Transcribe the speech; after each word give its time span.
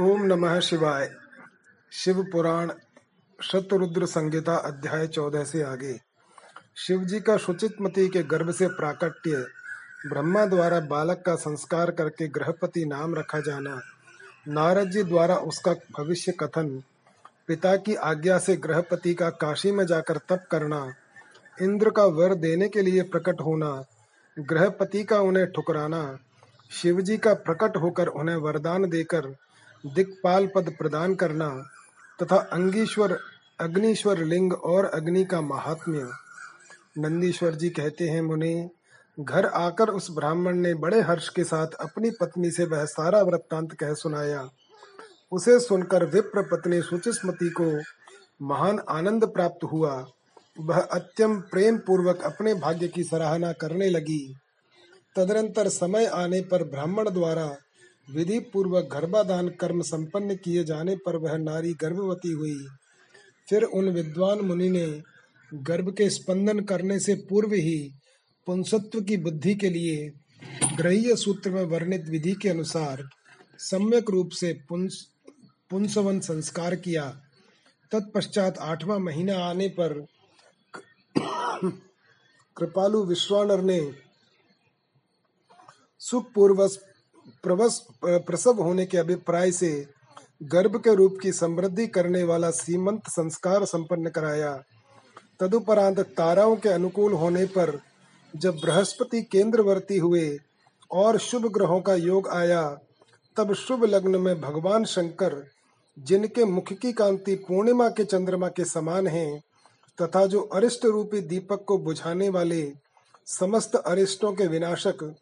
ओम 0.00 0.22
नमः 0.22 0.60
शिवाय। 0.60 1.10
शिव 1.92 2.22
पुराण, 2.22 2.70
शतरुद्र 3.38 4.06
संहिता 4.06 4.54
अध्याय 4.56 5.06
चौदह 5.06 5.44
से 5.44 5.62
आगे। 5.62 5.92
शिव 6.76 7.04
जी 7.04 7.20
का 7.20 7.36
शुचितमती 7.36 8.08
के 8.08 8.22
गर्भ 8.22 8.50
से 8.50 8.66
प्राकट्य, 8.68 9.44
ब्रह्मा 10.06 10.46
द्वारा 10.46 10.80
बालक 10.80 11.22
का 11.26 11.34
संस्कार 11.34 11.90
करके 11.90 12.28
ग्रहपति 12.28 12.84
नाम 12.84 13.14
रखा 13.14 13.40
जाना, 13.40 13.80
नारद 14.48 14.90
जी 14.90 15.02
द्वारा 15.02 15.36
उसका 15.36 15.74
भविष्य 15.98 16.32
कथन, 16.32 16.82
पिता 17.46 17.76
की 17.76 17.94
आज्ञा 17.94 18.38
से 18.38 18.56
ग्रहपति 18.56 19.14
का 19.14 19.30
काशी 19.30 19.72
में 19.72 19.86
जाकर 19.86 20.16
तप 20.18 20.46
करना, 20.50 20.94
इंद्र 21.62 21.90
का 21.90 22.04
वर 22.04 22.34
देने 22.34 22.68
के 22.68 22.82
लिए 22.82 23.02
प्रकट 23.02 23.40
होना 23.40 23.84
ग्रहपति 24.38 25.04
का 25.04 25.20
उन्हें 25.20 25.46
ठुकराना 25.46 26.18
शिव 26.70 27.00
जी 27.00 27.18
का 27.18 27.34
प्रकट 27.34 27.76
होकर 27.76 28.06
उन्हें 28.06 28.36
वरदान 28.36 28.90
देकर 28.90 29.34
दिक्पाल 29.86 30.46
पद 30.46 30.74
प्रदान 30.78 31.14
करना 31.14 31.64
तथा 32.22 32.36
अंगीश्वर, 32.36 33.18
अग्निश्वर 33.60 34.18
लिंग 34.18 34.52
और 34.52 34.84
अग्नि 34.84 35.24
का 35.24 35.40
महात्म्य। 35.40 36.08
नंदीश्वर 36.98 37.54
जी 37.54 37.70
कहते 37.70 38.08
हैं, 38.08 38.22
मुनि, 38.22 38.68
घर 39.20 39.46
आकर 39.46 39.88
उस 39.88 40.10
ब्राह्मण 40.10 40.54
ने 40.54 40.74
बड़े 40.74 41.00
हर्ष 41.00 41.28
के 41.28 41.44
साथ 41.44 41.66
अपनी 41.66 42.10
पत्नी 42.10 42.50
से 42.50 42.64
वह 42.64 42.84
सारा 42.84 43.22
वृत्तांत 43.22 43.72
कह 43.72 43.94
सुनाया। 43.94 44.48
उसे 45.32 45.60
सुनकर 45.60 46.04
विप्र 46.04 46.42
पत्नी 46.42 46.82
सुचिस्मती 46.82 47.50
को 47.50 47.80
महान 48.42 48.80
आनंद 48.88 49.24
प्राप्त 49.24 49.64
हुआ। 49.64 50.06
वह 50.60 50.80
अत्यम 50.80 51.40
प्रेम 51.40 51.78
पूर्वक 51.78 52.22
अपने 52.22 52.54
भाग्य 52.54 52.88
की 52.88 53.04
सराहना 53.04 53.52
करने 53.52 53.90
लगी। 53.90 54.36
तदनंतर 55.16 55.68
समय 55.68 56.06
आने 56.06 56.40
पर 56.40 56.64
ब्राह्मण 56.64 57.10
द्वारा 57.10 57.56
विधि 58.08 58.38
पूर्वक 58.52 58.88
गर्भाधान 58.92 59.48
कर्म 59.48 59.82
संपन्न 59.82 60.36
किए 60.36 60.64
जाने 60.64 60.96
पर 60.96 61.16
वह 61.16 61.36
नारी 61.36 61.72
गर्भवती 61.74 62.32
हुई। 62.32 62.66
फिर 63.50 63.62
उन 63.62 63.88
विद्वान 63.88 64.40
मुनि 64.40 64.68
ने 64.68 65.02
गर्भ 65.52 65.90
के 65.90 66.08
स्पंदन 66.10 66.60
करने 66.60 66.98
से 67.00 67.14
पूर्व 67.28 67.52
ही 67.52 67.78
पुंसत्व 68.46 69.00
की 69.00 69.16
बुद्धि 69.16 69.54
के 69.54 69.70
लिए 69.70 70.12
ग्रह्य 70.76 71.16
सूत्र 71.16 71.50
में 71.50 71.64
वर्णित 71.64 72.08
विधि 72.08 72.32
के 72.32 72.48
अनुसार 72.48 73.02
सम्यक 73.58 74.10
रूप 74.10 74.30
से 74.30 74.52
पुंस, 74.68 75.06
पुंसवन 75.70 76.20
संस्कार 76.20 76.76
किया। 76.76 77.04
तत्पश्चात 77.92 78.58
आठवां 78.58 78.98
महीना 78.98 79.36
आने 79.38 79.68
पर 79.68 80.06
कृपालु 82.56 83.04
विश्वानर 83.04 83.60
ने 83.60 83.80
सुखपूर्वक 85.98 86.70
प्रवस 87.42 87.86
प्रसव 88.04 88.62
होने 88.62 88.86
के 88.86 88.98
अभिप्राय 88.98 89.52
से 89.52 89.86
गर्भ 90.42 90.76
के 90.76 90.94
रूप 90.94 91.18
की 91.22 91.32
समृद्धि 91.32 91.86
करने 91.86 92.22
वाला 92.22 92.50
सीमंत 92.50 93.08
संस्कार 93.08 93.64
संपन्न 93.64 94.08
कराया। 94.08 94.62
तदुपरांत 95.40 96.00
ताराओं 96.00 96.56
के 96.56 96.68
अनुकूल 96.68 97.12
होने 97.12 97.44
पर 97.46 97.78
जब 98.36 98.54
बृहस्पति 98.54 99.22
केंद्रवर्ती 99.22 99.98
हुए 99.98 100.38
और 100.90 101.18
शुभ 101.18 101.46
ग्रहों 101.46 101.80
का 101.80 101.94
योग 101.94 102.28
आया, 102.28 102.62
तब 103.36 103.52
शुभ 103.54 103.84
लग्न 103.84 104.20
में 104.20 104.40
भगवान 104.40 104.84
शंकर, 104.84 105.44
जिनके 105.98 106.44
मुख 106.44 106.72
की 106.72 106.92
कांति 106.92 107.34
पूर्णिमा 107.34 107.88
के 107.88 108.04
चंद्रमा 108.04 108.48
के 108.48 108.64
समान 108.64 109.06
है, 109.06 109.40
तथा 110.02 110.26
जो 110.26 110.40
अरिष्ट 110.40 110.84
रूपी 110.84 111.20
दीपक 111.20 111.64
को 111.68 111.78
बुझाने 111.78 112.28
वाले 112.28 112.72
समस्त 113.26 113.76
अरिष्टों 113.76 114.32
के 114.32 114.46
विनाशक 114.46 115.14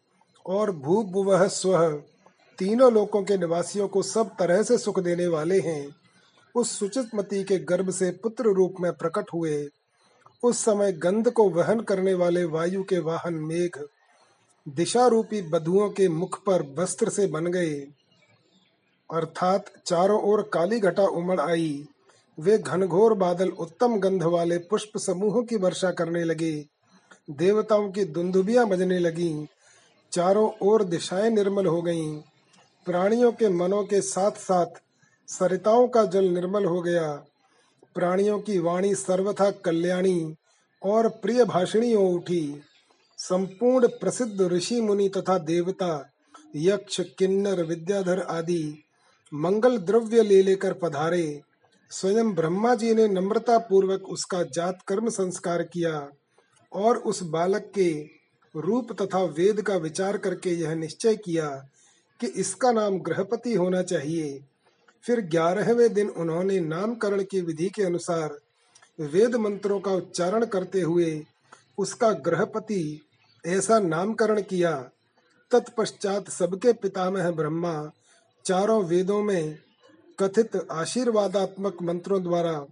और 0.45 0.71
भू 0.71 1.03
भुवह 1.03 1.47
स्व। 1.47 2.03
तीनों 2.59 2.93
लोकों 2.93 3.23
के 3.23 3.37
निवासियों 3.37 3.87
को 3.87 4.01
सब 4.01 4.31
तरह 4.39 4.63
से 4.63 4.77
सुख 4.77 4.99
देने 4.99 5.27
वाले 5.27 5.59
हैं। 5.59 5.95
उस 6.55 6.79
सुचित 6.79 7.09
मती 7.15 7.43
के 7.43 7.57
गर्भ 7.57 7.89
से 7.89 8.11
पुत्र 8.11 8.43
रूप 8.43 8.75
में 8.79 8.93
प्रकट 8.93 9.25
हुए। 9.33 9.67
उस 10.43 10.57
समय 10.57 10.91
गंध 10.91 11.31
को 11.31 11.49
वहन 11.49 11.79
करने 11.79 12.13
वाले 12.13 12.43
वायु 12.43 12.83
के 12.83 12.99
वाहन 12.99 13.33
मेघ 13.33 13.71
दिशा 14.67 15.07
रूपी 15.07 15.41
बधुओं 15.41 15.89
के 15.89 16.07
मुख 16.09 16.43
पर 16.43 16.75
वस्त्र 16.79 17.09
से 17.09 17.27
बन 17.27 17.47
गए। 17.47 17.73
अर्थात 19.13 19.65
चारों 19.85 20.21
ओर 20.21 20.49
काली 20.53 20.79
घटा 20.79 21.03
उमड़ 21.03 21.39
आई। 21.39 21.87
वे 22.39 22.57
घनघोर 22.57 23.13
बादल 23.13 23.49
उत्तम 23.49 23.99
गंध 23.99 24.23
वाले 24.23 24.57
पुष्प 24.57 24.97
समूह 24.97 25.43
की 25.43 25.55
वर्षा 25.55 25.91
करने 25.91 26.23
लगे। 26.23 26.65
देवताओं 27.29 27.91
की 27.91 28.03
दुंदुबियाँ 28.05 28.67
बजने 28.67 28.99
लगीं। 28.99 29.45
चारों 30.13 30.51
ओर 30.61 30.83
दिशाएँ 30.83 31.29
निर्मल 31.29 31.65
हो 31.65 31.81
गईं। 31.81 32.21
प्राणियों 32.85 33.31
के 33.31 33.49
मनों 33.49 33.83
के 33.83 34.01
साथ 34.01 34.31
साथ 34.31 34.65
सरिताओं 35.27 35.87
का 35.87 36.05
जल 36.05 36.25
निर्मल 36.25 36.65
हो 36.65 36.81
गया। 36.81 37.25
प्राणियों 37.95 38.39
की 38.39 38.59
वाणी 38.59 38.95
सर्वथा 38.95 39.51
कल्याणी 39.51 40.35
और 40.83 41.09
प्रिय 41.09 41.45
भाषिणी 41.45 41.93
हो 41.93 42.07
उठी। 42.07 42.61
संपूर्ण 43.17 43.87
प्रसिद्ध 43.87 44.41
ऋषि 44.41 44.81
मुनि 44.81 45.09
तथा 45.09 45.37
देवता, 45.37 46.11
यक्ष, 46.55 47.01
किन्नर, 47.01 47.63
विद्याधर 47.63 48.19
आदि 48.19 48.83
मंगल 49.33 49.77
द्रव्य 49.77 50.23
ले 50.23 50.41
लेकर 50.41 50.73
पधारे। 50.73 51.41
स्वयं 51.89 52.33
ब्रह्मा 52.33 52.75
जी 52.75 52.93
ने 52.93 53.07
नम्रता 53.07 53.57
पूर्वक 53.57 54.03
उसका 54.09 54.43
जात 54.43 54.79
कर्म 54.87 55.09
संस्कार 55.09 55.63
किया 55.63 56.09
और 56.73 56.97
उस 56.97 57.23
बालक 57.23 57.71
के 57.75 58.22
रूप 58.55 58.91
तथा 59.01 59.23
वेद 59.37 59.61
का 59.61 59.75
विचार 59.75 60.17
करके 60.17 60.49
यह 60.49 60.73
निश्चय 60.75 61.15
किया 61.15 61.49
कि 62.19 62.27
इसका 62.27 62.71
नाम 62.71 62.99
ग्रहपति 62.99 63.53
होना 63.53 63.81
चाहिए। 63.81 64.39
फिर 65.05 65.21
ग्यारहवें 65.21 65.93
दिन 65.93 66.09
उन्होंने 66.09 66.59
नामकरण 66.59 67.23
की 67.23 67.41
विधि 67.41 67.69
के 67.69 67.83
अनुसार 67.83 68.37
वेद 68.99 69.35
मंत्रों 69.35 69.79
का 69.79 69.91
उच्चारण 69.91 70.45
करते 70.45 70.81
हुए 70.81 71.25
उसका 71.77 72.11
ग्रहपति 72.11 73.01
ऐसा 73.45 73.79
नामकरण 73.79 74.41
किया। 74.41 74.71
तत्पश्चात 75.51 76.29
सबके 76.29 76.73
पितामह 76.73 77.31
ब्रह्मा 77.31 77.91
चारों 78.45 78.83
वेदों 78.83 79.21
में 79.23 79.57
कथित 80.19 80.55
आशीर्वादात्मक 80.71 81.81
मंत्रों 81.81 82.21
द्वारा 82.23 82.65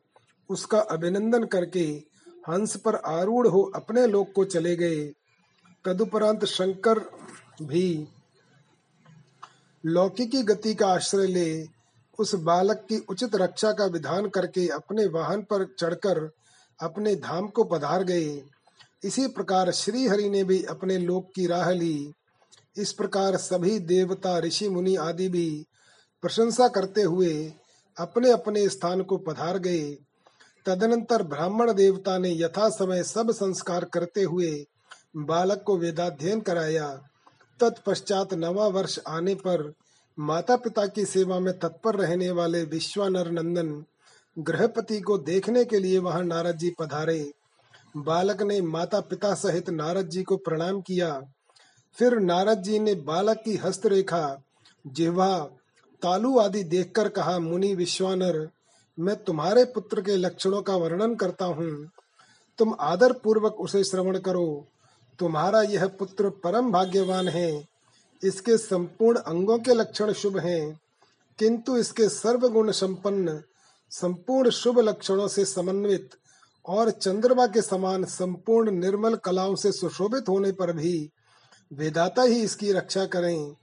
उसका 0.50 0.80
अभिनंदन 0.80 1.44
करके 1.44 1.86
हंस 2.50 2.76
पर 2.78 2.96
आरूढ़ 2.96 3.48
हो 3.48 3.62
अपने 3.76 4.06
लोक 4.08 4.32
को 4.36 4.46
चले 4.46 4.76
गए। 4.76 5.02
तदुपरांत 5.86 6.46
शंकर 6.46 7.00
भी 7.62 8.08
लौकिकी 9.86 10.42
गति 10.44 10.74
का 10.76 10.88
आश्रय 10.88 11.28
ले 11.28 11.68
उस 12.20 12.36
बालक 12.36 12.86
की 12.90 12.98
उचित 13.10 13.36
रक्षा 13.36 13.72
का 13.72 13.86
विधान 13.86 14.28
करके 14.30 14.68
अपने 14.68 15.06
वाहन 15.06 15.42
पर 15.42 15.66
चढ़कर 15.80 16.30
अपने 16.80 17.16
धाम 17.16 17.48
को 17.48 17.64
पधार 17.64 18.04
गए। 18.04 18.44
इसी 19.04 19.28
प्रकार 19.28 19.72
श्री 19.72 20.08
हरि 20.08 20.30
ने 20.30 20.44
भी 20.44 20.64
अपने 20.64 20.98
लोक 20.98 21.32
की 21.36 21.48
राह 21.48 21.70
ली। 21.72 22.14
इस 22.78 22.92
प्रकार 22.94 23.38
सभी 23.38 23.80
देवता, 23.80 24.40
ऋषि, 24.40 24.70
मुनि 24.70 24.96
आदि 24.96 25.28
भी 25.30 25.66
प्रशंसा 26.22 26.68
करते 26.68 27.02
हुए 27.02 27.54
अपने 27.98 28.32
अपने 28.32 28.70
स्थान 28.70 29.02
को 29.02 29.18
पधार 29.18 29.58
गए। 29.58 29.98
तदनंतर 30.66 31.24
ब्राह्मण 31.24 31.74
देवता 31.74 32.18
ने 32.18 32.32
यथा 32.32 32.70
समय 32.70 33.04
सब 33.04 33.32
संस्कार 33.32 33.86
करते 33.86 34.24
हुए 34.24 34.66
बालक 35.18 35.64
को 35.66 35.78
वेदाध्ययन 35.78 36.42
कराया। 36.42 37.02
तत्पश्चात 37.60 38.34
नवा 38.34 38.68
वर्ष 38.68 39.00
आने 39.08 39.36
पर 39.36 39.74
माता 40.20 40.56
पिता 40.56 40.88
की 40.88 41.06
सेवा 41.06 41.40
में 41.40 41.60
तत्पर 41.60 41.96
रहने 41.96 42.32
वाले 42.32 42.64
विश्वानर 42.64 43.32
नंदन 43.32 43.86
गृहपति 44.40 45.02
को 45.02 45.18
देखने 45.18 45.66
के 45.66 45.80
लिए 45.80 46.00
वहाँ 46.00 46.24
नारद 46.24 46.58
जी 46.58 46.70
पधारे। 46.80 47.32
बालक 47.98 48.42
ने 48.42 48.62
माता 48.62 49.00
पिता 49.00 49.34
सहित 49.34 49.70
नारद 49.70 50.08
जी 50.08 50.24
को 50.24 50.38
प्रणाम 50.38 50.82
किया। 50.82 51.22
फिर 51.94 52.20
नारद 52.20 52.62
जी 52.62 52.80
ने 52.80 52.96
बालक 52.96 53.38
की 53.46 53.56
हस्तरेखा, 53.56 54.42
जिह्वा, 54.88 55.40
तालु 56.02 56.40
आदि 56.40 56.64
देखकर 56.64 57.10
कहा, 57.10 57.40
मुनि 57.40 57.76
विश्वानर, 57.76 58.50
मैं 59.00 59.24
तुम्हारे 59.24 59.66
पुत्र 59.66 60.02
के 60.02 60.18
लक्षणों 60.18 60.62
का 60.62 60.76
वर्णन 60.76 61.16
करता 61.16 61.46
हूँ। 61.46 61.90
तुम 62.58 62.76
आदर 62.80 63.12
पूर्वक 63.14 63.54
उसे 63.54 63.84
श्रवण 63.84 64.20
करो। 64.20 64.68
तुम्हारा 65.22 65.62
यह 65.64 65.86
पुत्र 65.90 66.30
परम 66.44 66.72
भाग्यवान 66.72 67.28
है। 67.28 67.50
इसके 68.22 68.58
संपूर्ण 68.58 69.20
अंगों 69.20 69.58
के 69.60 69.74
लक्षण 69.74 70.12
शुभ 70.14 70.38
हैं, 70.38 70.80
किंतु 71.40 71.78
इसके 71.78 72.08
सर्वगुण 72.10 72.72
संपन्न, 72.72 73.42
संपूर्ण 73.92 74.50
शुभ 74.52 74.80
लक्षणों 74.80 75.28
से 75.28 75.46
समन्वित 75.46 76.10
और 76.66 76.90
चंद्रमा 76.92 77.46
के 77.48 77.62
समान 77.62 78.06
संपूर्ण 78.06 78.72
निर्मल 78.72 79.16
कलाओं 79.16 79.56
से 79.56 79.72
सुशोभित 79.72 80.30
होने 80.30 80.52
पर 80.52 80.72
भी 80.74 81.10
वेदाता 81.72 82.22
ही 82.22 82.42
इसकी 82.42 82.72
रक्षा 82.72 83.06
करें। 83.06 83.56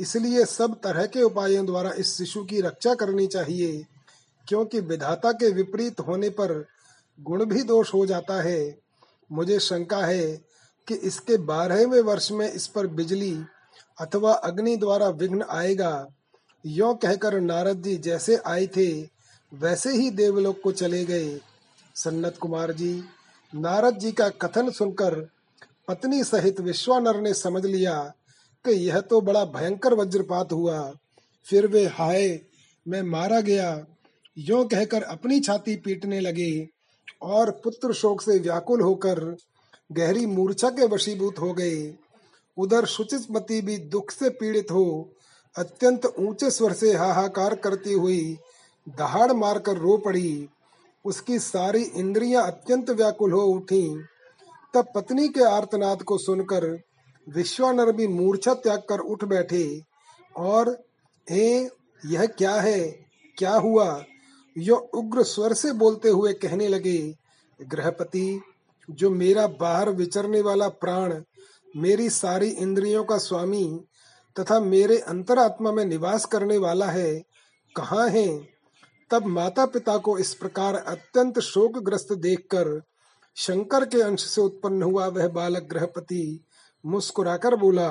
इसलिए 0.00 0.44
सब 0.44 0.74
तरह 0.84 1.06
के 1.06 1.22
उपायों 1.22 1.64
द्वारा 1.66 1.90
इस 1.92 2.16
शिशु 2.18 2.44
की 2.44 2.60
रक्षा 2.60 2.94
करनी 2.94 3.26
चाहिए, 3.26 3.84
क्योंकि 4.44 4.80
विधाता 4.82 5.32
के 5.32 5.50
विपरीत 5.52 6.00
होने 6.00 6.28
पर 6.30 6.64
गुण 7.18 7.44
भी 7.44 7.62
दोष 7.62 7.94
हो 7.94 8.04
जाता 8.06 8.40
है। 8.42 8.78
मुझे 9.30 9.58
शंका 9.60 9.98
है 9.98 10.53
कि 10.88 10.94
इसके 10.94 11.36
बारहवें 11.36 12.00
वर्ष 12.00 12.30
में 12.32 12.50
इस 12.52 12.66
पर 12.66 12.86
बिजली 12.86 13.36
अथवा 13.98 14.32
अग्नि 14.32 14.76
द्वारा 14.76 15.08
विघ्न 15.08 15.44
आएगा। 15.50 16.06
यो 16.64 16.92
कहकर 16.94 17.40
नारद 17.40 17.82
जी 17.82 17.96
जैसे 17.96 18.36
आए 18.36 18.66
थे, 18.66 18.90
वैसे 19.52 19.90
ही 19.90 20.10
देवलोक 20.10 20.60
को 20.64 20.72
चले 20.72 21.04
गए। 21.04 21.40
सन्नत 21.94 22.36
कुमार 22.36 22.72
जी, 22.72 23.04
नारद 23.52 23.98
जी 23.98 24.12
का 24.12 24.28
कथन 24.28 24.70
सुनकर 24.70 25.14
पत्नी 25.88 26.22
सहित 26.24 26.60
विश्वानर 26.60 27.20
ने 27.20 27.34
समझ 27.34 27.64
लिया 27.66 28.12
कि 28.64 28.70
यह 28.70 29.00
तो 29.00 29.20
बड़ा 29.20 29.44
भयंकर 29.44 29.94
वज्रपात 29.94 30.52
हुआ। 30.52 30.92
फिर 31.46 31.66
वे, 31.66 31.84
हाय, 31.86 32.40
मैं 32.86 33.02
मारा 33.02 33.40
गया। 33.40 33.86
यो 34.38 34.64
कहकर 34.64 35.02
अपनी 35.02 35.40
छाती 35.40 35.76
पीटने 35.76 36.20
लगे 36.20 36.68
और 37.22 37.50
पुत्र 37.64 37.92
शोक 37.92 38.22
से 38.22 38.38
व्याकुल 38.38 38.80
होकर 38.80 39.20
गहरी 39.92 40.26
मूर्छा 40.26 40.70
के 40.70 40.86
वशीभूत 40.86 41.38
हो 41.38 41.52
गए 41.52 41.94
उधर 42.56 42.84
शुचिस्मती 42.84 43.60
भी 43.60 43.78
दुख 43.78 44.10
से 44.10 44.30
पीड़ित 44.30 44.70
हो, 44.70 45.12
अत्यंत 45.56 46.06
ऊँचे 46.18 46.50
स्वर 46.50 46.72
से 46.72 46.92
हाहाकार 46.94 47.54
करती 47.54 47.92
हुई 47.92 48.38
दहाड़ 48.88 49.32
मारकर 49.32 49.76
रो 49.76 49.96
पड़ी। 49.96 50.48
उसकी 51.04 51.38
सारी 51.38 51.82
इंद्रियाँ 51.82 52.46
अत्यंत 52.46 52.90
व्याकुल 52.90 53.32
हो 53.32 53.40
उठी। 53.40 54.02
तब 54.74 54.92
पत्नी 54.94 55.28
के 55.28 55.44
आर्तनाद 55.44 56.02
को 56.02 56.18
सुनकर 56.18 56.80
विश्वानर 57.28 57.92
भी 57.92 58.06
मूर्छा 58.06 58.54
त्याग 58.54 58.82
कर 58.88 58.98
उठ 58.98 59.24
बैठे 59.24 59.82
और, 60.36 60.84
हे, 61.30 61.64
यह 62.06 62.26
क्या 62.26 62.54
है? 62.54 62.80
क्या 63.38 63.56
हुआ? 63.56 64.04
यो 64.58 64.76
उग्र 64.76 65.22
स्वर 65.22 65.52
से 65.52 65.72
बोलते 65.72 66.08
हुए 66.08 66.32
कहने 66.32 66.68
लगे, 66.68 67.14
गृहपति 67.62 68.40
जो 68.90 69.10
मेरा 69.10 69.46
बाहर 69.46 69.90
विचरने 69.90 70.40
वाला 70.40 70.68
प्राण, 70.68 71.20
मेरी 71.76 72.10
सारी 72.10 72.48
इंद्रियों 72.48 73.04
का 73.04 73.18
स्वामी 73.18 73.84
तथा 74.36 74.60
मेरे 74.60 74.98
अंतरात्मा 74.98 75.72
में 75.72 75.84
निवास 75.84 76.24
करने 76.24 76.58
वाला 76.58 76.86
है, 76.86 77.22
कहाँ 77.76 78.08
है? 78.08 78.54
तब 79.10 79.26
माता 79.26 79.66
पिता 79.66 79.96
को 79.98 80.18
इस 80.18 80.34
प्रकार 80.34 80.74
अत्यंत 80.74 81.38
शोकग्रस्त 81.38 82.12
देखकर 82.12 82.80
शंकर 83.36 83.84
के 83.84 84.00
अंश 84.02 84.24
से 84.24 84.40
उत्पन्न 84.40 84.82
हुआ 84.82 85.06
वह 85.06 85.28
बालक 85.28 85.62
ग्रहपति 85.62 86.44
मुस्कुराकर 86.84 87.56
बोला 87.56 87.90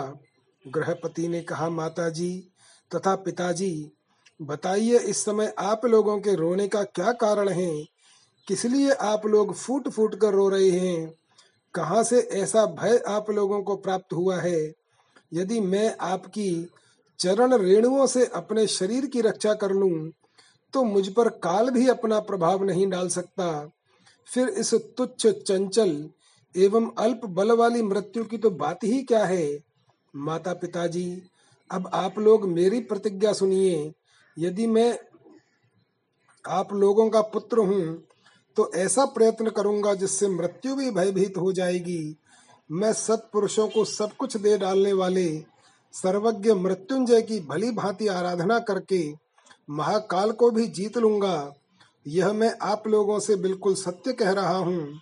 ग्रहपति 0.66 1.28
ने 1.28 1.42
कहा 1.42 1.70
माता 1.70 2.10
जी 2.10 2.50
तथा 2.92 3.16
पिताजी, 3.16 3.92
बताइए 4.42 5.00
इस 5.00 5.26
समय 5.26 5.54
आप 5.60 5.86
लोगों 5.86 6.20
के 6.20 6.36
रोने 6.36 6.68
का 6.68 6.84
क्या 6.84 7.12
कारण 7.12 7.50
है? 7.50 7.86
किस 8.48 8.66
लिए 8.66 8.92
आप 8.92 9.26
लोग 9.26 9.54
फूट 9.54 9.88
फूट 9.90 10.16
कर 10.16 10.34
रो 10.34 10.48
रहे 10.50 10.70
हैं? 10.70 11.14
कहाँ 11.74 12.04
से 12.04 12.20
ऐसा 12.34 12.66
भय 12.66 12.98
आप 13.08 13.30
लोगों 13.32 13.62
को 13.64 13.76
प्राप्त 13.76 14.14
हुआ 14.14 14.40
है? 14.42 14.74
यदि 15.34 15.60
मैं 15.60 15.96
आपकी 16.02 16.70
चरण 17.20 17.54
रेणुओं 17.54 18.06
से 18.08 18.26
अपने 18.26 18.68
शरीर 18.68 19.06
की 19.06 19.22
रक्षा 19.22 19.54
कर 19.54 19.72
लूँ 19.72 20.12
तो 20.74 20.84
मुझ 20.84 21.08
पर 21.08 21.30
काल 21.40 21.70
भी 21.70 21.88
अपना 21.88 22.20
प्रभाव 22.20 22.64
नहीं 22.64 22.88
डाल 22.90 23.08
सकता। 23.08 23.48
फिर 24.28 24.48
इस 24.50 24.74
तुच्छ 24.74 25.28
चंचल 25.28 26.10
एवं 26.56 26.92
अल्प 26.98 27.26
बल 27.26 27.52
वाली 27.52 27.82
मृत्यु 27.82 28.24
की 28.26 28.38
तो 28.38 28.50
बात 28.50 28.84
ही 28.84 29.02
क्या 29.04 29.26
है? 29.26 29.60
माता 30.14 30.54
पिताजी 30.54 31.22
अब 31.72 31.90
आप 31.94 32.20
लोग 32.20 32.48
मेरी 32.50 32.80
प्रतिज्ञा 32.80 33.34
सुनिए। 33.34 33.94
यदि 34.38 34.68
मैं 34.68 35.00
आप 36.46 36.74
लोगों 36.74 37.10
का 37.10 37.22
पुत्र 37.22 37.58
हूँ 37.60 38.04
तो 38.58 38.72
ऐसा 38.76 39.06
प्रयत्न 39.06 39.50
करूँगा 39.50 39.94
जिससे 39.94 40.28
मृत्यु 40.28 40.76
भी 40.76 40.92
भयभीत 40.92 41.38
हो 41.38 41.52
जाएगी। 41.54 42.18
मैं 42.72 42.94
सत्पुरुषों 42.94 43.68
को 43.68 43.86
सब 43.86 44.16
कुछ 44.16 44.38
दे 44.38 44.58
डालने 44.58 44.94
वाले, 44.94 45.46
सर्वज्ञ 45.94 46.54
मृत्युंजय 46.54 47.22
की 47.22 47.40
भली 47.40 47.72
भांति 47.72 48.08
आराधना 48.08 48.60
करके 48.60 49.14
महाकाल 49.70 50.32
को 50.32 50.52
भी 50.52 50.68
जीत 50.68 50.98
लूँगा। 50.98 51.54
यह 52.08 52.34
मैं 52.34 52.54
आप 52.62 52.88
लोगों 52.88 53.20
से 53.20 53.36
बिल्कुल 53.36 53.76
सत्य 53.76 54.14
कह 54.14 54.32
रहा 54.32 54.58
हूँ। 54.58 55.00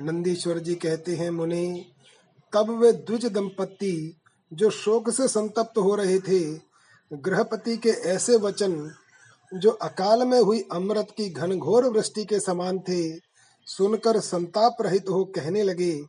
नंदीश्वर 0.00 0.58
जी 0.58 0.74
कहते 0.74 1.16
हैं, 1.16 1.30
मुनि, 1.30 1.86
तब 2.52 2.70
वे 2.70 2.92
द्विज 2.92 3.26
दंपत्ति, 3.26 4.16
जो 4.52 4.70
शोक 4.70 5.10
से 5.10 5.28
संतप्त 5.28 5.78
हो 5.78 5.94
रहे 5.94 6.18
थे, 6.18 6.60
गृहपति 7.12 7.76
के 7.76 7.88
ऐसे 7.88 8.36
वचन 8.36 8.94
जो 9.54 9.70
अकाल 9.70 10.22
में 10.22 10.40
हुई 10.40 10.64
अमृत 10.72 11.06
की 11.16 11.30
घनघोर 11.30 11.84
वृष्टि 11.84 12.24
के 12.24 12.40
समान 12.40 12.78
थे, 12.78 13.16
सुनकर 13.66 14.20
संताप 14.20 14.76
रहित 14.80 15.08
हो 15.10 15.24
कहने 15.24 15.62
लगे, 15.62 16.02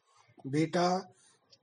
बेटा, 0.48 1.14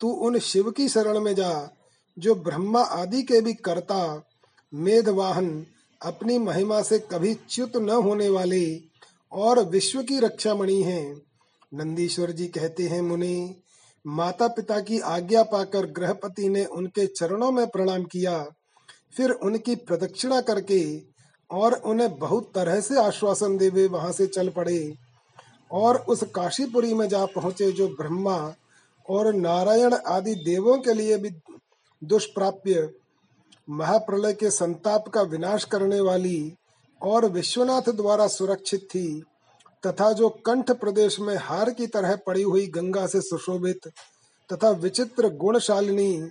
तू 0.01 0.09
उन 0.09 0.39
शिव 0.39 0.71
की 0.71 0.89
शरण 0.89 1.21
में 1.21 1.35
जा, 1.35 1.71
जो 2.19 2.35
ब्रह्मा 2.35 2.81
आदि 2.81 3.23
के 3.23 3.41
भी 3.41 3.55
कर्ता, 3.55 4.29
मेधवाहन, 4.75 5.67
अपनी 6.03 6.39
महिमा 6.39 6.83
से 6.83 6.99
कभी 6.99 7.35
च्युत 7.35 7.77
न 7.77 7.91
होने 7.91 8.29
वाले 8.29 8.81
और 9.33 9.65
विश्व 9.65 10.03
की 10.03 10.19
रक्षा 10.19 10.55
मणि 10.55 10.83
है। 10.83 11.15
नंदीश्वर 11.75 12.31
जी 12.31 12.49
कहते 12.49 12.83
हैं, 12.83 13.01
मुनि 13.01 13.63
माता 14.07 14.49
पिता 14.49 14.81
की 14.81 14.99
आज्ञा 14.99 15.43
पाकर 15.43 15.87
गृहपति 15.87 16.49
ने 16.49 16.65
उनके 16.65 17.07
चरणों 17.07 17.53
में 17.53 17.67
प्रणाम 17.67 18.05
किया। 18.05 18.47
फिर 19.17 19.31
उनकी 19.31 19.75
प्रदक्षिणा 19.75 20.41
करके 20.41 21.12
और 21.53 21.75
उन्हें 21.75 22.19
बहुत 22.19 22.51
तरह 22.55 22.81
से 22.81 22.99
आश्वासन 22.99 23.57
दे 23.57 23.69
वे 23.69 23.87
वहाँ 23.87 24.13
से 24.13 24.27
चल 24.27 24.49
पड़े। 24.49 24.95
और 25.71 25.97
उस 25.97 26.23
काशीपुरी 26.35 26.95
में 26.95 27.09
जा 27.09 27.25
पहुँचे 27.27 27.71
जो 27.73 27.89
ब्रह्मा 27.89 28.55
और 29.09 29.33
नारायण 29.35 29.95
आदि 29.95 30.35
देवों 30.35 30.79
के 30.79 30.95
लिए 30.95 31.17
भी 31.17 31.31
दुष्प्राप्य, 32.03 32.91
महाप्रलय 33.71 34.33
के 34.33 34.51
संताप 34.51 35.09
का 35.09 35.23
विनाश 35.23 35.65
करने 35.65 36.01
वाली 36.01 36.53
और 37.01 37.27
विश्वनाथ 37.27 37.91
द्वारा 37.93 38.27
सुरक्षित 38.27 38.81
थी, 38.81 39.23
तथा 39.87 40.13
जो 40.13 40.29
कंठ 40.29 40.71
प्रदेश 40.71 41.21
में 41.21 41.37
हार 41.37 41.71
की 41.71 41.87
तरह 41.87 42.17
पड़ी 42.17 42.43
हुई 42.43 42.67
गंगा 42.67 43.07
से 43.07 43.21
सुशोभित, 43.21 43.89
तथा 44.51 44.71
विचित्र 44.71 45.29
गुणशालिनी 45.29 46.31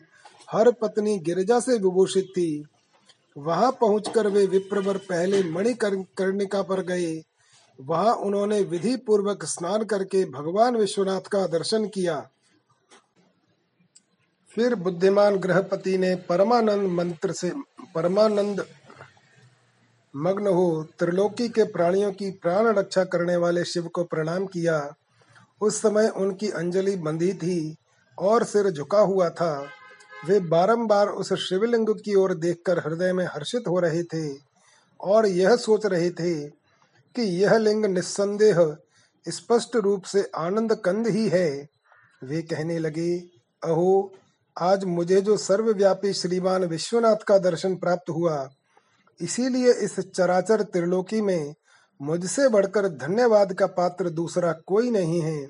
हर 0.51 0.71
पत्नी 0.71 1.17
गिरजा 1.19 1.59
से 1.59 1.73
विभूषित 1.73 2.25
थी। 2.25 2.65
वहाँ 3.37 3.71
पहुंचकर 3.71 4.27
वे 4.27 4.45
विप्रवर 4.45 4.97
पहले 4.97 5.43
मणि 5.43 5.73
कर्णिका 5.73 6.61
पर 6.61 6.81
गए। 6.81 7.21
वहाँ 7.79 8.13
उन्होंने 8.15 8.61
विधि 8.61 8.95
पूर्वक 8.97 9.45
स्नान 9.45 9.83
करके 9.83 10.25
भगवान 10.25 10.75
विश्वनाथ 10.75 11.21
का 11.21 11.47
दर्शन 11.47 11.87
किया। 11.87 12.29
फिर 14.55 14.75
बुद्धिमान 14.75 15.35
ग्रहपति 15.35 15.97
ने 15.97 16.15
परमानंद 16.15 16.91
मंत्र 16.91 17.31
से, 17.31 17.51
परमानंद 17.95 18.65
मग्न 20.15 20.47
हो 20.47 20.83
त्रिलोकी 20.99 21.49
के 21.49 21.63
प्राणियों 21.63 22.11
की 22.11 22.31
प्राण 22.31 22.67
रक्षा 22.67 23.03
करने 23.03 23.35
वाले 23.35 23.63
शिव 23.65 23.87
को 23.87 24.03
प्रणाम 24.03 24.45
किया। 24.45 24.93
उस 25.61 25.81
समय 25.81 26.07
उनकी 26.07 26.49
अंजलि 26.49 26.95
बंधी 26.95 27.33
थी 27.33 27.75
और 28.17 28.43
सिर 28.43 28.69
झुका 28.69 28.99
हुआ 28.99 29.29
था। 29.29 29.67
वे 30.25 30.39
बारंबार 30.39 31.07
उस 31.07 31.33
शिवलिंग 31.33 31.87
की 31.89 32.15
ओर 32.15 32.33
देखकर 32.33 32.79
हृदय 32.79 33.13
में 33.13 33.25
हर्षित 33.25 33.63
हो 33.67 33.79
रहे 33.79 34.03
थे 34.03 34.37
और 35.01 35.25
यह 35.25 35.55
सोच 35.55 35.85
रहे 35.85 36.09
थे 36.09 36.47
कि 37.15 37.21
यह 37.21 37.57
लिंग 37.57 37.85
निस्संदेह, 37.85 38.77
स्पष्ट 39.29 39.75
रूप 39.75 40.03
से 40.03 40.31
आनंद 40.35 40.75
कंद 40.75 41.07
ही 41.07 41.29
है। 41.29 41.67
वे 42.23 42.41
कहने 42.41 42.79
लगे, 42.79 43.19
अहो, 43.63 44.13
आज 44.59 44.83
मुझे 44.83 45.21
जो 45.21 45.37
सर्वव्यापी 45.37 46.13
श्रीमान 46.13 46.65
विश्वनाथ 46.65 47.15
का 47.15 47.37
दर्शन 47.37 47.75
प्राप्त 47.75 48.09
हुआ, 48.09 48.49
इसीलिए 49.21 49.73
इस 49.73 49.99
चराचर 49.99 50.61
त्रिलोकी 50.61 51.21
में 51.21 51.53
मुझसे 52.01 52.49
बढ़कर 52.49 52.87
धन्यवाद 52.87 53.53
का 53.53 53.67
पात्र 53.67 54.09
दूसरा 54.09 54.51
कोई 54.51 54.91
नहीं 54.91 55.21
है। 55.21 55.47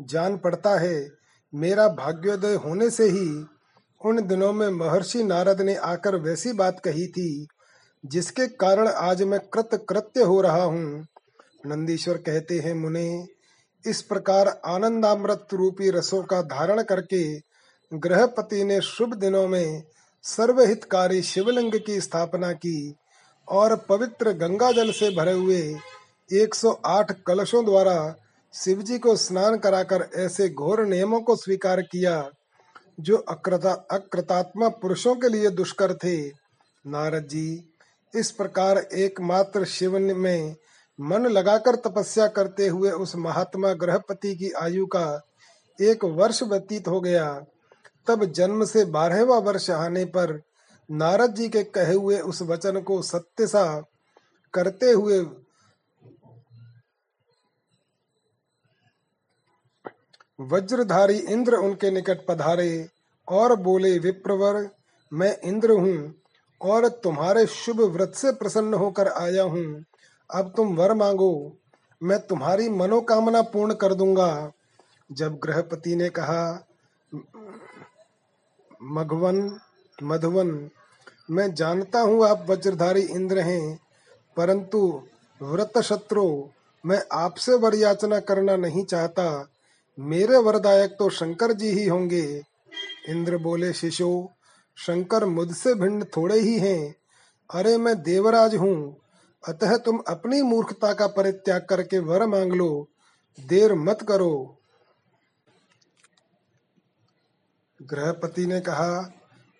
जान 0.00 0.38
पड़ता 0.38 0.78
है, 0.78 1.10
मेरा 1.54 1.88
भाग्योदय 1.88 2.54
होने 2.54 2.90
से 2.90 3.04
ही 3.04 3.46
उन 4.04 4.26
दिनों 4.26 4.52
में 4.52 4.68
महर्षि 4.68 5.24
नारद 5.24 5.60
ने 5.60 5.74
आकर 5.74 6.16
वैसी 6.16 6.52
बात 6.52 6.80
कही 6.80 7.06
थी, 7.06 7.46
जिसके 8.06 8.46
कारण 8.46 8.88
आज 8.88 9.22
मैं 9.22 9.40
कृत 9.40 9.86
कृत्य 9.88 10.22
हो 10.22 10.40
रहा 10.40 10.62
हूँ। 10.62 11.06
नंदीश्वर 11.66 12.16
कहते 12.16 12.58
हैं, 12.58 12.74
मुने, 12.74 13.26
इस 13.86 14.02
प्रकार 14.02 14.60
आनंदामृत 14.66 15.46
रूपी 15.52 15.90
रसों 15.90 16.22
का 16.22 16.42
धारण 16.42 16.82
करके 16.82 17.38
गृहपति 17.94 18.64
ने 18.64 18.80
शुभ 18.80 19.14
दिनों 19.14 19.48
में 19.48 19.82
सर्वहितकारी 20.22 21.22
शिवलिंग 21.22 21.72
की 21.86 22.00
स्थापना 22.00 22.52
की 22.52 22.94
और 23.48 23.76
पवित्र 23.76 24.32
गंगा 24.32 24.72
जल 24.72 24.90
से 24.90 25.10
भरे 25.10 25.32
हुए 25.32 25.76
108 26.30 27.12
कलशों 27.26 27.64
द्वारा 27.64 28.16
शिवजी 28.54 28.98
को 28.98 29.16
स्नान 29.16 29.56
कराकर 29.58 30.08
ऐसे 30.14 30.48
घोर 30.48 30.86
नियमों 30.86 31.20
को 31.20 31.36
स्वीकार 31.36 31.82
किया। 31.82 32.30
जो 33.00 33.16
अकृता, 33.16 33.72
अकृतात्मा 33.90 34.68
पुरुषों 34.68 35.14
के 35.14 35.28
लिए 35.28 35.50
दुष्कर 35.50 35.94
थे। 35.94 36.28
नारद 36.86 37.26
जी, 37.26 37.74
इस 38.14 38.30
प्रकार 38.30 38.78
एकमात्र 38.78 39.64
शिव 39.64 39.98
में 39.98 40.56
मन 41.00 41.26
लगाकर 41.26 41.76
तपस्या 41.76 42.26
करते 42.26 42.66
हुए 42.68 42.90
उस 42.90 43.16
महात्मा 43.16 43.72
ग्रहपति 43.72 44.34
की 44.36 44.50
आयु 44.50 44.86
का 44.86 45.22
एक 45.80 46.04
वर्ष 46.04 46.42
व्यतीत 46.42 46.88
हो 46.88 47.00
गया। 47.00 47.46
तब 48.06 48.24
जन्म 48.24 48.64
से 48.64 48.84
बारहवा 48.84 49.38
वर्ष 49.38 49.70
आने 49.70 50.04
पर 50.04 50.42
नारद 50.90 51.34
जी 51.34 51.48
के 51.48 51.64
कहे 51.64 51.94
हुए 51.94 52.18
उस 52.18 52.42
वचन 52.42 52.80
को 52.80 53.02
सत्य 53.02 53.46
सा 53.46 53.84
करते 54.54 54.90
हुए 54.90 55.20
वज्रधारी 60.40 61.16
इंद्र 61.16 61.54
उनके 61.54 61.90
निकट 61.90 62.26
पधारे 62.26 62.88
और 63.28 63.54
बोले, 63.56 63.98
विप्रवर, 63.98 64.68
मैं 65.12 65.36
इंद्र 65.40 65.70
हूँ 65.70 66.14
और 66.60 66.88
तुम्हारे 66.88 67.46
शुभ 67.46 67.80
व्रत 67.80 68.12
से 68.14 68.32
प्रसन्न 68.32 68.74
होकर 68.74 69.08
आया 69.08 69.42
हूँ। 69.42 69.84
अब 70.30 70.52
तुम 70.56 70.74
वर 70.76 70.94
मांगो, 70.94 71.56
मैं 72.00 72.18
तुम्हारी 72.18 72.68
मनोकामना 72.68 73.42
पूर्ण 73.42 73.74
कर 73.74 73.94
दूँगा। 73.94 74.52
जब 75.10 75.38
गृहपति 75.38 75.96
ने 75.96 76.08
कहा, 76.08 76.66
मघवन, 78.82 79.58
मधुवन, 79.98 80.70
मैं 81.30 81.52
जानता 81.54 82.00
हूँ 82.00 82.26
आप 82.26 82.46
वज्रधारी 82.50 83.02
इंद्र 83.02 83.38
हैं, 83.38 83.78
परंतु 84.36 84.80
व्रत 85.40 85.78
शत्रु 85.78 86.26
मैं 86.84 87.02
आपसे 87.12 87.54
वर 87.54 87.74
याचना 87.74 88.20
करना 88.20 88.56
नहीं 88.56 88.84
चाहता। 88.84 89.48
मेरे 89.98 90.36
वरदायक 90.36 90.90
तो 90.90 91.10
शंकर 91.10 91.52
जी 91.52 91.68
ही 91.68 91.88
होंगे। 91.88 92.42
इंद्र 93.08 93.38
बोले, 93.38 93.72
शिशु, 93.72 94.28
शंकर 94.76 95.24
मुझसे 95.24 95.74
भिन्न 95.74 96.04
थोड़े 96.04 96.40
ही 96.40 96.58
हैं। 96.58 96.94
अरे, 97.54 97.76
मैं 97.76 98.02
देवराज 98.02 98.54
हूँ। 98.54 98.96
अतः 99.48 99.76
तुम 99.76 100.02
अपनी 100.08 100.42
मूर्खता 100.42 100.94
का 100.94 101.06
परित्याग 101.06 101.66
करके 101.70 101.98
वर 101.98 102.26
मांग 102.26 102.52
लो। 102.52 102.88
देर 103.40 103.74
मत 103.74 103.98
करो। 104.08 104.56
गृहपति 107.82 108.46
ने 108.46 108.60
कहा, 108.60 109.12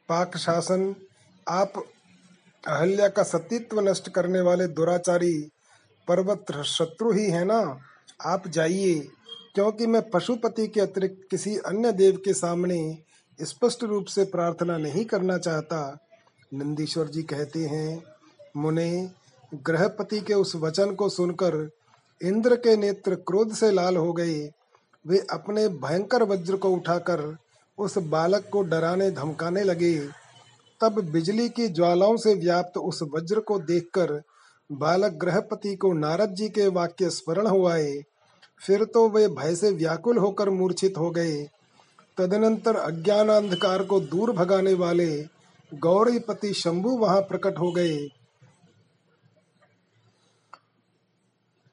पाक 0.09 0.37
शासन, 0.37 0.95
आप 1.49 1.73
अहल्या 2.69 3.09
का 3.09 3.23
सतीत्व 3.23 3.81
नष्ट 3.81 4.09
करने 4.09 4.41
वाले 4.41 4.67
दुराचारी 4.67 5.51
पर्वत 6.09 6.63
शत्रु 6.63 7.13
ही 7.13 7.31
है 7.31 7.45
ना? 7.45 7.79
आप 8.27 8.49
जाइए। 8.49 9.09
क्योंकि 9.55 9.87
मैं 9.87 10.11
पशुपति 10.11 10.67
के 10.69 10.81
अतिरिक्त 10.81 11.27
किसी 11.31 11.57
अन्य 11.57 11.93
देव 11.93 12.17
के 12.17 12.35
सामने 12.35 12.99
स्पष्ट 13.41 13.85
रूप 13.85 14.05
से 14.05 14.25
प्रार्थना 14.25 14.77
नहीं 14.79 15.05
करना 15.05 15.39
चाहता। 15.39 16.07
नंदीश्वर 16.55 17.07
जी 17.07 17.23
कहते 17.23 17.65
हैं, 17.65 18.03
मुने 18.57 19.11
ग्रहपति 19.55 20.21
के 20.21 20.35
उस 20.35 20.57
वचन 20.57 20.95
को 20.95 21.09
सुनकर 21.09 21.71
इंद्र 22.23 22.57
के 22.57 22.77
नेत्र 22.77 23.15
क्रोध 23.15 23.53
से 23.53 23.71
लाल 23.71 23.97
हो 23.97 24.13
गए। 24.13 24.51
वे 25.07 25.19
अपने 25.31 25.69
भयंकर 25.69 26.23
वज्र 26.23 26.57
को 26.57 26.71
उठाकर 26.71 27.37
उस 27.79 27.99
बालक 27.99 28.49
को 28.53 28.63
डराने 28.63 29.11
धमकाने 29.11 29.63
लगे। 29.63 29.99
तब 30.81 31.01
बिजली 31.13 31.49
की 31.49 31.69
ज्वालाओं 31.69 32.17
से 32.17 32.35
व्याप्त 32.35 32.79
उस 32.79 33.03
वज्र 33.03 33.41
को 33.41 33.59
देखकर 33.59 34.23
बालक 34.73 35.13
ग्रहपति 35.13 35.77
को 35.77 35.93
नारद 35.93 36.31
जी 36.31 36.49
के 36.49 36.67
वाक्य 36.67 37.11
स्मरण 37.11 37.47
हो 37.47 37.67
आए। 37.67 38.03
फिर 38.61 38.85
तो 38.85 39.09
वे 39.09 39.27
भय 39.29 39.55
से 39.57 39.71
व्याकुल 39.71 40.19
होकर 40.19 40.51
मूर्छित 40.51 40.99
हो 40.99 41.11
गए। 41.11 41.37
तदनंतर 42.19 42.77
अज्ञान 42.77 43.29
अंधकार 43.29 43.83
को 43.83 44.01
दूर 44.01 44.33
भगाने 44.33 44.75
वाले 44.75 45.11
गौरीपति 45.73 46.53
शंभु 46.55 46.91
वहाँ 46.91 47.21
प्रकट 47.21 47.59
हो 47.59 47.71
गए 47.73 48.09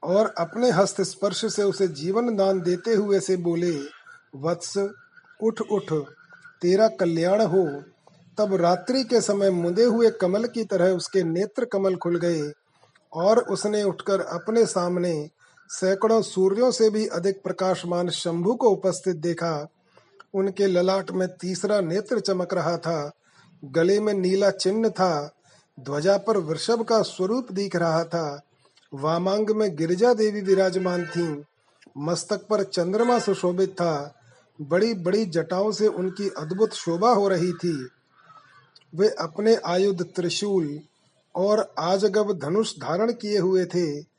और 0.04 0.34
अपने 0.38 0.70
हस्त 0.72 1.02
स्पर्श 1.02 1.46
से 1.54 1.64
उसे 1.64 1.88
जीवन 1.88 2.36
दान 2.36 2.62
देते 2.62 2.94
हुए 2.94 3.20
से 3.20 3.38
बोले, 3.38 3.72
वत्स, 4.36 4.78
उठ 5.40 5.62
उठ, 5.62 5.94
तेरा 6.62 6.88
कल्याण 7.00 7.42
हो। 7.42 7.66
तब 8.38 8.54
रात्रि 8.56 9.04
के 9.04 9.22
समय 9.22 9.50
मुदे 9.50 9.84
हुए 9.84 10.10
कमल 10.12 10.46
की 10.48 10.64
तरह 10.64 10.92
उसके 10.92 11.24
नेत्र 11.24 11.66
कमल 11.66 11.96
खुल 11.96 12.18
गए 12.20 12.52
और 13.14 13.40
उसने 13.40 13.84
उठकर 13.84 14.22
अपने 14.22 14.66
सामने 14.66 15.14
सैकड़ों 15.70 16.22
सूर्यों 16.22 16.72
से 16.72 16.90
भी 16.90 17.08
अधिक 17.08 17.44
प्रकाशमान 17.44 18.10
शंभु 18.10 18.56
को 18.56 18.70
उपस्थित 18.70 19.16
देखा। 19.16 19.68
उनके 20.34 20.68
ललाट 20.68 21.12
में 21.12 21.28
तीसरा 21.28 21.82
नेत्र 21.82 22.20
चमक 22.20 22.54
रहा 22.54 22.78
था। 22.78 23.12
गले 23.66 24.00
में 24.00 24.14
नीला 24.14 24.52
चिन्ह 24.52 24.90
था। 24.90 25.36
ध्वजा 25.80 26.18
पर 26.18 26.38
वृषभ 26.38 26.82
का 26.82 27.02
स्वरूप 27.02 27.52
दिख 27.52 27.76
रहा 27.76 28.04
था। 28.04 28.42
वामांग 28.94 29.50
में 29.50 29.76
गिरिजा 29.76 30.14
देवी 30.14 30.42
विराजमान 30.42 31.06
थीं। 31.06 31.44
मस्तक 31.98 32.48
पर 32.48 32.64
चंद्रमा 32.64 33.20
सुशोभित 33.20 33.70
था। 33.70 34.16
बड़ी 34.62 34.94
बड़ी 34.94 35.26
जटाओं 35.26 35.72
से 35.72 35.88
उनकी 35.88 36.30
अद्भुत 36.30 36.74
शोभा 36.74 37.10
हो 37.10 37.28
रही 37.28 37.54
थी। 37.54 37.90
वे 38.96 39.10
अपने 39.10 39.56
आयुध 39.56 40.04
त्रिशूल 40.16 40.80
और 41.36 41.74
आजगब 41.80 42.40
धनुष 42.40 42.74
धारण 42.76 43.12
किए 43.12 43.38
हुए 43.38 43.66
थे। 43.66 44.17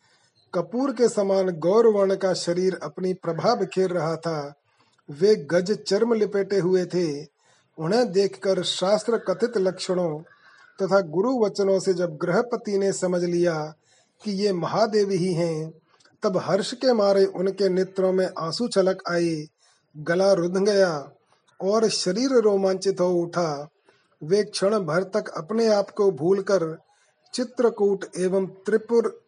कपूर 0.55 0.93
के 0.93 1.09
समान 1.09 1.51
गौर 1.51 1.87
वर्ण 1.87 2.17
का 2.17 2.33
शरीर 2.35 2.79
अपनी 2.83 3.15
प्रभा 3.15 3.55
बिखेर 3.55 3.91
रहा 3.91 4.17
था। 4.17 4.55
वे 5.11 5.37
गज 5.37 5.73
चर्म 5.73 6.15
लिपेटे 6.15 6.59
हुए 6.59 6.85
थे। 6.85 7.25
उन्हें 7.79 8.13
देखकर 8.13 8.63
शास्त्र 8.63 9.19
कथित 9.19 9.59
लक्षणों 9.59 10.21
तथा 10.83 11.01
गुरु 11.01 11.45
वचनों 11.45 11.79
से 11.81 11.95
जब 11.95 12.17
गृहपति 12.17 12.79
ने 12.79 12.93
समझ 12.93 13.25
लिया 13.25 13.75
कि 14.25 14.31
ये 14.31 14.53
महादेव 14.53 15.11
ही 15.11 15.33
हैं, 15.33 15.73
तब 16.23 16.37
हर्ष 16.37 16.73
के 16.73 16.93
मारे 16.93 17.25
उनके 17.25 17.69
नेत्रों 17.69 18.13
में 18.13 18.29
आँसू 18.39 18.69
छलक 18.69 19.03
आए, 19.09 19.47
गला 19.97 20.33
रुध 20.33 20.57
गया 20.57 21.13
और 21.61 21.89
शरीर 21.89 22.31
रोमांचित 22.31 23.01
हो 23.01 23.11
उठा। 23.11 23.69
वे 24.23 24.45
क्षण 24.45 24.79
भर 24.79 25.03
तक 25.03 25.29
अपने 25.37 25.69
आप 25.69 25.91
को 25.91 26.11
भूलकर 26.11 26.79
चित्रकूट 27.35 28.05
एवं 28.19 28.47
त्रिपुर 28.47 29.28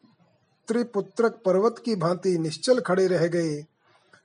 त्रिपुत्रक 0.71 1.43
पर्वत 1.45 1.83
की 1.85 1.97
भांति 1.97 2.39
निश्चल 2.39 2.81
खड़े 2.81 3.07
रह 3.07 3.27
गए। 3.27 3.65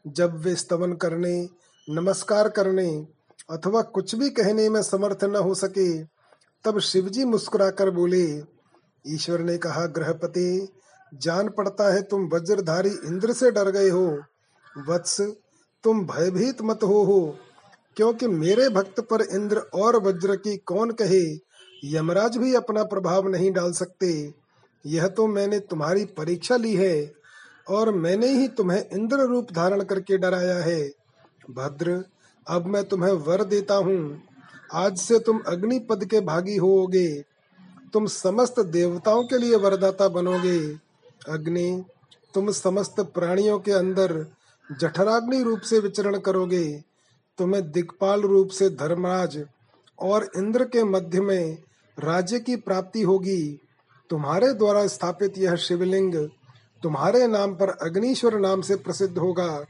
जब 0.08 0.38
वे 0.38 0.56
स्तवन 0.56 0.94
करने, 0.94 1.50
नमस्कार 1.90 2.50
करने 2.50 3.08
अथवा 3.50 3.82
कुछ 3.82 4.16
भी 4.16 4.30
कहने 4.30 4.70
में 4.70 4.84
समर्थ 4.84 5.24
न 5.24 5.36
हो 5.36 5.56
सके, 5.56 6.04
तब 6.64 6.80
शिवजी 6.80 7.25
मुस्कुराकर 7.25 7.90
बोले, 7.90 8.44
ईश्वर 9.08 9.40
ने 9.40 9.58
कहा, 9.58 9.86
ग्रहपति, 9.86 10.68
जान 11.14 11.50
पड़ता 11.50 11.94
है 11.94 12.02
तुम 12.02 12.30
वज्रधारी 12.34 12.90
इंद्र 12.90 13.34
से 13.34 13.52
डर 13.52 13.72
गए 13.72 13.90
हो। 13.90 14.22
वत्स, 14.90 15.22
तुम 15.84 16.08
भयभीत 16.08 16.62
मत 16.62 16.80
हो 16.84 17.04
हो, 17.04 17.38
क्योंकि 17.96 18.28
मेरे 18.28 18.70
भक्त 18.70 19.00
पर 19.00 19.22
इंद्र 19.22 19.58
और 19.58 19.96
वज्र 19.96 20.36
की 20.36 20.58
कौन 20.58 20.92
कहे? 20.92 21.40
यमराज 21.84 22.38
भी 22.38 22.56
अपना 22.56 22.84
प्रभाव 22.84 23.28
नहीं 23.28 23.52
डाल 23.52 23.72
सकते। 23.72 24.45
यह 24.86 25.08
तो 25.08 25.27
मैंने 25.27 25.60
तुम्हारी 25.60 26.06
परीक्षा 26.06 26.56
ली 26.56 26.74
है 26.75 27.13
और 27.70 27.92
मैंने 27.92 28.27
ही 28.27 28.48
तुम्हें 28.48 28.89
इंद्र 28.89 29.18
रूप 29.18 29.51
धारण 29.51 29.84
करके 29.84 30.18
डराया 30.18 30.58
है। 30.58 30.92
भद्र, 31.51 32.04
अब 32.48 32.65
मैं 32.65 32.84
तुम्हें 32.84 33.12
वर 33.12 33.44
देता 33.44 33.75
हूँ। 33.75 34.24
आज 34.74 34.98
से 34.98 35.20
तुम 35.20 35.39
अग्नि 35.48 35.80
पद 35.80 36.06
के 36.06 36.20
भागी 36.20 36.56
होोगे 36.58 37.24
तुम 37.94 38.06
समस्त 38.06 38.60
देवताओं 38.60 39.24
के 39.24 39.38
लिए 39.38 39.56
वरदाता 39.56 40.08
बनोगे। 40.08 40.60
अग्नि, 41.30 41.84
तुम 42.34 42.51
समस्त 42.51 43.00
प्राणियों 43.00 43.60
के 43.60 43.72
अंदर 43.72 44.13
जठराग्नि 44.82 45.44
रूप 45.44 45.60
से 45.60 45.80
विचरण 45.80 46.18
करोगे। 46.18 46.84
तुम्हें 47.38 47.72
दिक्पाल 47.72 48.22
रूप 48.22 48.50
से 48.50 48.70
धर्मराज 48.70 49.46
और 50.00 50.30
इंद्र 50.38 50.63
के 50.63 50.84
मध्य 50.84 51.22
में 51.22 51.58
राज्य 52.00 52.39
की 52.39 52.56
प्राप्ति 52.56 53.01
होगी। 53.01 53.60
तुम्हारे 54.09 54.53
द्वारा 54.53 54.88
स्थापित 54.88 55.38
यह 55.38 55.55
शिवलिंग 55.55 56.29
तुम्हारे 56.83 57.27
नाम 57.27 57.55
पर 57.55 57.69
अग्निश्वर 57.69 58.39
नाम 58.39 58.62
से 58.62 58.75
प्रसिद्ध 58.75 59.17
होगा। 59.17 59.65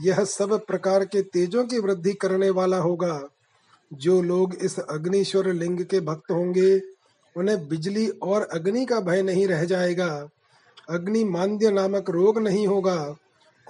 यह 0.00 0.24
सब 0.24 0.66
प्रकार 0.66 1.04
के 1.04 1.22
तेजों 1.22 1.64
की 1.64 1.78
वृद्धि 1.78 2.12
करने 2.12 2.50
वाला 2.50 2.76
होगा। 2.76 3.28
जो 3.92 4.22
लोग 4.22 4.54
इस 4.54 4.78
अग्निश्वर 4.78 5.52
लिंग 5.52 5.84
के 5.84 6.00
भक्त 6.00 6.30
होंगे, 6.30 6.80
उन्हें 7.36 7.68
बिजली 7.68 8.08
और 8.08 8.42
अग्नि 8.42 8.86
का 8.86 9.00
भय 9.00 9.22
नहीं 9.22 9.46
रह 9.46 9.64
जाएगा। 9.64 10.28
अग्नि 10.90 11.24
मांद्य 11.24 11.70
नामक 11.70 12.10
रोग 12.10 12.38
नहीं 12.38 12.66
होगा, 12.66 13.16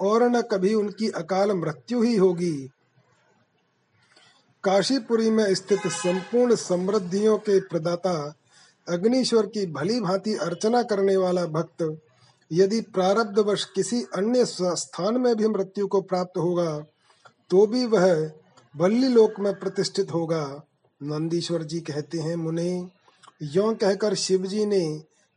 और 0.01 0.23
न 0.23 0.41
कभी 0.41 0.73
उनकी 0.73 1.09
अकाल 1.09 1.51
मृत्यु 1.51 2.01
ही 2.01 2.15
होगी। 2.15 2.69
काशीपुरी 4.63 5.29
में 5.29 5.55
स्थित 5.55 5.87
संपूर्ण 5.87 6.55
समृद्धियों 6.55 7.37
के 7.37 7.59
प्रदाता 7.59 8.33
अग्निश्वर 8.87 9.45
की 9.45 9.65
भली 9.71 9.99
भांति 10.01 10.33
अर्चना 10.35 10.81
करने 10.83 11.15
वाला 11.17 11.45
भक्त, 11.47 11.97
यदि 12.51 12.79
प्रारब्ध 12.93 13.39
वश 13.39 13.63
किसी 13.65 14.01
अन्य 14.15 14.45
स्थान 14.45 15.19
में 15.21 15.35
भी 15.35 15.47
मृत्यु 15.47 15.87
को 15.87 16.01
प्राप्त 16.01 16.37
होगा 16.37 16.79
तो 17.51 17.65
भी 17.67 17.85
वह 17.85 18.31
बल्ली 18.75 19.07
लोक 19.07 19.39
में 19.39 19.53
प्रतिष्ठित 19.59 20.13
होगा। 20.13 20.43
नंदीश्वर 21.01 21.63
जी 21.63 21.79
कहते 21.79 22.19
हैं, 22.19 22.35
मुने, 22.35 22.89
यो 23.43 23.73
कहकर 23.73 24.13
शिवजी 24.15 24.65
ने 24.65 24.83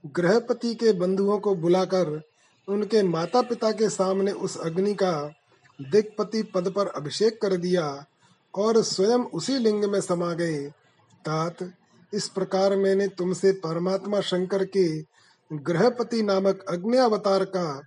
गृहपति 0.04 0.74
के 0.74 0.92
बंधुओं 0.92 1.38
को 1.38 1.54
बुलाकर 1.54 2.20
उनके 2.68 3.02
माता 3.02 3.42
पिता 3.42 3.70
के 3.72 3.88
सामने 3.88 4.32
उस 4.32 4.56
अग्नि 4.60 4.94
का 4.94 5.12
दिक्पति 5.78 6.42
पद 6.54 6.72
पर 6.72 6.86
अभिषेक 6.86 7.40
कर 7.42 7.56
दिया 7.56 7.86
और 8.54 8.82
स्वयं 8.82 9.24
उसी 9.34 9.58
लिंग 9.58 9.84
में 9.84 10.00
समा 10.00 10.32
गए। 10.32 10.62
तात 11.24 11.62
इस 12.14 12.28
प्रकार 12.28 12.76
मैंने 12.76 13.09
तुमसे 13.09 13.52
परमात्मा 13.52 14.21
शंकर 14.21 14.64
के 14.64 15.02
ग्रहपति 15.52 16.23
नामक 16.23 16.64
अग्नि 16.68 16.97
अवतार 16.97 17.44
का, 17.44 17.83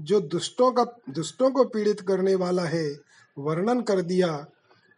जो 0.00 0.20
दुष्टों 0.20 0.72
का, 0.72 0.84
दुष्टों 1.10 1.50
को 1.50 1.64
पीड़ित 1.64 2.00
करने 2.00 2.34
वाला 2.34 2.62
है, 2.62 2.96
वर्णन 3.38 3.80
कर 3.80 4.00
दिया, 4.00 4.46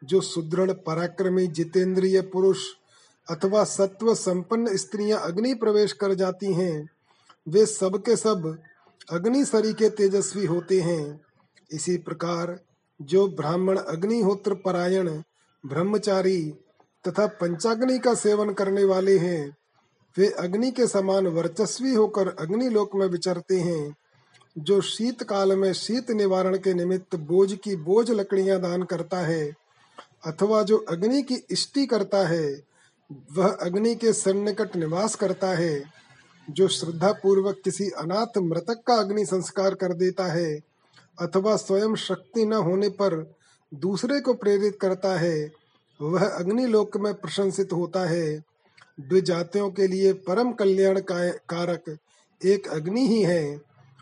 जो 0.04 0.20
सुदृढ़ 0.20 0.70
पराक्रमी 0.70 1.46
जितेंद्रिय 1.46 2.20
पुरुष 2.20 2.58
अथवा 3.30 3.64
सत्व 3.64 4.14
संपन्न 4.14 4.76
स्त्रियाँ 4.76 5.20
अग्नि 5.20 5.54
प्रवेश 5.54 5.92
कर 5.92 6.14
जाती 6.14 6.52
हैं, 6.54 6.88
वे 7.48 7.66
सब 7.66 8.02
के 8.06 8.16
सब 8.16 8.58
अग्नि 9.10 9.44
सरी 9.44 9.72
के 9.72 9.88
तेजस्वी 9.88 10.46
होते 10.46 10.80
हैं। 10.80 11.20
इसी 11.72 11.96
प्रकार 11.96 12.60
जो 13.02 13.28
ब्राह्मण 13.28 13.78
अग्निहोत्र 13.78 14.54
परायण, 14.54 15.22
ब्रह्मचारी 15.66 16.54
तथा 17.06 17.26
पंचाग्नि 17.26 17.98
का 17.98 18.14
सेवन 18.14 18.52
करने 18.52 18.84
वाले 18.84 19.18
हैं। 19.18 19.56
वे 20.16 20.30
अग्नि 20.30 20.70
के 20.70 20.86
समान 20.86 21.26
वर्चस्वी 21.26 21.94
होकर 21.94 22.28
अग्नि 22.28 22.68
लोक 22.68 22.94
में 22.94 23.06
विचरते 23.06 23.60
हैं, 23.60 23.96
जो 24.58 24.80
शीत 24.80 25.22
काल 25.22 25.56
में 25.56 25.72
शीत 25.72 26.10
निवारण 26.10 26.56
के 26.56 26.74
निमित्त 26.74 27.16
बोझ 27.16 27.52
की 27.54 27.76
बोझ 27.76 28.10
लकड़ियाँ 28.10 28.60
दान 28.60 28.82
करता 28.82 29.16
है, 29.16 29.52
अथवा 30.26 30.62
जो 30.62 30.76
अग्नि 30.76 31.22
की 31.22 31.34
इष्टि 31.50 31.86
करता 31.86 32.28
है, 32.28 32.62
वह 33.32 33.48
अग्नि 33.48 33.94
के 33.94 34.12
सन्निकट 34.12 34.76
निवास 34.76 35.14
करता 35.14 35.46
है, 35.46 35.84
जो 36.50 36.68
श्रद्धा 36.68 37.12
पूर्वक 37.12 37.60
किसी 37.64 37.90
अनाथ 37.90 38.38
मृतक 38.38 38.82
का 38.86 38.94
अग्नि 38.94 39.24
संस्कार 39.24 39.74
कर 39.74 39.92
देता 39.92 40.32
है, 40.32 40.60
अथवा 41.20 41.56
स्वयं 41.56 41.94
शक्ति 41.94 42.44
न 42.46 42.52
होने 42.52 42.88
पर 42.88 43.34
दूसरे 43.74 44.20
को 44.20 44.34
प्रेरित 44.34 44.78
करता 44.80 45.18
है 45.18 45.57
वह 46.02 46.28
अग्निलोक 46.28 46.96
में 46.96 47.14
प्रशंसित 47.14 47.72
होता 47.72 48.08
है। 48.08 48.44
द्विजातियों 49.00 49.70
के 49.70 49.86
लिए 49.86 50.12
परम 50.12 50.52
कल्याण 50.52 51.00
कारक 51.10 51.98
एक 52.44 52.68
अग्नि 52.68 53.06
ही 53.08 53.22
है। 53.22 53.60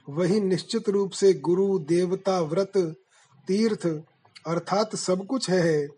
वही 0.08 0.40
निश्चित 0.40 0.88
रूप 0.88 1.10
से 1.10 1.32
गुरु, 1.34 1.78
देवता, 1.78 2.40
व्रत, 2.40 2.72
तीर्थ 3.48 3.86
अर्थात 4.46 4.96
सब 4.96 5.26
कुछ 5.26 5.50
है। 5.50 5.88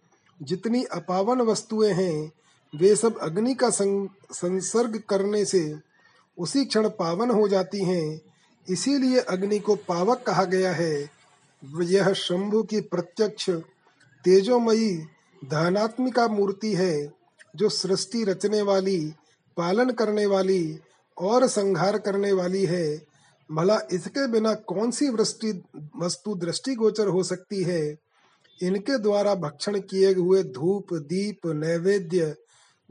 जितनी 0.43 0.85
अपावन 0.85 1.41
वस्तुएँ 1.41 1.93
हैं, 1.93 2.33
वे 2.77 2.97
सब 2.97 3.19
अग्नि 3.19 3.55
का 3.55 3.71
संसर्ग 3.71 5.03
करने 5.09 5.45
से 5.45 5.79
उसी 6.39 6.65
क्षण 6.65 6.89
पावन 6.89 7.31
हो 7.31 7.49
जाती 7.49 7.85
हैं। 7.85 8.21
इसीलिए 8.69 9.21
अग्नि 9.21 9.59
को 9.59 9.75
पावक 9.75 10.25
कहा 10.27 10.45
गया 10.45 10.73
है। 10.73 11.11
यह 11.83 12.13
शंभु 12.13 12.63
की 12.63 12.81
प्रत्यक्ष, 12.81 13.51
तेजोमयी 14.25 15.07
धनात्मिका 15.45 16.29
मूर्ति 16.29 16.75
है, 16.75 17.13
जो 17.57 17.69
सृष्टि 17.69 18.25
रचने 18.25 18.63
वाली, 18.63 19.13
पालन 19.57 19.91
करने 19.91 20.27
वाली 20.27 20.79
और 21.19 21.47
संहार 21.47 21.99
करने 21.99 22.33
वाली 22.33 22.65
है। 22.65 23.07
भला 23.53 23.79
इसके 23.93 24.27
बिना 24.27 24.55
कौन 24.55 24.91
सी 24.91 25.09
वृष्टि, 25.09 25.63
वस्तु 25.97 26.35
दृष्टिगोचर 26.35 27.09
हो 27.09 27.23
सकती 27.23 27.63
है? 27.63 27.99
इनके 28.63 28.99
द्वारा 28.99 29.35
भक्षण 29.35 29.81
किए 29.81 30.15
हुए 30.15 30.43
धूप, 30.43 30.87
दीप, 30.93 31.47
नैवेद्य, 31.47 32.35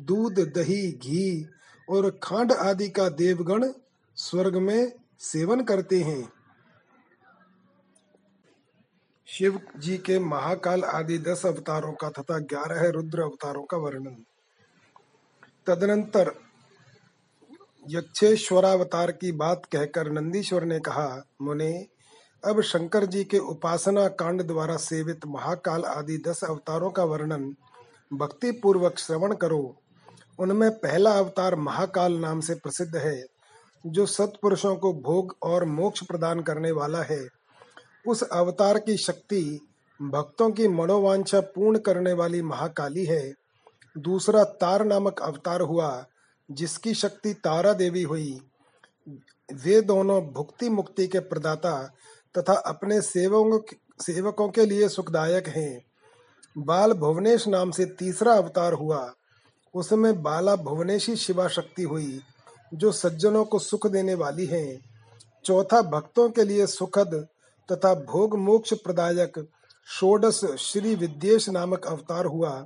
दूध, 0.01 0.39
दही, 0.39 0.91
घी 0.91 1.47
और 1.89 2.19
खांड 2.23 2.51
आदि 2.51 2.89
का 2.89 3.09
देवगण 3.09 3.71
स्वर्ग 4.15 4.55
में 4.55 4.91
सेवन 5.19 5.63
करते 5.63 5.99
हैं। 5.99 6.29
शिव 9.29 9.59
जी 9.77 9.97
के 9.97 10.19
महाकाल 10.19 10.83
आदि 10.83 11.17
दस 11.17 11.45
अवतारों 11.45 11.93
का 11.93 12.09
तथा 12.09 12.37
ग्यारह 12.39 12.89
रुद्र 12.89 13.21
अवतारों 13.21 13.63
का 13.63 13.77
वर्णन। 13.77 14.23
तदनंतर 15.67 16.31
यक्षेश्वरावतार 17.89 19.11
की 19.11 19.31
बात 19.31 19.65
कहकर 19.71 20.11
नंदीश्वर 20.11 20.63
ने 20.63 20.79
कहा, 20.79 21.23
मुने, 21.41 21.87
अब 22.45 22.61
शंकर 22.61 23.05
जी 23.05 23.23
के 23.23 23.37
उपासना 23.37 24.07
कांड 24.07 24.41
द्वारा 24.41 24.77
सेवित 24.77 25.25
महाकाल 25.27 25.85
आदि 25.85 26.17
दस 26.27 26.43
अवतारों 26.43 26.91
का 26.91 27.03
वर्णन 27.03 27.55
भक्ति 28.13 28.51
पूर्वक 28.51 28.99
श्रवण 28.99 29.35
करो। 29.35 29.75
उनमें 30.39 30.71
पहला 30.71 31.11
अवतार 31.11 31.55
महाकाल 31.55 32.13
नाम 32.13 32.39
से 32.39 32.55
प्रसिद्ध 32.55 32.95
है, 32.95 33.25
जो 33.85 34.05
सत्पुरुषों 34.05 34.75
को 34.75 34.93
भोग 34.93 35.35
और 35.43 35.65
मोक्ष 35.65 36.03
प्रदान 36.03 36.41
करने 36.41 36.71
वाला 36.71 37.01
है। 37.01 37.27
उस 38.07 38.23
अवतार 38.23 38.79
की 38.79 38.97
शक्ति 38.97 39.67
भक्तों 40.01 40.51
की 40.51 40.67
मनोवांछा 40.67 41.39
पूर्ण 41.39 41.79
करने 41.79 42.13
वाली 42.13 42.41
महाकाली 42.41 43.05
है। 43.05 43.33
दूसरा 43.97 44.43
तार 44.43 44.85
नामक 44.85 45.21
अवतार 45.21 45.61
हुआ, 45.61 46.05
जिसकी 46.51 46.93
शक्ति 46.93 47.33
तारा 47.33 47.73
देवी 47.73 48.03
हुई। 48.03 48.41
वे 49.53 49.81
दोनों 49.81 50.21
भुक्ति 50.21 50.69
मुक्ति 50.69 51.07
के 51.07 51.19
प्रदाता 51.19 51.93
तथा 52.37 52.53
अपने 52.53 53.01
सेवकों 53.01 53.77
सेवकों 54.01 54.49
के 54.49 54.65
लिए 54.65 54.89
सुखदायक 54.89 55.47
हैं। 55.47 55.85
बाल 56.57 56.93
भुवनेश 56.93 57.47
नाम 57.47 57.71
से 57.71 57.85
तीसरा 57.85 58.33
अवतार 58.33 58.73
हुआ। 58.73 59.13
उसमें 59.75 60.23
बाला 60.23 60.55
भुवनेशी 60.55 61.15
शिवा 61.15 61.47
शक्ति 61.47 61.83
हुई, 61.83 62.21
जो 62.73 62.91
सज्जनों 62.91 63.45
को 63.45 63.59
सुख 63.59 63.87
देने 63.87 64.13
वाली 64.13 64.45
है। 64.45 64.79
चौथा 65.45 65.81
भक्तों 65.81 66.29
के 66.29 66.43
लिए 66.43 66.67
सुखद 66.67 67.27
तथा 67.71 67.93
भोग 67.93 68.37
मोक्ष 68.37 68.73
प्रदायक 68.73 69.47
षोडश 69.87 70.41
श्री 70.59 70.95
विद्येश 70.95 71.49
नामक 71.49 71.85
अवतार 71.85 72.25
हुआ 72.25 72.65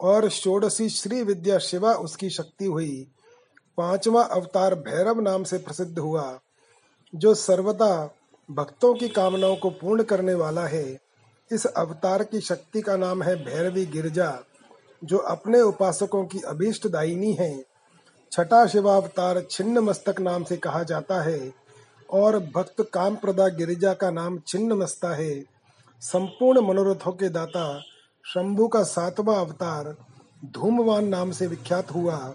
और 0.00 0.28
षोडशी 0.28 0.88
श्री 0.88 1.22
विद्या 1.22 1.58
शिवा 1.58 1.92
उसकी 1.94 2.30
शक्ति 2.30 2.64
हुई। 2.64 3.06
पांचवा 3.78 4.22
अवतार 4.22 4.74
भैरव 4.74 5.20
नाम 5.20 5.44
से 5.44 5.58
प्रसिद्ध 5.58 5.98
हुआ, 5.98 6.40
जो 7.14 7.34
सर्वदा 7.34 8.10
भक्तों 8.50 8.94
की 8.94 9.08
कामनाओं 9.08 9.56
को 9.56 9.70
पूर्ण 9.70 10.02
करने 10.02 10.34
वाला 10.34 10.66
है। 10.66 10.98
इस 11.52 11.66
अवतार 11.66 12.24
की 12.24 12.40
शक्ति 12.40 12.80
का 12.80 12.96
नाम 12.96 13.22
है 13.22 13.36
भैरवी 13.44 13.86
गिरजा, 13.86 14.38
जो 15.04 15.18
अपने 15.18 15.60
उपासकों 15.60 16.24
की 16.24 16.40
अभीष्ट 16.40 16.86
दायिनी 16.86 17.32
है। 17.32 17.64
छठा 18.32 18.66
शिवावतार 18.66 19.42
छिन्न 19.50 19.78
मस्तक 19.78 20.20
नाम 20.20 20.44
से 20.44 20.56
कहा 20.56 20.82
जाता 20.82 21.22
है। 21.22 21.52
और 22.12 22.38
भक्त 22.38 22.90
काम 22.92 23.16
प्रदा 23.16 23.48
गिरिजा 23.48 23.94
का 23.94 24.10
नाम 24.10 24.38
छिन्न 24.46 24.72
मस्ता 24.72 25.14
है। 25.14 25.44
संपूर्ण 26.00 26.60
मनोरथों 26.60 27.12
के 27.12 27.28
दाता 27.28 27.82
शंभु 28.24 28.68
का 28.68 28.82
सातवां 28.82 29.36
अवतार 29.36 29.96
धूमवान 30.44 31.08
नाम 31.08 31.30
से 31.30 31.46
विख्यात 31.46 31.90
हुआ। 31.90 32.34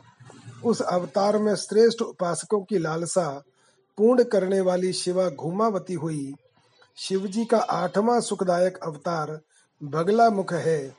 उस 0.65 0.81
अवतार 0.81 1.37
में 1.37 1.55
श्रेष्ठ 1.55 2.01
उपासकों 2.01 2.61
की 2.61 2.77
लालसा 2.77 3.43
पूर्ण 3.97 4.23
करने 4.23 4.61
वाली 4.61 4.93
शिवा 4.93 5.29
घूमावती 5.29 5.93
हुई। 5.93 6.33
शिवजी 6.97 7.45
का 7.45 7.57
आठवां 7.57 8.21
सुखदायक 8.21 8.77
अवतार 8.77 9.39
बगला 9.83 10.29
मुख 10.29 10.53
है। 10.53 10.95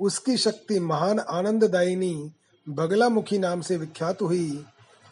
उसकी 0.00 0.36
शक्ति 0.36 0.80
महान 0.80 1.18
आनंददायिनी 1.18 2.32
बगला 2.68 3.08
मुखी 3.08 3.38
नाम 3.38 3.60
से 3.60 3.76
विख्यात 3.76 4.22
हुई। 4.22 4.64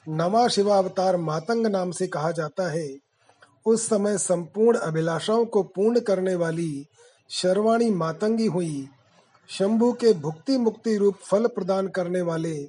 नवा 0.08 0.48
शिवावतार 0.48 1.16
मातंग 1.16 1.66
नाम 1.66 1.90
से 1.90 2.06
कहा 2.06 2.30
जाता 2.30 2.70
है। 2.70 2.88
उस 3.66 3.88
समय 3.88 4.18
संपूर्ण 4.18 4.78
अभिलाषाओं 4.78 5.44
को 5.44 5.62
पूर्ण 5.62 6.00
करने 6.00 6.34
वाली 6.34 6.86
शर्वाणी 7.30 7.90
मातंगी 7.90 8.46
हुई। 8.46 8.88
शंभु 9.48 9.92
के 9.92 10.12
भुक्ति 10.12 10.58
मुक्ति 10.58 10.96
रूप 10.96 11.16
फल 11.24 11.46
प्रदान 11.46 11.88
करने 11.88 12.20
वाले 12.20 12.68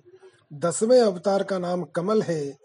दसवें 0.53 1.01
अवतार 1.01 1.43
का 1.43 1.59
नाम 1.59 1.83
कमल 1.83 2.21
है, 2.21 2.57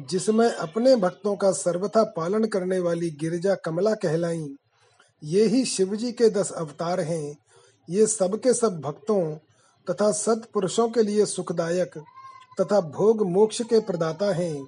जिसमें 0.00 0.48
अपने 0.50 0.96
भक्तों 0.96 1.36
का 1.36 1.50
सर्वथा 1.52 2.02
पालन 2.02 2.44
करने 2.44 2.78
वाली 2.78 3.10
गिरिजा 3.10 3.54
कमला 3.54 3.94
कहलाई। 3.94 4.46
ये 5.24 5.44
ही 5.44 5.64
शिवजी 5.64 6.12
के 6.12 6.30
दस 6.30 6.50
अवतार 6.50 7.00
हैं। 7.00 7.36
ये 7.90 8.06
सबके 8.06 8.54
सब 8.54 8.80
भक्तों 8.80 9.34
तथा 9.90 10.12
सत्पुरुषों 10.12 10.88
के 10.88 11.02
लिए 11.02 11.26
सुखदायक। 11.26 11.98
तथा 12.60 12.80
भोग 12.80 13.26
मोक्ष 13.26 13.62
के 13.62 13.80
प्रदाता 13.80 14.34
हैं। 14.34 14.66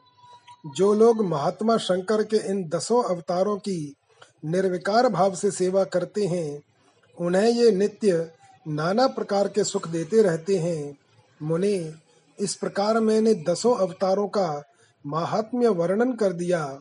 जो 0.76 0.94
लोग 0.94 1.24
महात्मा 1.24 1.76
शंकर 1.76 2.22
के 2.22 2.36
इन 2.36 2.68
दसों 2.68 3.04
अवतारों 3.04 3.56
की 3.56 3.94
निर्विकार 4.44 5.08
भाव 5.08 5.34
से 5.34 5.50
सेवा 5.50 5.84
करते 5.84 6.26
हैं, 6.26 6.62
उन्हें 7.20 7.50
ये 7.50 7.70
नित्य 7.70 8.30
नाना 8.68 9.06
प्रकार 9.06 9.48
के 9.48 9.64
सुख 9.64 9.88
देते 9.88 10.22
रहते 10.22 10.56
हैं। 10.56 10.98
मुनि, 11.42 11.94
इस 12.40 12.54
प्रकार 12.54 13.00
मैंने 13.00 13.34
दसों 13.34 13.76
अवतारों 13.76 14.28
का 14.28 14.62
महात्म्य 15.06 15.68
वर्णन 15.68 16.12
कर 16.12 16.32
दिया। 16.32 16.80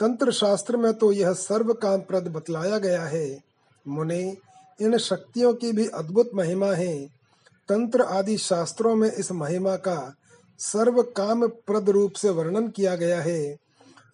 तंत्र 0.00 0.32
शास्त्र 0.32 0.76
में 0.76 0.94
तो 0.94 1.12
यह 1.12 1.32
सर्व 1.32 1.72
काम 1.72 2.00
प्रद 2.00 2.28
बतलाया 2.28 2.78
गया 2.78 3.02
है। 3.02 3.40
मुने, 3.88 4.36
इन 4.80 4.98
शक्तियों 4.98 5.54
की 5.54 5.72
भी 5.72 5.86
अद्भुत 5.86 6.30
महिमा 6.34 6.66
है। 6.66 7.06
तंत्र 7.68 8.02
आदि 8.02 8.38
शास्त्रों 8.38 8.94
में 8.96 9.12
इस 9.12 9.32
महिमा 9.32 9.76
का 9.76 10.14
सर्व 10.58 11.02
काम 11.02 11.46
प्रद 11.48 11.90
रूप 11.90 12.12
से 12.12 12.30
वर्णन 12.30 12.68
किया 12.68 12.96
गया 12.96 13.20
है। 13.20 13.56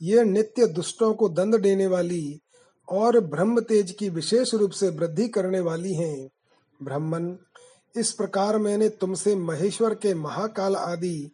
ये 0.03 0.25
नित्य 0.25 0.67
दुष्टों 0.67 1.15
को 1.15 1.29
दंड 1.29 1.61
देने 1.61 1.87
वाली 1.87 2.41
और 2.89 3.21
ब्रह्म 3.21 3.61
तेज 3.61 3.93
की 3.93 4.09
विशेष 4.09 4.55
रूप 4.55 4.71
से 4.71 4.89
वृद्धि 4.89 5.29
करने 5.29 5.61
वाली 5.61 5.95
हैं। 5.95 6.29
ब्राह्मण, 6.83 7.37
इस 7.97 8.13
प्रकार 8.13 8.59
मैंने 8.59 8.89
तुमसे 8.89 9.37
महेश्वर 9.37 9.95
के 9.95 10.15
महाकाल 10.15 10.77
आदि 10.77 11.31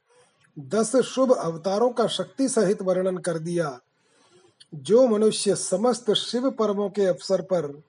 दस 0.59 0.97
शुभ 0.97 1.33
अवतारों 1.33 1.91
का 1.91 2.07
शक्ति 2.07 2.49
सहित 2.49 2.83
वर्णन 2.83 3.19
कर 3.19 3.39
दिया। 3.39 3.81
जो 4.75 5.07
मनुष्य 5.09 5.55
समस्त 5.55 6.13
शिव 6.13 6.51
पर्वों 6.51 6.91
के 6.91 7.07
अवसर 7.07 7.43
पर 7.43 7.83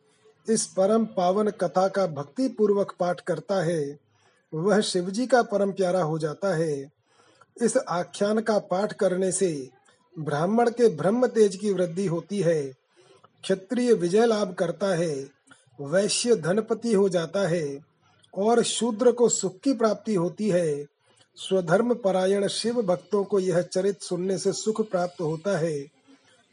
इस 0.50 0.66
परम 0.66 1.06
पावन 1.06 1.50
कथा 1.50 1.88
का 1.88 2.08
भक्ति 2.08 2.48
पूर्वक 2.48 2.96
पाठ 3.00 3.22
करता 3.22 3.64
है, 3.64 4.00
वह 4.54 4.82
शिवजी 4.82 5.28
का 5.28 5.42
परम 5.42 5.72
प्यारा 5.72 6.02
हो 6.02 6.20
जाता 6.20 6.56
है। 6.56 6.99
इस 7.62 7.78
आख्यान 7.78 8.40
का 8.40 8.60
पाठ 8.60 8.94
करने 8.94 9.32
से 9.32 9.70
ब्राह्मण 10.20 10.70
के 10.70 10.88
ब्रह्म 10.88 11.28
तेज 11.28 11.56
की 11.56 11.74
वृद्धि 11.74 12.06
होती 12.06 12.40
है, 12.42 12.64
क्षत्रिय 13.44 13.94
विजय 13.94 14.26
लाभ 14.26 14.54
करता 14.54 14.96
है, 14.96 15.28
वैश्य 15.82 16.36
धनपति 16.36 16.94
हो 16.94 17.10
जाता 17.10 17.48
है, 17.48 17.80
और 18.38 18.64
शूद्र 18.64 19.12
को 19.12 19.30
सुख 19.30 19.60
की 19.60 19.74
प्राप्ति 19.74 20.16
होती 20.16 20.50
है। 20.50 20.86
स्वधर्म 21.36 21.94
परायण 21.94 22.48
शिव 22.48 22.82
भक्तों 22.82 23.24
को 23.24 23.40
यह 23.40 23.62
चरित 23.62 24.02
सुनने 24.02 24.38
से 24.38 24.54
सुख 24.54 24.90
प्राप्त 24.92 25.22
होता 25.22 25.58
है, 25.58 25.86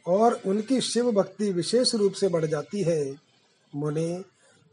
और 0.06 0.40
उनकी 0.46 0.80
शिव 0.80 1.12
भक्ति 1.12 1.52
विशेष 1.52 1.94
रूप 1.94 2.12
से 2.12 2.28
बढ़ 2.28 2.44
जाती 2.44 2.82
है। 2.82 3.16
मुने, 3.74 4.24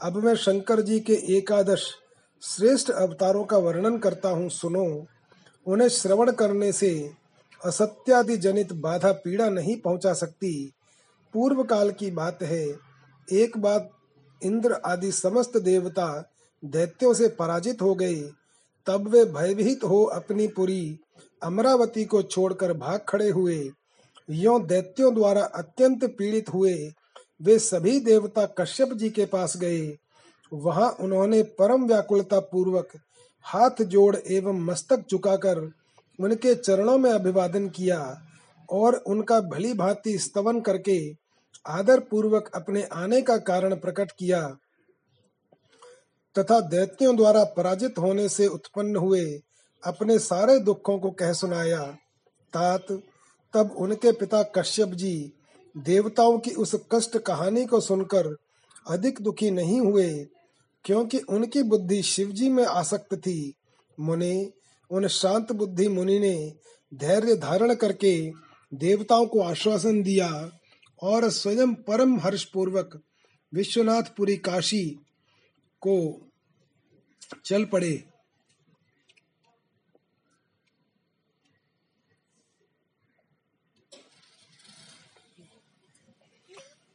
अब 0.02 0.18
मैं 0.18 0.36
शंकर 0.36 0.82
जी 0.82 1.00
के 1.00 1.14
एकादश 1.14 1.92
श्रेष्ठ 2.44 2.90
अवतारों 2.90 3.44
का 3.44 3.58
वर्णन 3.58 3.98
करता 3.98 4.30
हूँ, 4.30 4.50
सुनो। 4.50 5.06
उन्हें 5.68 5.88
श्रवण 5.90 6.32
करने 6.32 6.72
से 6.72 7.12
असत्यादि 7.62 8.38
जनित 8.38 8.74
बाधा 8.74 9.12
पीड़ा 9.14 9.50
नहीं 9.50 9.76
पहुँचा 9.78 10.14
सकती। 10.14 10.74
पूर्व 11.34 11.64
काल 11.64 11.92
की 11.92 12.10
बात 12.12 12.42
है, 12.44 12.66
एक 13.28 13.58
बात 13.58 13.90
इंद्र 14.42 14.74
आदि 14.86 15.12
समस्त 15.12 15.58
देवता 15.58 16.08
दैत्यों 16.64 17.14
से 17.14 17.28
पराजित 17.30 17.82
हो 17.82 17.94
गए, 17.96 18.16
तब 18.88 19.08
वे 19.08 19.24
भयभीत 19.26 19.84
हो 19.84 20.04
अपनी 20.04 20.48
पुरी 20.48 21.00
अमरावती 21.42 22.06
को 22.06 22.22
छोड़कर 22.22 22.74
भाग 22.74 23.00
खड़े 23.10 23.30
हुए। 23.30 23.58
यो 24.30 24.60
दैत्यों 24.60 25.14
द्वारा 25.16 25.44
अत्यंत 25.44 26.04
पीड़ित 26.18 26.50
हुए, 26.54 26.76
वे 27.42 27.58
सभी 27.60 28.00
देवता 28.00 28.46
कश्यप 28.58 28.94
जी 28.94 29.10
के 29.10 29.26
पास 29.26 29.58
गए। 29.58 29.98
वहाँ 30.52 30.90
उन्होंने 31.00 31.42
परम 31.60 31.86
व्याकुलता 31.86 32.40
पूर्वक 32.40 32.90
हाथ 33.44 33.84
जोड़ 33.84 34.16
एवं 34.16 34.60
मस्तक 34.60 35.06
झुकाकर 35.12 35.72
उनके 36.20 36.56
चरणों 36.56 36.98
में 36.98 37.12
अभिवादन 37.12 37.70
किया 37.70 38.22
और 38.70 38.96
उनका 38.96 39.40
भली 39.40 39.74
भांति 39.74 40.18
स्तवन 40.18 40.62
करके 40.62 41.16
आदर 41.68 42.00
पूर्वक 42.00 42.52
अपने 42.56 42.84
आने 42.84 43.22
का 43.22 43.38
कारण 43.38 43.76
प्रकट 43.76 44.12
किया 44.12 44.58
तथा 46.38 46.60
दैत्यों 46.60 47.16
द्वारा 47.16 47.44
पराजित 47.44 48.00
होने 48.00 48.30
से 48.30 48.48
उत्पन्न 48.48 48.96
हुए 48.96 49.42
अपने 49.84 50.20
सारे 50.20 50.60
दुखों 50.60 51.00
को 51.00 51.12
कह 51.12 51.34
सुनाया। 51.34 51.98
तात, 52.54 52.86
तब 53.54 53.76
उनके 53.78 54.12
पिता 54.12 54.44
कश्यप 54.44 54.90
जी 54.90 55.34
देवताओं 55.78 56.40
की 56.40 56.52
उस 56.52 56.76
कष्ट 56.92 57.18
कहानी 57.18 57.66
को 57.66 57.80
सुनकर 57.80 58.38
अधिक 58.90 59.22
दुखी 59.22 59.52
नहीं 59.52 59.82
हुए 59.82 60.28
क्योंकि 60.86 61.20
उनकी 61.20 61.64
बुद्धि 61.64 62.02
शिवजी 62.04 62.50
में 62.50 62.66
आसक्त 62.66 63.16
थी। 63.16 63.54
मुनि, 64.00 64.52
उन 64.92 65.08
शांत 65.08 65.52
बुद्धि 65.52 65.88
मुनि 65.88 66.20
ने 66.20 66.54
धैर्य 66.94 67.36
धारण 67.36 67.74
करके 67.76 68.32
देवताओं 68.72 69.26
को 69.26 69.42
आश्वासन 69.42 70.02
दिया 70.04 70.30
और 71.02 71.30
स्वयं 71.30 71.74
परम 71.74 72.20
हर्ष 72.20 72.44
पूर्वक 72.44 73.02
विश्वनाथपुरी 73.54 74.38
काशी 74.38 74.86
को 75.82 75.96
चल 77.46 77.66
पड़े। 77.66 78.04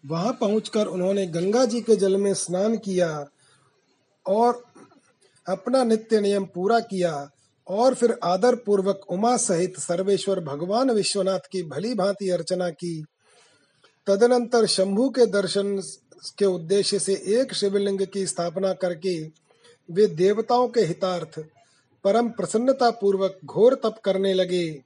वहाँ 0.04 0.32
पहुंचकर 0.32 0.86
उन्होंने 0.86 1.26
गंगा 1.26 1.64
जी 1.64 1.80
के 1.80 1.96
जल 1.96 2.16
में 2.16 2.34
स्नान 2.34 2.76
किया 2.76 3.08
और 4.28 4.62
अपना 5.46 5.82
नित्य 5.84 6.20
नियम 6.20 6.44
पूरा 6.44 6.80
किया 6.80 7.30
और 7.66 7.94
फिर 7.94 8.18
आदर 8.24 8.54
पूर्वक 8.56 9.00
उमा 9.10 9.36
सहित 9.36 9.78
सर्वेश्वर 9.78 10.40
भगवान 10.40 10.90
विश्वनाथ 10.90 11.48
की 11.52 11.62
भली 11.62 11.94
भांति 11.94 12.28
अर्चना 12.30 12.70
की। 12.70 13.04
तदनंतर 14.06 14.66
शंभु 14.66 15.08
के 15.08 15.26
दर्शन 15.26 15.76
के 16.38 16.44
उद्देश्य 16.44 16.98
से 16.98 17.14
एक 17.34 17.54
शिवलिंग 17.54 18.06
की 18.06 18.26
स्थापना 18.26 18.72
करके 18.72 19.18
वे 19.88 20.06
देवताओं 20.06 20.68
के 20.68 20.80
हितार्थ 20.80 21.38
परम 22.04 22.28
प्रसन्नता 22.30 22.90
पूर्वक 22.90 23.38
घोर 23.44 23.74
तप 23.74 24.00
करने 24.04 24.32
लगे। 24.34 24.82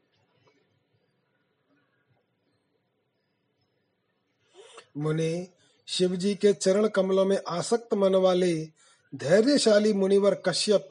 मुने, 4.96 5.48
शिवजी 5.88 6.34
के 6.34 6.52
चरण 6.52 6.88
कमलों 6.88 7.24
में 7.24 7.38
आसक्त 7.48 7.94
मन 7.94 8.14
वाले 8.14 8.54
धैर्यशाली 9.14 9.92
मुनिवर 9.92 10.34
कश्यप 10.34 10.88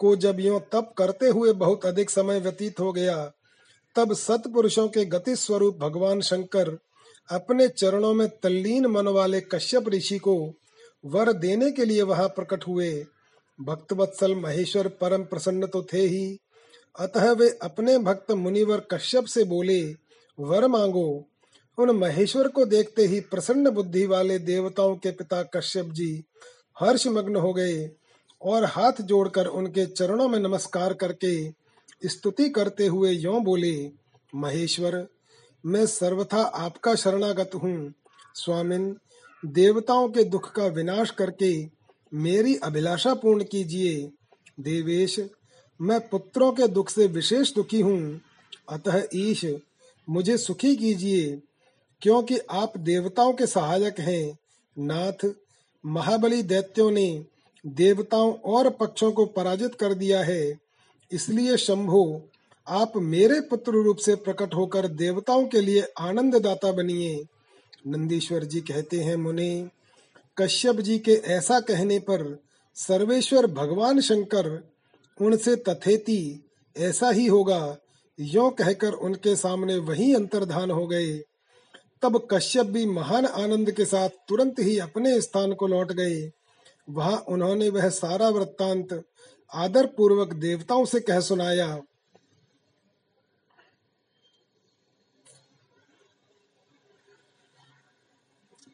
को 0.00 0.14
जब 0.16 0.40
यो 0.40 0.58
तप 0.72 0.92
करते 0.98 1.28
हुए 1.28 1.52
बहुत 1.52 1.84
अधिक 1.86 2.10
समय 2.10 2.40
व्यतीत 2.40 2.80
हो 2.80 2.92
गया, 2.92 3.32
तब 3.96 4.12
सतपुरुषों 4.14 4.88
के 4.88 5.04
गति 5.04 5.36
स्वरूप 5.36 5.78
भगवान 5.78 6.20
शंकर 6.20 6.78
अपने 7.30 7.68
चरणों 7.68 8.14
में 8.14 8.28
तल्लीन 8.28 8.86
मन 8.86 9.08
वाले 9.08 9.40
कश्यप 9.40 9.88
ऋषि 9.88 10.18
को 10.18 10.54
वर 11.04 11.32
देने 11.32 11.70
के 11.70 11.84
लिए 11.84 12.02
वहाँ 12.02 12.28
प्रकट 12.28 12.66
हुए। 12.68 13.06
भक्त 13.58 13.92
वत्सल 13.92 14.34
महेश्वर 14.34 14.88
परम 14.88 15.22
प्रसन्न 15.22 15.66
तो 15.66 15.82
थे 15.82 16.00
ही। 16.00 16.38
अतः 16.98 17.30
वे 17.32 17.48
अपने 17.62 17.98
भक्त 17.98 18.32
मुनिवर 18.32 18.80
कश्यप 18.90 19.24
से 19.24 19.44
बोले, 19.44 19.82
वर 20.38 20.66
मांगो। 20.66 21.24
उन 21.78 21.90
महेश्वर 21.90 22.48
को 22.48 22.64
देखते 22.64 23.06
ही 23.06 23.20
प्रसन्न 23.20 23.70
बुद्धि 23.70 24.06
वाले 24.06 24.38
देवताओं 24.38 24.96
के 24.96 25.10
पिता 25.10 25.42
कश्यप 25.42 25.86
जी 25.86 26.24
हर्ष 26.80 27.06
मग्न 27.06 27.36
हो 27.36 27.52
गए 27.52 27.90
और 28.42 28.64
हाथ 28.64 28.92
जोड़कर 29.02 29.46
उनके 29.46 29.86
चरणों 29.86 30.28
में 30.28 30.38
नमस्कार 30.38 30.92
करके 30.92 31.50
स्तुति 32.08 32.48
करते 32.48 32.86
हुए 32.86 33.10
यों 33.10 33.44
बोले, 33.44 33.90
महेश्वर, 34.34 35.06
मैं 35.66 35.86
सर्वथा 35.86 36.42
आपका 36.42 36.94
शरणागत 36.94 37.50
हूँ। 37.54 37.92
स्वामिन, 38.34 38.96
देवताओं 39.44 40.08
के 40.08 40.24
दुख 40.24 40.52
का 40.52 40.66
विनाश 40.66 41.10
करके 41.10 41.68
मेरी 42.14 42.56
अभिलाषा 42.56 43.14
पूर्ण 43.14 43.44
कीजिए। 43.44 44.10
देवेश, 44.60 45.20
मैं 45.80 46.08
पुत्रों 46.08 46.52
के 46.52 46.68
दुख 46.68 46.90
से 46.90 47.06
विशेष 47.06 47.54
दुखी 47.54 47.80
हूँ। 47.80 48.20
अतः 48.68 49.02
ईश, 49.14 49.46
मुझे 50.08 50.38
सुखी 50.38 50.76
कीजिए, 50.76 51.40
क्योंकि 52.02 52.38
आप 52.38 52.78
देवताओं 52.78 53.32
के 53.32 53.46
सहायक 53.46 54.00
हैं। 54.00 54.38
नाथ 54.78 55.26
महाबली 55.86 56.42
दैत्यों 56.42 56.90
ने 56.90 57.24
देवताओं 57.66 58.34
और 58.34 58.70
पक्षों 58.70 59.12
को 59.12 59.26
पराजित 59.26 59.74
कर 59.74 59.94
दिया 59.94 60.22
है। 60.22 60.58
इसलिए 61.12 61.56
शंभो, 61.56 62.28
आप 62.68 62.92
मेरे 62.96 63.40
पुत्र 63.40 63.72
रूप 63.72 63.96
से 63.96 64.14
प्रकट 64.14 64.54
होकर 64.54 64.88
देवताओं 64.88 65.46
के 65.46 65.60
लिए 65.60 65.84
आनंद 65.98 66.36
दाता 66.36 66.72
बनिए। 66.72 67.24
नंदीश्वर 67.86 68.44
जी 68.44 68.60
कहते 68.60 69.00
हैं, 69.00 69.16
मुनि, 69.16 69.68
कश्यप 70.38 70.76
जी 70.76 70.98
के 70.98 71.12
ऐसा 71.12 71.60
कहने 71.60 71.98
पर 71.98 72.42
सर्वेश्वर 72.74 73.46
भगवान 73.46 74.00
शंकर 74.00 74.70
उनसे 75.20 75.56
तथेती, 75.56 76.44
ऐसा 76.76 77.10
ही 77.10 77.26
होगा, 77.26 77.76
यो 78.20 78.50
कहकर 78.50 78.92
उनके 78.92 79.36
सामने 79.36 79.78
वही 79.78 80.14
अंतर्धान 80.14 80.70
हो 80.70 80.86
गए। 80.86 81.22
तब 82.02 82.28
कश्यप 82.30 82.66
भी 82.66 82.86
महान 82.86 83.26
आनंद 83.26 83.70
के 83.70 83.84
साथ 83.84 84.08
तुरंत 84.28 84.58
ही 84.58 84.78
अपने 84.78 85.20
स्थान 85.20 85.52
को 85.52 85.66
लौट 85.66 85.92
गए। 85.92 86.30
वहाँ 86.90 87.18
उन्होंने 87.28 87.68
वह 87.68 87.88
सारा 87.88 88.28
वृत्तांत 88.28 89.04
आदर 89.54 89.86
पूर्वक 89.86 90.32
देवताओं 90.32 90.84
से 90.84 91.00
कह 91.00 91.20
सुनाया। 91.20 91.80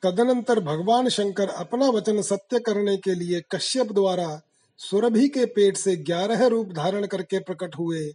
तदनंतर 0.03 0.61
भगवान 0.61 1.09
शंकर 1.09 1.49
अपना 1.49 1.89
वचन 1.89 2.23
सत्य 2.23 2.59
करने 2.59 2.97
के 2.97 3.15
लिए 3.15 3.43
कश्यप 3.51 3.93
द्वारा 3.93 4.41
सुरभि 4.79 5.29
के 5.29 5.45
पेट 5.47 5.77
से 5.77 5.97
ग्यारह 5.97 6.47
रूप 6.47 6.73
धारण 6.73 7.07
करके 7.07 7.39
प्रकट 7.39 7.75
हुए। 7.79 8.15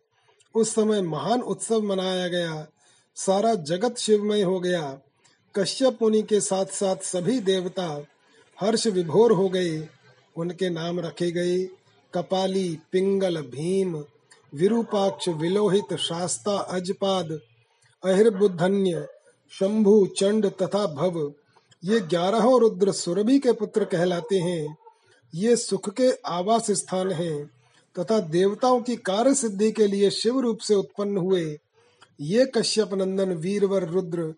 उस 0.55 0.75
समय 0.75 1.01
महान 1.01 1.41
उत्सव 1.41 1.81
मनाया 1.81 2.27
गया। 2.27 2.67
सारा 3.15 3.55
जगत 3.55 3.97
शिवमय 3.97 4.41
हो 4.41 4.59
गया। 4.59 4.99
कश्यप 5.55 5.97
मुनि 6.01 6.21
के 6.21 6.41
साथ 6.41 6.65
साथ 6.65 6.95
सभी 6.95 7.39
देवता 7.39 8.05
हर्ष 8.61 8.87
विभोर 8.87 9.31
हो 9.31 9.49
गए। 9.49 9.87
उनके 10.35 10.69
नाम 10.69 10.99
रखे 10.99 11.31
गए 11.31 11.63
कपाली, 12.13 12.79
पिंगल, 12.91 13.41
भीम, 13.41 14.05
विरूपाक्ष, 14.55 15.29
विलोहित, 15.29 15.95
शास्ता, 15.95 16.57
अजपाद, 16.57 17.39
अहिर्बुद्धन्य, 18.05 19.07
शंभु, 19.51 20.07
चंड 20.17 20.45
तथा 20.45 20.85
भव। 20.87 21.33
ये 21.83 21.99
ग्यारहों 21.99 22.59
रुद्र 22.61 22.91
सुरभि 22.91 23.39
के 23.39 23.51
पुत्र 23.51 23.85
कहलाते 23.85 24.35
हैं। 24.35 24.77
ये 25.35 25.55
सुख 25.55 25.89
के 25.89 26.11
आवास 26.11 26.71
स्थान 26.71 27.11
हैं 27.11 27.45
तथा 27.99 28.19
देवताओं 28.19 28.81
की 28.81 28.95
कार्य 28.95 29.35
सिद्धि 29.35 29.71
के 29.71 29.87
लिए 29.87 30.09
शिव 30.09 30.39
रूप 30.39 30.57
से 30.57 30.75
उत्पन्न 30.75 31.17
हुए। 31.17 31.59
ये 32.21 32.45
कश्यप 32.45 32.93
नंदन, 32.93 33.33
वीरवर, 33.33 33.83
रुद्र, 33.83 34.33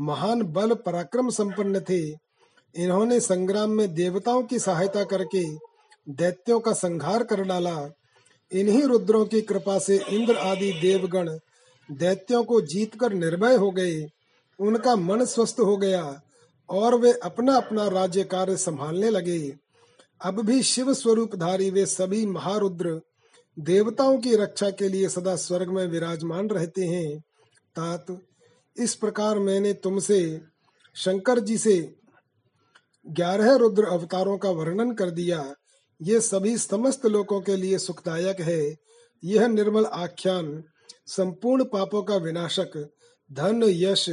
महान 0.00 0.42
बल, 0.42 0.74
पराक्रम 0.74 1.30
संपन्न 1.30 1.80
थे। 1.80 2.26
इन्होंने 2.74 3.20
संग्राम 3.20 3.70
में 3.70 3.94
देवताओं 3.94 4.42
की 4.42 4.58
सहायता 4.58 5.04
करके 5.04 5.44
दैत्यों 6.08 6.60
का 6.60 6.72
संहार 6.72 7.24
कर 7.24 7.42
डाला। 7.42 7.94
इन्हीं 8.52 8.82
रुद्रों 8.82 9.24
की 9.24 9.40
कृपा 9.40 9.78
से 9.78 9.96
इंद्र 10.08 10.36
आदि 10.36 10.72
देवगण 10.72 11.38
दैत्यों 11.90 12.44
को 12.44 12.60
जीतकर 12.60 13.12
निर्भय 13.12 13.54
हो 13.54 13.70
गए। 13.70 14.06
उनका 14.58 14.96
मन 14.96 15.24
स्वस्थ 15.24 15.56
हो 15.60 15.76
गया 15.76 16.20
और 16.70 16.94
वे 16.94 17.12
अपना 17.12 17.56
अपना 17.56 17.88
राज्य 17.88 18.24
कार्य 18.24 18.56
संभालने 18.56 19.10
लगे। 19.10 19.56
अब 20.20 20.46
भी 20.46 20.62
शिव 20.62 20.94
स्वरूप 20.94 21.36
धारी 21.36 21.70
वे 21.70 21.86
सभी 21.86 22.26
महारुद्र 22.26 23.00
देवताओं 23.58 24.18
की 24.18 24.36
रक्षा 24.36 24.70
के 24.70 24.88
लिए 24.88 25.08
सदा 25.08 25.36
स्वर्ग 25.36 25.68
में 25.68 25.86
विराजमान 25.86 26.48
रहते 26.48 26.84
हैं। 26.84 27.18
तात, 27.76 28.06
इस 28.76 28.94
प्रकार 28.94 29.38
मैंने 29.38 29.72
तुमसे, 29.72 30.40
शंकर 30.94 31.38
जी 31.38 31.58
से 31.58 31.94
ग्यारह 33.08 33.54
रुद्र 33.54 33.84
अवतारों 33.84 34.38
का 34.38 34.50
वर्णन 34.50 34.94
कर 34.94 35.10
दिया। 35.10 35.54
ये 36.02 36.20
सभी 36.20 36.58
समस्त 36.58 37.06
लोगों 37.06 37.40
के 37.40 37.56
लिए 37.56 37.78
सुखदायक 37.78 38.40
है। 38.40 38.76
यह 39.24 39.46
निर्मल 39.46 39.84
आख्यान, 39.84 40.64
संपूर्ण 41.06 41.64
पापों 41.64 42.02
का 42.02 42.16
विनाशक, 42.16 42.88
धन, 43.32 43.62
यश 43.64 44.10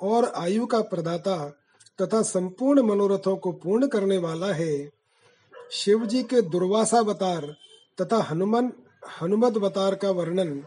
और 0.00 0.24
आयु 0.24 0.66
का 0.66 0.80
प्रदाता 0.80 1.58
तथा 2.02 2.22
संपूर्ण 2.22 2.82
मनोरथों 2.82 3.36
को 3.36 3.52
पूर्ण 3.52 3.86
करने 3.86 4.18
वाला 4.18 4.52
है। 4.52 4.90
शिव 5.70 6.06
जी 6.06 6.22
के 6.22 6.42
दुर्वासावतार 6.42 7.56
तथा 8.00 8.22
हनुमान 8.22 8.72
हनुमत 9.02 9.54
का 10.02 10.10
वर्णन 10.10 10.62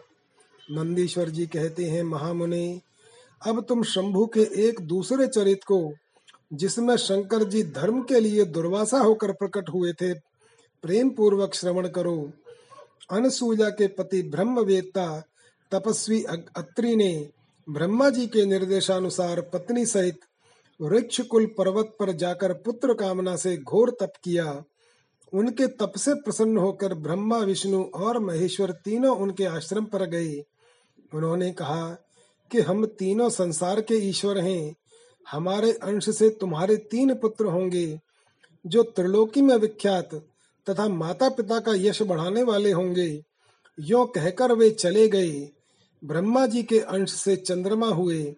नंदीश्वर 0.71 1.29
जी 1.29 1.45
कहते 1.47 1.85
हैं, 1.85 2.03
महामुनि, 2.03 2.81
अब 3.47 3.65
तुम 3.69 3.83
शंभु 3.83 4.25
के 4.25 4.41
एक 4.67 4.81
दूसरे 4.81 5.27
चरित 5.27 5.63
को, 5.63 5.93
जिसमें 6.53 6.97
शंकर 6.97 7.43
जी 7.43 7.63
धर्म 7.63 8.01
के 8.01 8.19
लिए 8.19 8.45
दुर्वासा 8.45 8.99
होकर 8.99 9.31
प्रकट 9.31 9.69
हुए 9.69 9.93
थे 9.93 10.13
प्रेम 10.83 11.09
पूर्वक 11.09 11.53
श्रवण 11.53 11.87
करो। 11.87 12.31
अनसुजा 13.11 13.69
के 13.69 13.87
पति 13.87 14.21
ब्रह्मवेत्ता, 14.23 15.23
तपस्वी 15.71 16.23
अत्रि 16.55 16.95
ने 16.95 17.29
ब्रह्मा 17.69 18.09
जी 18.09 18.27
के 18.27 18.45
निर्देशानुसार 18.45 19.41
पत्नी 19.41 19.85
सहित 19.85 20.19
वृक्ष 20.81 21.21
कुल 21.21 21.45
पर्वत 21.45 21.95
पर 21.99 22.11
जाकर 22.11 22.53
पुत्र 22.53 22.93
कामना 22.93 23.35
से 23.35 23.57
घोर 23.57 23.97
तप 23.99 24.13
किया। 24.23 24.63
उनके 25.33 25.67
तप 25.67 25.93
से 25.97 26.13
प्रसन्न 26.13 26.57
होकर 26.57 26.93
ब्रह्मा, 26.93 27.37
विष्णु 27.37 27.83
और 27.83 28.19
महेश्वर 28.19 28.71
तीनों 28.71 29.17
उनके 29.17 29.45
आश्रम 29.45 29.85
पर 29.85 30.05
गए। 30.05 30.43
उन्होंने 31.13 31.51
कहा 31.51 31.97
कि 32.51 32.61
हम 32.61 32.85
तीनों 32.85 33.29
संसार 33.29 33.81
के 33.81 33.95
ईश्वर 33.95 34.37
हैं। 34.37 34.75
हमारे 35.31 35.71
अंश 35.71 36.17
से 36.17 36.29
तुम्हारे 36.29 36.75
तीन 36.75 37.13
पुत्र 37.13 37.45
होंगे, 37.45 37.99
जो 38.67 38.83
त्रिलोकी 38.83 39.41
में 39.41 39.55
विख्यात 39.55 40.15
तथा 40.69 40.87
माता 40.87 41.29
पिता 41.29 41.59
का 41.59 41.71
यश 41.75 42.01
बढ़ाने 42.01 42.43
वाले 42.43 42.71
होंगे। 42.71 43.23
यो 43.79 44.05
कहकर 44.05 44.51
वे 44.51 44.69
चले 44.69 45.07
गए। 45.07 45.49
ब्रह्मा 46.05 46.45
जी 46.45 46.63
के 46.63 46.79
अंश 46.79 47.11
से 47.11 47.35
चंद्रमा 47.35 47.87
हुए, 47.87 48.35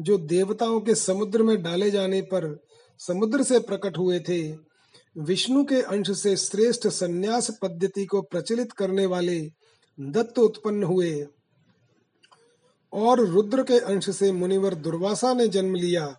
जो 0.00 0.18
देवताओं 0.18 0.80
के 0.80 0.94
समुद्र 0.94 1.42
में 1.42 1.62
डाले 1.62 1.90
जाने 1.90 2.22
पर 2.22 2.60
समुद्र 2.98 3.42
से 3.42 3.58
प्रकट 3.58 3.98
हुए 3.98 4.20
थे। 4.20 4.69
विष्णु 5.18 5.64
के 5.64 5.82
अंश 5.82 6.20
से 6.20 6.36
श्रेष्ठ 6.36 6.88
संन्यास 6.88 7.50
पद्धति 7.62 8.06
को 8.06 8.22
प्रचलित 8.22 8.72
करने 8.72 9.06
वाले 9.06 9.52
दत्त 10.00 10.38
उत्पन्न 10.38 10.82
हुए। 10.82 11.26
और 12.92 13.26
रुद्र 13.26 13.62
के 13.62 13.78
अंश 13.78 14.10
से 14.10 14.32
मुनिवर 14.32 14.74
दुर्वासा 14.74 15.34
ने 15.34 15.48
जन्म 15.48 15.74
लिया। 15.74 16.18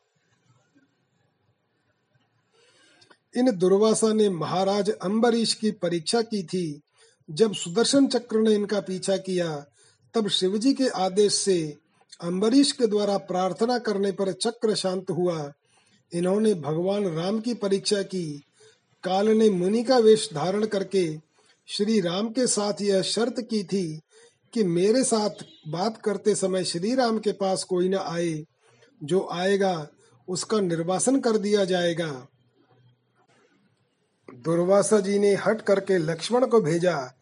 इन 3.38 3.58
दुर्वासा 3.58 4.14
ने 4.14 4.30
महाराज 4.30 4.90
अम्बरीश 4.90 5.54
की 5.54 5.72
परीक्षा 5.72 6.22
की 6.22 6.44
थी। 6.44 6.82
जब 7.32 7.54
सुदर्शन 7.54 8.08
चक्र 8.08 8.40
ने 8.40 8.54
इनका 8.54 8.80
पीछा 8.80 9.18
किया, 9.18 9.66
तब 10.14 10.28
शिवजी 10.28 10.74
के 10.74 10.88
आदेश 10.88 11.34
से 11.34 11.78
अम्बरीश 12.22 12.72
के 12.72 12.88
द्वारा 12.88 13.18
प्रार्थना 13.18 13.80
करने 13.80 14.12
पर 14.12 14.32
चक्र 14.32 14.76
शांत 14.76 15.12
हुआ। 15.12 15.54
इन्होंने 16.14 16.54
भगवान 16.54 17.08
राम 17.08 17.40
की 17.40 17.54
परीक्षा 17.54 18.02
की। 18.02 18.44
काल 19.04 19.30
ने 19.30 19.50
मुनि 19.50 19.84
का 19.84 19.98
वेश 19.98 20.30
धारण 20.34 20.66
करके 20.66 21.18
श्री 21.68 22.02
राम 22.02 22.30
के 22.30 22.48
साथ 22.48 22.74
यह 22.82 23.02
शर्त 23.02 23.36
की 23.40 23.64
थी 23.64 24.02
कि 24.54 24.64
मेरे 24.64 25.04
साथ 25.04 25.30
बात 25.68 26.02
करते 26.02 26.36
समय 26.36 26.64
श्री 26.64 26.96
राम 26.96 27.20
के 27.20 27.32
पास 27.32 27.64
कोई 27.64 27.90
न 27.90 27.96
आए। 27.96 28.46
जो 29.04 29.30
आएगा, 29.32 29.88
उसका 30.28 30.60
निर्वासन 30.60 31.20
कर 31.20 31.38
दिया 31.38 31.66
जाएगा। 31.66 32.28
दुर्वासा 34.34 35.00
जी 35.00 35.20
ने 35.20 35.36
हट 35.36 35.62
करके 35.62 35.98
लक्ष्मण 35.98 36.48
को 36.48 36.62
भेजा। 36.62 37.14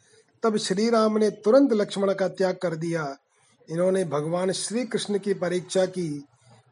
तब 0.44 0.58
श्री 0.58 0.90
राम 0.90 1.18
ने 1.18 1.30
तुरंत 1.30 1.74
लक्ष्मण 1.74 2.14
का 2.14 2.28
त्याग 2.28 2.56
कर 2.56 2.76
दिया। 2.76 3.18
इन्होंने 3.72 4.06
भगवान 4.06 4.52
श्री 4.52 4.86
कृष्ण 4.86 5.20
की 5.20 5.34
परीक्षा 5.34 5.86
की 5.86 6.26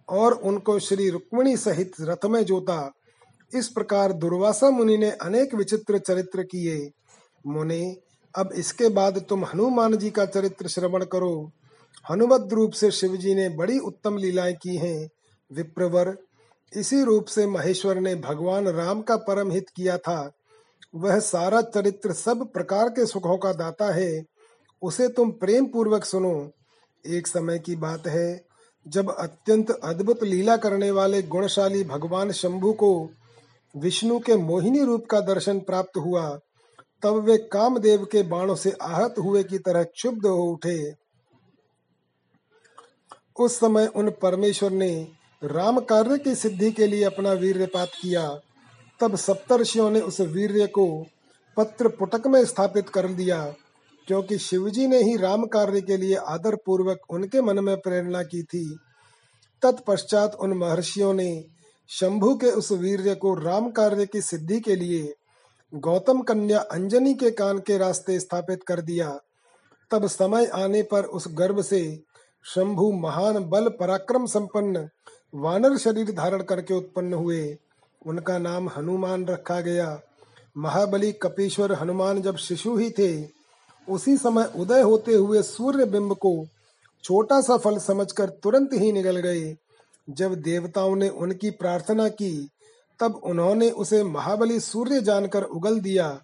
और 0.09 0.33
उनको 0.33 0.79
श्री 0.79 1.09
रुक्मिणी 1.09 1.57
सहित 1.57 1.93
रथ 2.01 2.25
में 2.25 2.45
जोता। 2.45 2.93
इस 3.55 3.67
प्रकार 3.67 4.13
दुर्वासा 4.13 4.69
मुनि 4.69 4.97
ने 4.97 5.11
अनेक 5.11 5.55
विचित्र 5.55 5.97
चरित्र 5.97 6.43
किए। 6.43 6.91
मुनि, 7.47 7.97
अब 8.35 8.49
इसके 8.55 8.89
बाद 8.89 9.25
तुम 9.29 9.45
हनुमान 9.45 9.97
जी 9.97 10.09
का 10.09 10.25
चरित्र 10.25 10.67
श्रवण 10.67 11.05
करो। 11.05 11.51
हनुमत 12.11 12.49
रूप 12.53 12.71
से 12.71 12.91
शिव 12.91 13.17
जी 13.17 13.35
ने 13.35 13.49
बड़ी 13.49 13.79
उत्तम 13.79 14.17
लीलाएँ 14.17 14.53
की 14.53 14.77
हैं। 14.77 15.09
विप्रवर, 15.53 16.17
इसी 16.75 17.03
रूप 17.03 17.25
से 17.25 17.47
महेश्वर 17.47 17.99
ने 17.99 18.15
भगवान 18.15 18.67
राम 18.67 19.01
का 19.01 19.15
परम 19.15 19.51
हित 19.51 19.65
किया 19.75 19.97
था। 19.97 20.31
वह 20.95 21.19
सारा 21.19 21.61
चरित्र 21.61 22.13
सब 22.13 22.51
प्रकार 22.53 22.89
के 22.89 23.05
सुखों 23.05 23.37
का 23.37 23.53
दाता 23.53 23.93
है। 23.93 24.23
उसे 24.81 25.07
तुम 25.07 25.31
प्रेम 25.31 25.65
पूर्वक 25.65 26.05
सुनो। 26.05 26.51
एक 27.07 27.27
समय 27.27 27.59
की 27.59 27.75
बात 27.75 28.07
है, 28.07 28.45
जब 28.87 29.15
अत्यंत 29.15 29.71
अद्भुत 29.71 30.23
लीला 30.23 30.57
करने 30.57 30.91
वाले 30.91 31.21
गुणशाली 31.21 31.83
भगवान 31.83 32.31
शंभु 32.31 32.73
को 32.73 33.09
विष्णु 33.75 34.19
के 34.19 34.35
मोहिनी 34.35 34.83
रूप 34.83 35.05
का 35.05 35.19
दर्शन 35.19 35.59
प्राप्त 35.59 35.97
हुआ, 35.97 36.29
तब 37.03 37.15
वे 37.15 37.37
कामदेव 37.37 38.05
के 38.05 38.21
बाणों 38.23 38.55
से 38.55 38.71
आहत 38.81 39.15
हुए 39.19 39.43
की 39.43 39.57
तरह 39.57 39.83
क्षुब्ध 39.83 40.25
हो 40.25 40.43
उठे। 40.43 40.93
उस 43.39 43.59
समय 43.59 43.87
उन 43.87 44.09
परमेश्वर 44.21 44.71
ने 44.71 45.07
राम 45.43 45.79
कार्य 45.79 46.17
की 46.17 46.35
सिद्धि 46.35 46.71
के 46.71 46.87
लिए 46.87 47.03
अपना 47.03 47.31
वीर्यपात 47.33 47.91
किया। 48.01 48.27
तब 48.99 49.15
सप्तर्षियों 49.15 49.89
ने 49.91 49.99
उस 50.01 50.19
वीर्य 50.21 50.67
को 50.67 51.05
पत्र 51.57 51.87
पुटक 51.89 52.27
में 52.27 52.45
स्थापित 52.45 52.89
कर 52.89 53.07
दिया, 53.07 53.43
क्योंकि 54.07 54.37
शिवजी 54.37 54.87
ने 54.87 55.01
ही 55.03 55.15
राम 55.17 55.45
कार्य 55.45 55.81
के 55.81 55.97
लिए 55.97 56.15
आदर 56.15 56.55
पूर्वक 56.55 56.99
उनके 57.09 57.41
मन 57.41 57.59
में 57.59 57.75
प्रेरणा 57.77 58.23
की 58.23 58.43
थी। 58.43 58.77
तत्पश्चात 59.61 60.35
उन 60.35 60.53
महर्षियों 60.53 61.13
ने 61.13 61.29
शंभु 61.89 62.35
के 62.35 62.47
उस 62.47 62.71
वीर्य 62.71 63.15
को 63.15 63.33
राम 63.35 63.69
कार्य 63.71 64.05
की 64.05 64.21
सिद्धि 64.21 64.59
के 64.59 64.75
लिए 64.75 65.13
गौतम 65.73 66.21
कन्या 66.21 66.59
अंजनी 66.59 67.13
के 67.13 67.31
कान 67.31 67.59
के 67.59 67.77
रास्ते 67.77 68.19
स्थापित 68.19 68.63
कर 68.63 68.81
दिया। 68.81 69.19
तब 69.91 70.07
समय 70.07 70.45
आने 70.45 70.83
पर 70.83 71.03
उस 71.03 71.25
गर्भ 71.27 71.61
से 71.61 72.03
शंभु 72.45 72.91
महान 72.91 73.49
बल 73.49 73.67
पराक्रम 73.69 74.25
संपन्न 74.25 74.89
वानर 75.35 75.77
शरीर 75.77 76.11
धारण 76.11 76.43
करके 76.43 76.73
उत्पन्न 76.73 77.13
हुए। 77.13 77.57
उनका 78.05 78.37
नाम 78.37 78.69
हनुमान 78.69 79.25
रखा 79.25 79.61
गया। 79.61 80.01
महाबली 80.57 81.11
कपीश्वर 81.11 81.73
हनुमान 81.73 82.21
जब 82.21 82.37
शिशु 82.37 82.77
ही 82.77 82.89
थे, 82.89 83.27
उसी 83.87 84.17
समय 84.17 84.51
उदय 84.55 84.81
होते 84.81 85.13
हुए 85.13 85.41
सूर्य 85.41 85.85
बिंब 85.85 86.13
को 86.13 86.45
छोटा 87.03 87.41
सा 87.41 87.57
फल 87.57 87.77
समझकर 87.77 88.29
तुरंत 88.29 88.69
ही 88.73 88.91
निकल 88.91 89.17
गए। 89.17 89.55
जब 90.09 90.35
देवताओं 90.35 90.95
ने 90.95 91.09
उनकी 91.09 91.49
प्रार्थना 91.49 92.07
की, 92.07 92.49
तब 92.99 93.21
उन्होंने 93.23 93.69
उसे 93.69 94.03
महाबली 94.03 94.59
सूर्य 94.59 95.01
जानकर 95.01 95.43
उगल 95.43 95.79
दिया। 95.79 96.21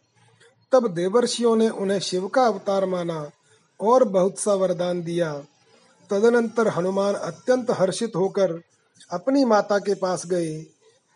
तब 0.72 0.88
देवर्षियों 0.88 1.56
ने 1.56 1.70
उन्हें 1.70 2.00
शिव 2.00 2.28
का 2.28 2.44
अवतार 2.44 2.86
माना 2.86 3.32
और 3.82 4.04
बहुत 4.04 4.40
सा 4.40 4.54
वरदान 4.54 5.04
दिया। 5.04 5.34
तदनंतर 6.10 6.68
हनुमान 6.68 7.14
अत्यंत 7.14 7.72
हर्षित 7.72 8.16
होकर 8.16 8.62
अपनी 9.12 9.46
माता 9.46 9.78
के 9.78 9.94
पास 9.94 10.26
गए 10.26 10.66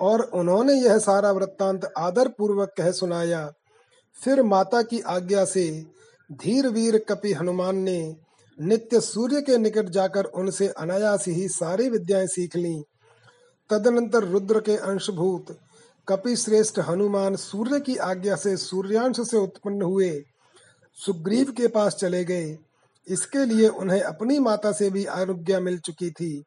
और 0.01 0.21
उन्होंने 0.21 0.73
यह 0.73 0.97
सारा 0.97 1.31
वृत्तांत 1.31 1.93
आदर 1.97 2.27
पूर्वक 2.27 2.73
कह 2.77 2.91
सुनाया। 2.91 3.51
फिर 4.23 4.43
माता 4.43 4.81
की 4.81 4.99
आज्ञा 4.99 5.45
से 5.45 5.85
धीर 6.31 6.67
वीर 6.67 7.05
कपि 7.09 7.33
हनुमान 7.33 7.75
ने 7.75 8.15
नित्य 8.61 9.01
सूर्य 9.01 9.41
के 9.41 9.57
निकट 9.57 9.89
जाकर 9.89 10.23
उनसे 10.23 10.67
अनायास 10.67 11.27
ही 11.27 11.47
सारी 11.47 11.89
विद्याएँ 11.89 12.27
सीख 12.27 12.55
ली। 12.55 12.83
तदनंतर 13.69 14.23
रुद्र 14.23 14.59
के 14.59 14.75
अंशभूत 14.77 15.59
कपि 16.07 16.35
श्रेष्ठ 16.35 16.79
हनुमान 16.79 17.35
सूर्य 17.35 17.79
की 17.79 17.95
आज्ञा 17.95 18.35
से 18.35 18.57
सूर्यांश 18.57 19.19
से 19.19 19.37
उत्पन्न 19.37 19.81
हुए 19.81 20.23
सुग्रीव 21.05 21.51
के 21.51 21.67
पास 21.67 21.95
चले 21.95 22.23
गए। 22.23 22.57
इसके 23.07 23.45
लिए 23.45 23.67
उन्हें 23.67 24.01
अपनी 24.01 24.39
माता 24.39 24.71
से 24.71 24.89
भी 24.89 25.05
आज्ञा 25.05 25.59
मिल 25.59 25.79
चुकी 25.79 26.11
थी। 26.11 26.43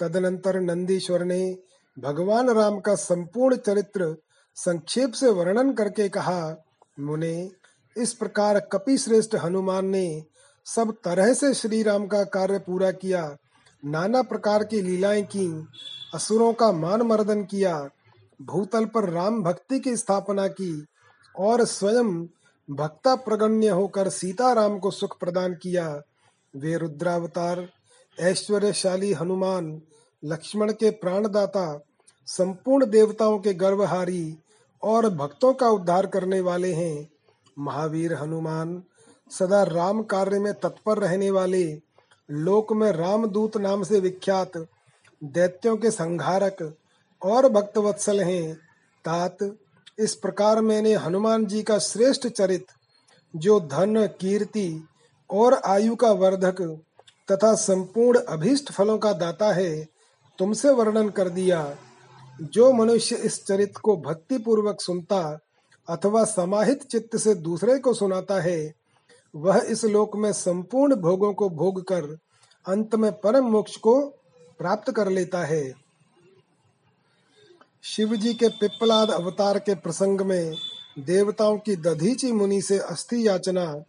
तदनंतर 0.00 0.60
नंदीश्वर 0.60 1.24
ने 1.24 1.58
भगवान 1.98 2.50
राम 2.50 2.80
का 2.80 2.94
संपूर्ण 2.94 3.56
चरित्र 3.56 4.16
संक्षेप 4.54 5.12
से 5.12 5.28
वर्णन 5.28 5.72
करके 5.72 6.08
कहा, 6.08 6.56
मुने, 7.00 7.50
इस 7.96 8.12
प्रकार 8.12 8.60
कपि 8.60 8.98
श्रेष्ठ 8.98 9.34
हनुमान 9.34 9.86
ने 9.86 10.24
सब 10.66 10.94
तरह 11.04 11.34
से 11.34 11.54
श्री 11.54 11.82
राम 11.82 12.06
का 12.06 12.24
कार्य 12.24 12.58
पूरा 12.58 12.90
किया, 12.90 13.36
नाना 13.84 14.22
प्रकार 14.22 14.64
की 14.64 14.82
लीलाएँ 14.82 15.22
की, 15.22 15.66
असुरों 16.14 16.52
का 16.52 16.72
मान 16.72 17.02
मर्दन 17.02 17.44
किया, 17.44 17.88
भूतल 18.42 18.84
पर 18.84 19.10
राम 19.10 19.42
भक्ति 19.42 19.80
की 19.80 19.96
स्थापना 19.96 20.48
की 20.48 20.86
और 21.38 21.64
स्वयं 21.64 22.26
भक्ता 22.70 23.14
प्रगण्य 23.14 23.68
होकर 23.68 24.08
सीता 24.08 24.52
राम 24.52 24.78
को 24.78 24.90
सुख 24.90 25.20
प्रदान 25.20 25.54
किया। 25.54 26.02
वे 26.56 26.76
रुद्रावतार, 26.76 27.68
ऐश्वर्यशाली 28.20 29.12
हनुमान, 29.12 29.82
लक्ष्मण 30.24 30.72
के 30.72 30.90
प्राणदाता, 30.90 31.80
संपूर्ण 32.26 32.86
देवताओं 32.86 33.38
के 33.38 33.54
गर्वहारी 33.54 34.38
और 34.82 35.08
भक्तों 35.10 35.54
का 35.54 35.68
उद्धार 35.68 36.06
करने 36.06 36.40
वाले 36.40 36.72
हैं। 36.72 37.08
महावीर 37.58 38.14
हनुमान 38.14 38.82
सदा 39.38 39.62
राम 39.62 40.02
कार्य 40.02 40.38
में 40.38 40.52
तत्पर 40.54 40.98
रहने 40.98 41.30
वाले 41.30 41.80
लोक 42.30 42.72
में 42.72 42.92
रामदूत 42.92 43.56
नाम 43.56 43.82
से 43.82 44.00
विख्यात 44.00 44.52
दैत्यों 45.24 45.76
के 45.76 45.90
संहारक 45.90 46.74
और 47.22 47.48
भक्तवत्सल 47.48 48.20
हैं। 48.20 48.54
तात, 49.04 49.38
इस 49.98 50.14
प्रकार 50.14 50.60
मैंने 50.60 50.94
हनुमान 50.94 51.46
जी 51.46 51.62
का 51.62 51.78
श्रेष्ठ 51.78 52.26
चरित, 52.26 52.66
जो 53.36 53.60
धन, 53.60 54.06
कीर्ति 54.20 54.84
और 55.30 55.54
आयु 55.54 55.96
का 55.96 56.12
वर्धक 56.12 56.60
तथा 57.30 57.54
संपूर्ण 57.54 58.20
अभीष्ट 58.20 58.72
फलों 58.72 58.98
का 58.98 59.12
दाता 59.12 59.52
है, 59.52 59.88
तुमसे 60.38 60.70
वर्णन 60.70 61.08
कर 61.08 61.28
दिया। 61.28 61.76
जो 62.42 62.72
मनुष्य 62.72 63.16
इस 63.16 63.44
चरित 63.46 63.76
को 63.76 63.96
भक्ति 63.96 64.38
पूर्वक 64.38 64.80
सुनता 64.80 65.38
अथवा 65.88 66.24
समाहित 66.24 66.82
चित्त 66.82 67.16
से 67.16 67.34
दूसरे 67.34 67.78
को 67.78 67.94
सुनाता 67.94 68.40
है 68.40 68.81
वह 69.34 69.62
इस 69.68 69.84
लोक 69.84 70.16
में 70.16 70.32
संपूर्ण 70.32 70.96
भोगों 70.96 71.32
को 71.34 71.48
भोग 71.48 71.82
कर 71.82 72.18
अंत 72.66 72.94
में 72.94 73.12
परम 73.12 73.44
मोक्ष 73.44 73.76
को 73.76 74.00
प्राप्त 74.58 74.90
कर 74.92 75.08
लेता 75.08 75.44
है। 75.44 75.72
शिव 77.82 78.16
जी 78.16 78.34
के 78.34 78.48
पिप्पलाद 78.48 79.10
अवतार 79.10 79.58
के 79.58 79.74
प्रसंग 79.74 80.20
में 80.20 80.54
देवताओं 80.98 81.58
की 81.58 81.76
दधीची 81.76 82.32
मुनि 82.32 82.62
से 82.62 82.78
अस्थि 82.78 83.28
याचना, 83.28 83.84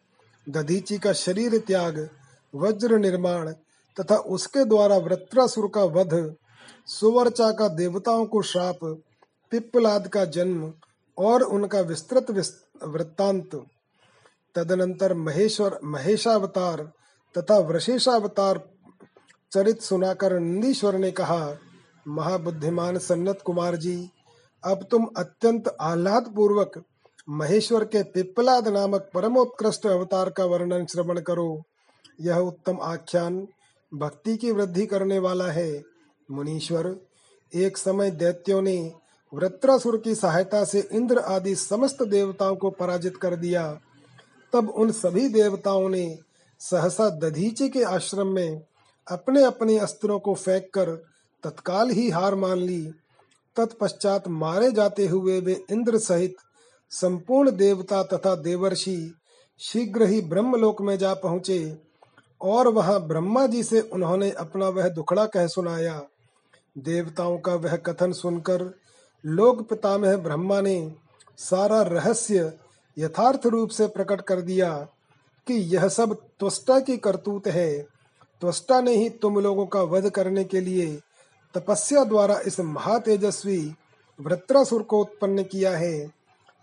दधीची 0.49 0.97
का 0.97 1.13
शरीर 1.13 1.57
त्याग, 1.57 2.09
वज्र 2.55 2.97
निर्माण 2.97 3.51
तथा 3.97 4.15
उसके 4.15 4.65
द्वारा 4.65 4.97
वृत्रासुर 4.97 5.71
का 5.75 5.83
वध, 5.83 6.35
सुवर्चा 6.87 7.51
का 7.51 7.67
देवताओं 7.67 8.25
को 8.25 8.41
श्राप 8.41 8.79
पिप्पलाद 9.51 10.07
का 10.07 10.25
जन्म 10.25 10.73
और 11.17 11.41
उनका 11.41 11.79
विस्तृत 11.79 12.31
वृत्तांत। 12.83 13.65
तदनंतर 14.55 15.13
महेश्वर, 15.13 15.79
महेशावतार 15.83 16.91
तथा 17.35 17.57
वृषेशावतार 17.59 18.61
चरित 19.51 19.81
सुनाकर 19.81 20.39
नंदीश्वर 20.39 20.97
ने 20.97 21.11
कहा, 21.11 21.57
महाबुद्धिमान 22.07 22.97
सन्नत 22.97 23.41
कुमार 23.45 23.75
जी 23.75 24.09
अब 24.63 24.87
तुम 24.91 25.07
अत्यंत 25.17 25.75
आह्लाद 25.81 26.33
पूर्वक 26.35 26.83
महेश्वर 27.29 27.83
के 27.83 28.03
पिप्पलाद 28.03 28.67
नामक 28.67 29.09
परमोत्कृष्ट 29.13 29.85
अवतार 29.87 30.29
का 30.29 30.45
वर्णन 30.45 30.85
श्रवण 30.85 31.19
करो। 31.19 31.63
यह 32.21 32.37
उत्तम 32.37 32.79
आख्यान 32.81 33.47
भक्ति 33.93 34.37
की 34.37 34.51
वृद्धि 34.51 34.85
करने 34.85 35.19
वाला 35.19 35.47
है। 35.51 35.83
मुनीश्वर, 36.31 36.95
एक 37.55 37.77
समय 37.77 38.11
दैत्यों 38.11 38.61
ने 38.61 38.93
वृत्रासुर 39.33 39.97
की 39.97 40.15
सहायता 40.15 40.63
से 40.63 40.89
इंद्र 40.91 41.17
आदि 41.17 41.55
समस्त 41.55 42.03
देवताओं 42.03 42.55
को 42.55 42.69
पराजित 42.69 43.17
कर 43.17 43.35
दिया। 43.35 43.79
तब 44.53 44.69
उन 44.69 44.91
सभी 44.91 45.27
देवताओं 45.27 45.89
ने 45.89 46.19
सहसा 46.59 47.09
दधीचे 47.09 47.69
के 47.69 47.83
आश्रम 47.83 48.27
में 48.27 48.61
अपने 49.07 49.43
अपने 49.43 49.77
अस्त्रों 49.79 50.19
को 50.19 50.33
फेंक 50.33 50.69
कर 50.73 50.91
तत्काल 51.43 51.89
ही 51.89 52.09
हार 52.09 52.35
मान 52.35 52.57
ली। 52.57 52.81
तत्पश्चात 53.55 54.27
मारे 54.27 54.71
जाते 54.71 55.07
हुए 55.07 55.39
वे 55.41 55.63
इंद्र 55.71 55.97
सहित 55.97 56.35
संपूर्ण 56.91 57.51
देवता 57.51 58.03
तथा 58.03 58.35
देवर्षि 58.35 59.15
शीघ्र 59.59 60.05
ही 60.05 60.21
ब्रह्मलोक 60.21 60.81
में 60.81 60.97
जा 60.97 61.13
पहुँचे 61.13 61.77
और 62.41 62.67
वहाँ 62.67 62.99
ब्रह्मा 63.07 63.45
जी 63.47 63.63
से 63.63 63.81
उन्होंने 63.81 64.31
अपना 64.31 64.69
वह 64.69 64.87
दुखड़ा 64.89 65.25
कह 65.25 65.47
सुनाया। 65.47 66.01
देवताओं 66.77 67.37
का 67.37 67.55
वह 67.55 67.75
कथन 67.75 68.11
सुनकर 68.11 68.63
लोक 69.25 69.61
पितामह 69.69 70.17
ब्रह्मा 70.17 70.61
ने 70.61 70.95
सारा 71.37 71.81
रहस्य 71.81 72.51
यथार्थ 72.97 73.45
रूप 73.45 73.69
से 73.69 73.87
प्रकट 73.87 74.21
कर 74.21 74.41
दिया 74.41 74.87
कि 75.47 75.53
यह 75.53 75.87
सब 75.87 76.13
त्वष्टा 76.39 76.79
की 76.79 76.97
करतूत 76.97 77.47
है। 77.47 77.81
त्वष्टा 78.41 78.81
ने 78.81 78.95
ही 78.95 79.09
तुम 79.09 79.39
लोगों 79.39 79.65
का 79.65 79.81
वध 79.81 80.09
करने 80.09 80.43
के 80.43 80.61
लिए 80.61 80.99
तपस्या 81.55 82.03
द्वारा 82.03 82.39
इस 82.39 82.59
महातेजस्वी 82.59 83.75
वृत्रासुर 84.19 84.81
को 84.81 84.99
उत्पन्न 85.01 85.43
किया 85.43 85.77
है। 85.77 86.11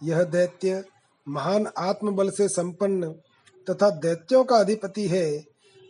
यह 0.03 0.23
दैत्य 0.23 0.85
महान 1.29 1.67
आत्मबल 1.79 2.31
से 2.31 2.49
संपन्न 2.49 3.11
तथा 3.67 3.91
दैत्यों 3.91 4.45
का 4.45 4.57
अधिपति 4.57 5.07
है। 5.09 5.45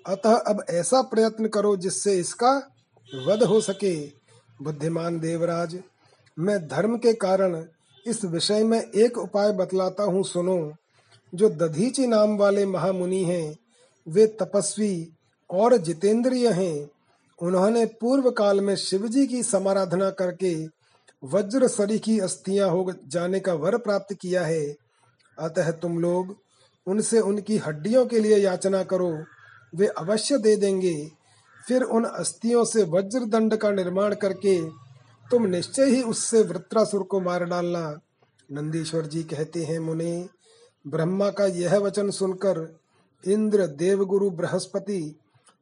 अतः 0.06 0.34
अब 0.34 0.64
ऐसा 0.70 1.02
प्रयत्न 1.02 1.48
करो 1.48 1.76
जिससे 1.76 2.18
इसका 2.18 2.52
वध 3.26 3.42
हो 3.42 3.60
सके। 3.60 3.94
बुद्धिमान 4.62 5.18
देवराज, 5.20 5.78
मैं 6.38 6.68
धर्म 6.68 6.96
के 6.98 7.12
कारण 7.12 7.64
इस 8.06 8.24
विषय 8.24 8.64
में 8.64 8.90
एक 8.90 9.18
उपाय 9.18 9.52
बतलाता 9.52 10.02
हूँ, 10.02 10.24
सुनो। 10.24 10.72
जो 11.34 11.48
दधीची 11.48 12.06
नाम 12.06 12.36
वाले 12.36 12.66
महामुनि 12.66 13.24
हैं, 13.24 13.56
वे 14.08 14.26
तपस्वी 14.26 15.12
और 15.50 15.76
जितेंद्रिय 15.76 16.48
हैं। 16.48 16.90
उन्होंने 17.42 17.86
पूर्व 17.86 18.30
काल 18.30 18.60
में 18.60 18.76
शिवजी 18.76 19.26
की 19.26 19.42
समाराधना 19.42 20.10
करके 20.10 20.66
वज्र 21.24 21.68
सरी 21.68 21.98
की 21.98 22.18
अस्थियाँ 22.18 22.70
हो 22.70 22.92
जाने 23.06 23.40
का 23.40 23.54
वर 23.54 23.76
प्राप्त 23.78 24.16
किया 24.20 24.44
है। 24.44 24.76
अतः 25.38 25.70
तुम 25.70 25.98
लोग 25.98 26.36
उनसे 26.86 27.20
उनकी 27.20 27.56
हड्डियों 27.56 28.06
के 28.06 28.20
लिए 28.20 28.36
याचना 28.36 28.82
करो। 28.82 29.24
वे 29.74 29.86
अवश्य 29.86 30.38
दे 30.38 30.56
देंगे। 30.56 31.10
फिर 31.68 31.82
उन 31.82 32.04
अस्थियों 32.04 32.64
से 32.64 32.82
वज्र 32.82 33.24
दंड 33.24 33.56
का 33.56 33.70
निर्माण 33.70 34.14
करके 34.14 34.60
तुम 35.30 35.46
निश्चय 35.46 35.84
ही 35.84 36.02
उससे 36.02 36.42
वृत्रासुर 36.42 37.02
को 37.02 37.20
मार 37.20 37.44
डालना। 37.44 38.00
नंदीश्वर 38.52 39.06
जी 39.06 39.22
कहते 39.22 39.64
हैं, 39.64 39.78
मुनि, 39.78 40.28
ब्रह्मा 40.86 41.30
का 41.30 41.46
यह 41.46 41.78
वचन 41.78 42.10
सुनकर 42.10 42.80
इंद्र 43.28 43.66
देवगुरु 43.66 44.30
बृहस्पति 44.30 45.18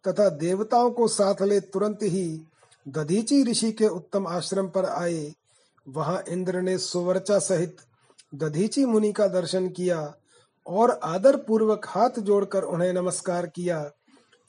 तथा 0.08 0.28
देवताओं 0.28 0.90
को 0.90 1.08
साथ 1.08 1.42
ले 1.42 1.60
तुरंत 1.60 1.98
ही 2.02 2.42
दधीची 2.88 3.44
ऋषि 3.44 3.72
के 3.72 3.86
उत्तम 3.86 4.26
आश्रम 4.26 4.68
पर 4.68 4.84
आए। 4.84 5.34
वहाँ 5.88 6.24
इंद्र 6.28 6.60
ने 6.60 6.78
सुवर्चा 6.78 7.38
सहित 7.38 7.76
दधीची 8.34 8.84
मुनि 8.84 9.12
का 9.12 9.28
दर्शन 9.28 9.68
किया 9.68 10.14
और 10.66 10.90
आदर 10.90 11.36
पूर्वक 11.36 11.86
हाथ 11.88 12.18
जोड़कर 12.18 12.62
उन्हें 12.62 12.92
नमस्कार 12.92 13.46
किया। 13.46 13.90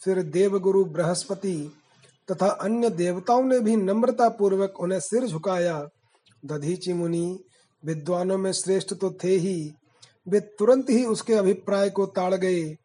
फिर 0.02 0.22
देवगुरु 0.22 0.86
बृहस्पति 0.86 1.79
तथा 2.32 2.48
अन्य 2.48 2.90
देवताओं 2.90 3.44
ने 3.44 3.60
भी 3.60 3.76
नम्रता 3.76 4.30
पूर्वक 4.30 4.80
उन्हें 4.80 5.00
सिर 5.00 5.28
झुकाया। 5.28 5.88
दधीची 6.46 6.94
मुनि, 6.94 7.44
विद्वानों 7.86 8.38
में 8.38 8.52
श्रेष्ठ 8.52 8.94
तो 8.94 9.18
थे 9.24 9.36
ही। 9.36 9.72
वे 10.28 10.40
तुरंत 10.40 10.90
ही 10.90 11.06
उसके 11.06 11.34
अभिप्राय 11.34 11.90
को 11.90 12.06
ताड़ 12.06 12.36
गए। 12.36 12.76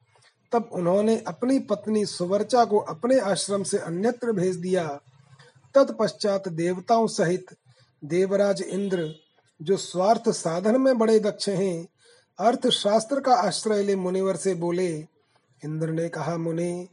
तब 0.53 0.71
उन्होंने 0.73 1.25
अपनी 1.27 1.59
पत्नी 1.59 2.07
सुवर्चा 2.07 2.65
को 2.65 2.79
अपने 2.79 3.19
आश्रम 3.19 3.63
से 3.63 3.79
अन्यत्र 3.79 4.33
भेज 4.33 4.57
दिया। 4.57 5.01
तत्पश्चात 5.75 6.49
देवताओं 6.49 7.07
सहित 7.07 7.47
देवराज 8.05 8.63
इंद्र, 8.63 9.15
जो 9.63 9.77
स्वार्थ 9.77 10.29
साधन 10.29 10.81
में 10.81 10.99
बड़े 10.99 11.19
दक्ष 11.21 11.49
हैं, 11.49 11.89
अर्थशास्त्र 12.39 13.21
का 13.21 13.35
आश्रय 13.35 13.83
ले 13.83 13.97
मुनिवर 13.97 14.37
से 14.37 14.55
बोले, 14.55 14.89
इंद्र 15.65 15.91
ने 15.91 16.09
कहा, 16.09 16.37
मुनि, 16.37 16.89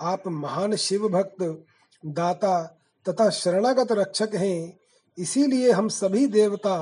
आप 0.00 0.22
महान 0.26 0.76
शिव 0.76 1.08
भक्त 1.08 1.64
दाता 2.04 2.62
तथा 3.06 3.28
शरणागत 3.30 3.92
रक्षक 3.92 4.34
हैं। 4.34 4.78
इसीलिए 5.18 5.70
हम 5.70 5.88
सभी 5.88 6.26
देवता 6.26 6.76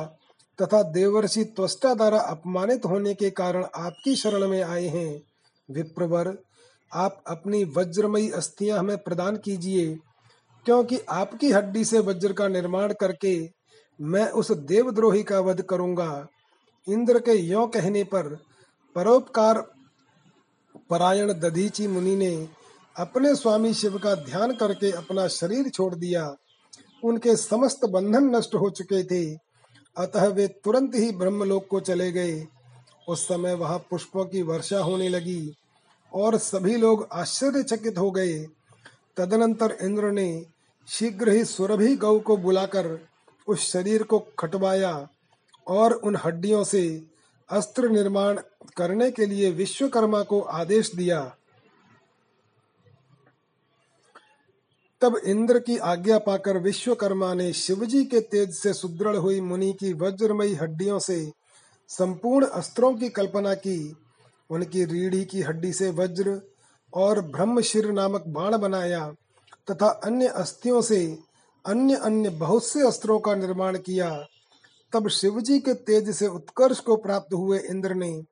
तथा 0.58 0.82
देवर्षि 0.82 1.44
त्वष्टा 1.46 1.94
द्वारा 1.94 2.18
अपमानित 2.20 2.84
होने 2.84 3.14
के 3.14 3.30
कारण 3.30 3.64
आपकी 3.74 4.16
शरण 4.16 4.48
में 4.48 4.62
आए 4.62 4.86
हैं। 4.86 5.22
विप्रवर, 5.68 6.36
आप 6.92 7.22
अपनी 7.26 7.64
वज्रमयी 7.76 8.30
अस्थियाँ 8.30 8.78
हमें 8.78 8.98
प्रदान 8.98 9.36
कीजिए, 9.36 9.94
क्योंकि 10.66 10.98
आपकी 11.10 11.50
हड्डी 11.50 11.84
से 11.84 11.98
वज्र 11.98 12.32
का 12.32 12.48
निर्माण 12.48 12.92
करके 12.92 13.34
मैं 14.00 14.28
उस 14.30 14.50
देवद्रोही 14.52 15.22
का 15.22 15.40
वध 15.40 15.62
करूँगा। 15.62 16.26
इंद्र 16.86 17.18
के 17.18 17.32
यो 17.32 17.66
कहने 17.66 18.04
पर 18.04 18.36
परोपकार 18.96 19.58
परायण 20.90 21.32
दधीची 21.32 21.86
मुनि 21.86 22.16
ने 22.16 22.32
अपने 23.00 23.34
स्वामी 23.34 23.74
शिव 23.74 23.98
का 23.98 24.14
ध्यान 24.14 24.52
करके 24.52 24.90
अपना 24.92 25.28
शरीर 25.28 25.68
छोड़ 25.68 25.94
दिया। 25.94 26.36
उनके 27.04 27.36
समस्त 27.36 27.84
बंधन 27.84 28.24
नष्ट 28.24 28.54
हो 28.54 28.70
चुके 28.70 29.04
थे। 29.04 29.38
अतः 29.96 30.26
वे 30.26 30.46
तुरंत 30.48 30.94
ही 30.94 31.10
ब्रह्मलोक 31.12 31.66
को 31.70 31.80
चले 31.80 32.12
गए। 32.12 32.46
उस 33.08 33.28
समय 33.28 33.54
वहाँ 33.54 33.78
पुष्पों 33.78 34.24
की 34.24 34.42
वर्षा 34.42 34.78
होने 34.78 35.08
लगी 35.08 35.54
और 36.14 36.36
सभी 36.38 36.76
लोग 36.76 37.08
आश्चर्यचकित 37.12 37.98
हो 37.98 38.10
गए। 38.10 38.46
तदनंतर 39.16 39.76
इंद्र 39.82 40.10
ने 40.10 40.46
शीघ्र 40.88 41.28
ही 41.28 41.44
सुरभि 41.44 41.96
गौ 41.96 42.18
को 42.18 42.36
बुलाकर 42.36 42.98
उस 43.48 43.72
शरीर 43.72 44.02
को 44.02 44.18
खटवाया 44.38 45.08
और 45.68 45.92
उन 45.92 46.16
हड्डियों 46.24 46.64
से 46.64 47.06
अस्त्र 47.50 47.88
निर्माण 47.88 48.40
करने 48.76 49.10
के 49.10 49.26
लिए 49.26 49.50
विश्वकर्मा 49.50 50.22
को 50.22 50.40
आदेश 50.40 50.94
दिया। 50.94 51.36
तब 55.02 55.16
इंद्र 55.26 55.58
की 55.58 55.76
आज्ञा 55.76 56.18
पाकर 56.18 56.58
विश्वकर्मा 56.58 57.34
ने 57.34 57.52
शिवजी 57.52 58.04
के 58.04 58.20
तेज 58.20 58.50
से 58.54 58.72
सुदृढ़ 58.72 59.16
हुई 59.16 59.40
मुनि 59.40 59.72
की 59.72 59.92
वज्रमयी 59.92 60.54
हड्डियों 60.54 60.98
से 60.98 61.32
संपूर्ण 61.88 62.46
अस्त्रों 62.46 62.94
की 62.94 63.08
कल्पना 63.08 63.54
की। 63.54 63.96
उनकी 64.50 64.84
रीढ़ी 64.84 65.24
की 65.24 65.42
हड्डी 65.42 65.72
से 65.72 65.90
वज्र 65.90 66.40
और 66.94 67.20
ब्रह्मशिर 67.20 67.90
नामक 67.92 68.24
बाण 68.28 68.58
बनाया 68.58 69.06
तथा 69.70 69.88
अन्य 70.04 70.26
अस्थियों 70.26 70.82
से 70.82 71.18
अन्य 71.64 71.94
अन्य 71.94 72.28
बहुत 72.28 72.64
से 72.64 72.86
अस्त्रों 72.86 73.18
का 73.18 73.34
निर्माण 73.34 73.78
किया। 73.78 74.10
तब 74.92 75.08
शिवजी 75.08 75.58
के 75.58 75.74
तेज 75.74 76.10
से 76.10 76.26
उत्कर्ष 76.26 76.80
को 76.80 76.96
प्राप्त 76.96 77.34
हुए 77.34 77.58
इंद्र 77.58 77.94
ने 77.94 78.22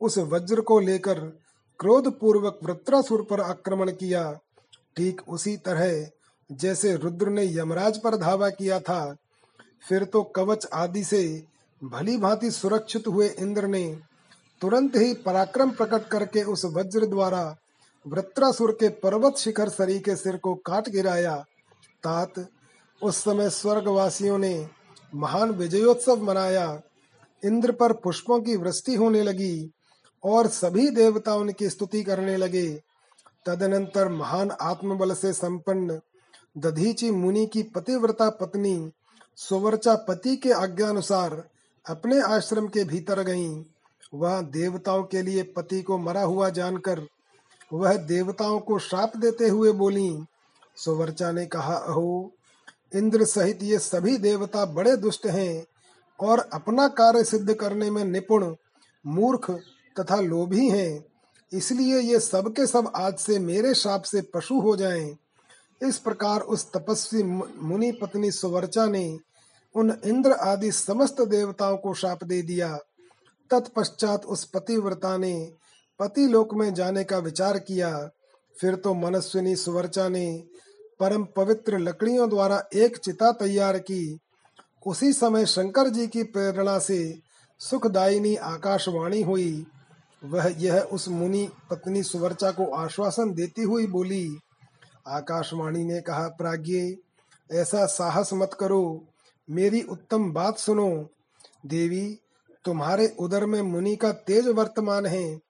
उस 0.00 0.18
वज्र 0.18 0.60
को 0.60 0.78
लेकर 0.80 1.18
क्रोध 1.80 2.18
पूर्वक 2.18 2.58
वृत्रासुर 2.64 3.26
पर 3.30 3.40
आक्रमण 3.40 3.90
किया। 3.90 4.38
ठीक 5.00 5.20
उसी 5.28 5.56
तरह 5.56 6.10
जैसे 6.50 6.94
रुद्र 6.96 7.28
ने 7.28 7.44
यमराज 7.44 7.98
पर 7.98 8.16
धावा 8.16 8.48
किया 8.48 8.78
था, 8.80 9.16
फिर 9.88 10.04
तो 10.04 10.22
कवच 10.36 10.66
आदि 10.74 11.04
से 11.04 11.22
भली 11.82 12.16
भांति 12.16 12.50
सुरक्षित 12.50 13.06
हुए 13.06 13.28
इंद्र 13.28 13.66
ने 13.66 13.84
तुरंत 14.60 14.96
ही 14.96 15.12
पराक्रम 15.26 15.70
प्रकट 15.70 16.06
करके 16.08 16.42
उस 16.44 16.64
वज्र 16.66 17.06
द्वारा 17.06 17.42
वृत्रासुर 18.06 18.72
के 18.72 18.88
पर्वत 18.98 19.38
शिखर 19.38 19.68
सरी 19.68 19.98
के 19.98 20.16
सिर 20.16 20.36
को 20.36 20.54
काट 20.66 20.88
गिराया। 20.88 21.36
तात, 22.02 22.46
उस 23.02 23.22
समय 23.24 23.50
स्वर्गवासियों 23.50 24.38
ने 24.38 24.68
महान 25.14 25.50
विजयोत्सव 25.52 26.22
मनाया। 26.24 26.80
इंद्र 27.42 27.72
पर 27.72 27.92
पुष्पों 27.94 28.40
की 28.40 28.56
वृष्टि 28.56 28.94
होने 28.94 29.22
लगी 29.22 29.70
और 30.24 30.48
सभी 30.50 30.88
देवता 30.90 31.34
उनकी 31.34 31.70
स्तुति 31.70 32.02
करने 32.02 32.36
लगे। 32.36 32.68
तदनंतर 33.46 34.08
महान 34.08 34.50
आत्मबल 34.50 35.14
से 35.14 35.32
संपन्न 35.32 36.00
दधीची 36.58 37.10
मुनि 37.10 37.46
की 37.46 37.62
पतिव्रता 37.62 38.30
पत्नी 38.30 38.92
सुवर्चा 39.36 39.94
पति 39.94 40.36
के 40.36 40.52
आज्ञानुसार 40.52 41.44
अपने 41.86 42.20
आश्रम 42.20 42.68
के 42.68 42.84
भीतर 42.84 43.22
गईं। 43.22 43.64
वह 44.14 44.40
देवताओं 44.40 45.02
के 45.02 45.22
लिए 45.22 45.42
पति 45.42 45.82
को 45.82 45.98
मरा 45.98 46.22
हुआ 46.22 46.48
जानकर 46.48 47.06
वह 47.72 47.96
देवताओं 47.96 48.58
को 48.60 48.78
श्राप 48.78 49.16
देते 49.16 49.48
हुए 49.48 49.72
बोली, 49.72 50.24
सुवर्चा 50.76 51.32
ने 51.32 51.46
कहा, 51.46 51.74
अहो, 51.74 52.32
इंद्र 52.94 53.24
सहित 53.24 53.62
ये 53.62 53.78
सभी 53.78 54.16
देवता 54.16 54.64
बड़े 54.64 54.96
दुष्ट 54.96 55.26
हैं 55.26 55.64
और 56.20 56.38
अपना 56.52 56.88
कार्य 56.88 57.24
सिद्ध 57.24 57.54
करने 57.54 57.90
में 57.90 58.04
निपुण, 58.04 58.54
मूर्ख 59.06 59.50
तथा 60.00 60.16
लोभी 60.16 60.70
हैं 60.70 61.09
इसलिए 61.52 61.98
ये 62.00 62.20
सब 62.20 62.52
के 62.52 62.66
सब 62.66 62.92
आज 62.96 63.16
से 63.16 63.38
मेरे 63.38 63.74
शाप 63.74 64.02
से 64.02 64.20
पशु 64.34 64.60
हो 64.60 64.76
जाएँ। 64.76 65.16
इस 65.82 65.98
प्रकार 65.98 66.40
उस 66.40 66.72
तपस्वी 66.72 67.22
मुनि 67.22 67.92
पत्नी 67.92 68.30
सुवर्चा 68.30 68.86
ने 68.86 69.18
उन 69.74 70.00
इंद्र 70.04 70.32
आदि 70.32 70.72
समस्त 70.72 71.20
देवताओं 71.20 71.76
को 71.76 71.94
शाप 71.94 72.24
दे 72.24 72.42
दिया। 72.42 72.76
तत्पश्चात 73.50 74.24
उस 74.24 74.44
पतिव्रता 74.44 75.16
ने 75.16 75.52
पति 76.00 76.26
लोक 76.28 76.54
में 76.54 76.74
जाने 76.74 77.04
का 77.04 77.18
विचार 77.18 77.58
किया। 77.58 78.10
फिर 78.60 78.74
तो 78.74 78.94
मनस्विनी 78.94 79.56
सुवर्चा 79.56 80.08
ने 80.08 80.44
परम 81.00 81.24
पवित्र 81.24 81.78
लकड़ियों 81.78 82.28
द्वारा 82.30 82.62
एक 82.74 82.96
चिता 82.96 83.32
तैयार 83.32 83.78
की। 83.78 84.18
उसी 84.86 85.12
समय 85.12 85.46
शंकर 85.46 85.88
जी 85.88 86.06
की 86.06 86.22
प्रेरणा 86.22 86.78
से 86.78 87.18
सुखदायिनी 87.58 88.36
आकाशवाणी 88.36 89.22
हुई। 89.22 89.66
वह 90.24 90.54
यह 90.58 90.80
उस 90.80 91.08
मुनि 91.08 91.50
पत्नी 91.70 92.02
सुवर्चा 92.02 92.50
को 92.50 92.74
आश्वासन 92.74 93.34
देती 93.34 93.62
हुई 93.62 93.86
बोली, 93.86 94.38
आकाशवाणी 95.08 95.84
ने 95.84 96.00
कहा, 96.00 96.28
प्राज्ञ, 96.28 96.94
ऐसा 97.52 97.86
साहस 97.86 98.30
मत 98.32 98.50
करो। 98.60 99.04
मेरी 99.50 99.82
उत्तम 99.82 100.32
बात 100.32 100.58
सुनो। 100.58 101.08
देवी, 101.66 102.18
तुम्हारे 102.64 103.16
उदर 103.20 103.46
में 103.46 103.62
मुनि 103.62 103.96
का 103.96 104.12
तेज 104.12 104.48
वर्तमान 104.48 105.06
है। 105.06 105.40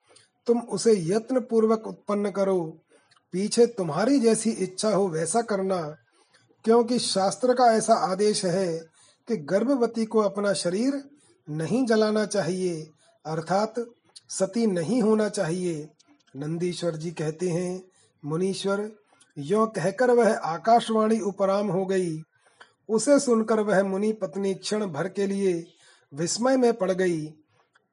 तुम 0.47 0.59
उसे 0.59 0.93
यत्न 0.97 1.39
पूर्वक 1.39 1.87
उत्पन्न 1.87 2.31
करो। 2.31 2.77
पीछे 3.31 3.65
तुम्हारी 3.65 4.19
जैसी 4.19 4.49
इच्छा 4.49 4.89
हो 4.89 5.07
वैसा 5.07 5.41
करना। 5.41 5.95
क्योंकि 6.63 6.99
शास्त्र 6.99 7.53
का 7.53 7.65
ऐसा 7.65 7.93
आदेश 7.93 8.45
है 8.45 8.79
कि 9.27 9.37
गर्भवती 9.37 10.05
को 10.05 10.19
अपना 10.19 10.53
शरीर 10.53 11.09
नहीं 11.49 11.85
जलाना 11.85 12.25
चाहिए। 12.25 12.91
अर्थात 13.25 13.73
सती 14.39 14.67
नहीं 14.67 15.01
होना 15.01 15.29
चाहिए। 15.29 15.89
नंदीश्वर 16.35 16.95
जी 16.95 17.11
कहते 17.11 17.49
हैं, 17.49 17.83
मुनीश्वर, 18.25 18.91
यो 19.37 19.65
कहकर 19.65 20.11
वह 20.11 20.35
आकाशवाणी 20.35 21.19
उपराम 21.19 21.67
हो 21.67 21.85
गई। 21.85 22.21
उसे 22.89 23.19
सुनकर 23.19 23.59
वह 23.59 23.83
मुनि 23.83 24.11
पत्नी 24.11 24.53
क्षण 24.53 24.85
भर 24.85 25.07
के 25.09 25.27
लिए 25.27 25.67
विस्मय 26.13 26.57
में 26.57 26.73
पड़ 26.73 26.91
गई। 26.91 27.27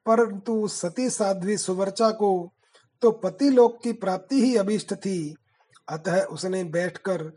परंतु 0.07 0.69
सती 0.69 1.11
साध्वी 1.11 1.57
सुवर्चा 1.57 2.11
को 2.11 2.53
तो 3.03 3.11
पति 3.11 3.51
लोक 3.51 3.83
की 3.83 3.93
प्राप्ति 3.93 4.43
ही 4.43 4.57
अभिष्ट 4.57 4.95
थी। 4.95 5.37
अतः 5.89 6.23
उसने 6.23 6.65
बैठकर 6.65 7.33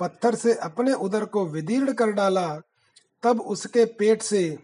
पत्थर 0.00 0.34
से 0.34 0.54
अपने 0.54 0.92
उदर 0.92 1.24
को 1.24 1.46
विदीर्ण 1.46 1.92
कर 1.92 2.12
डाला। 2.12 2.60
तब 3.22 3.40
उसके 3.40 3.84
पेट 3.84 4.22
से 4.22 4.58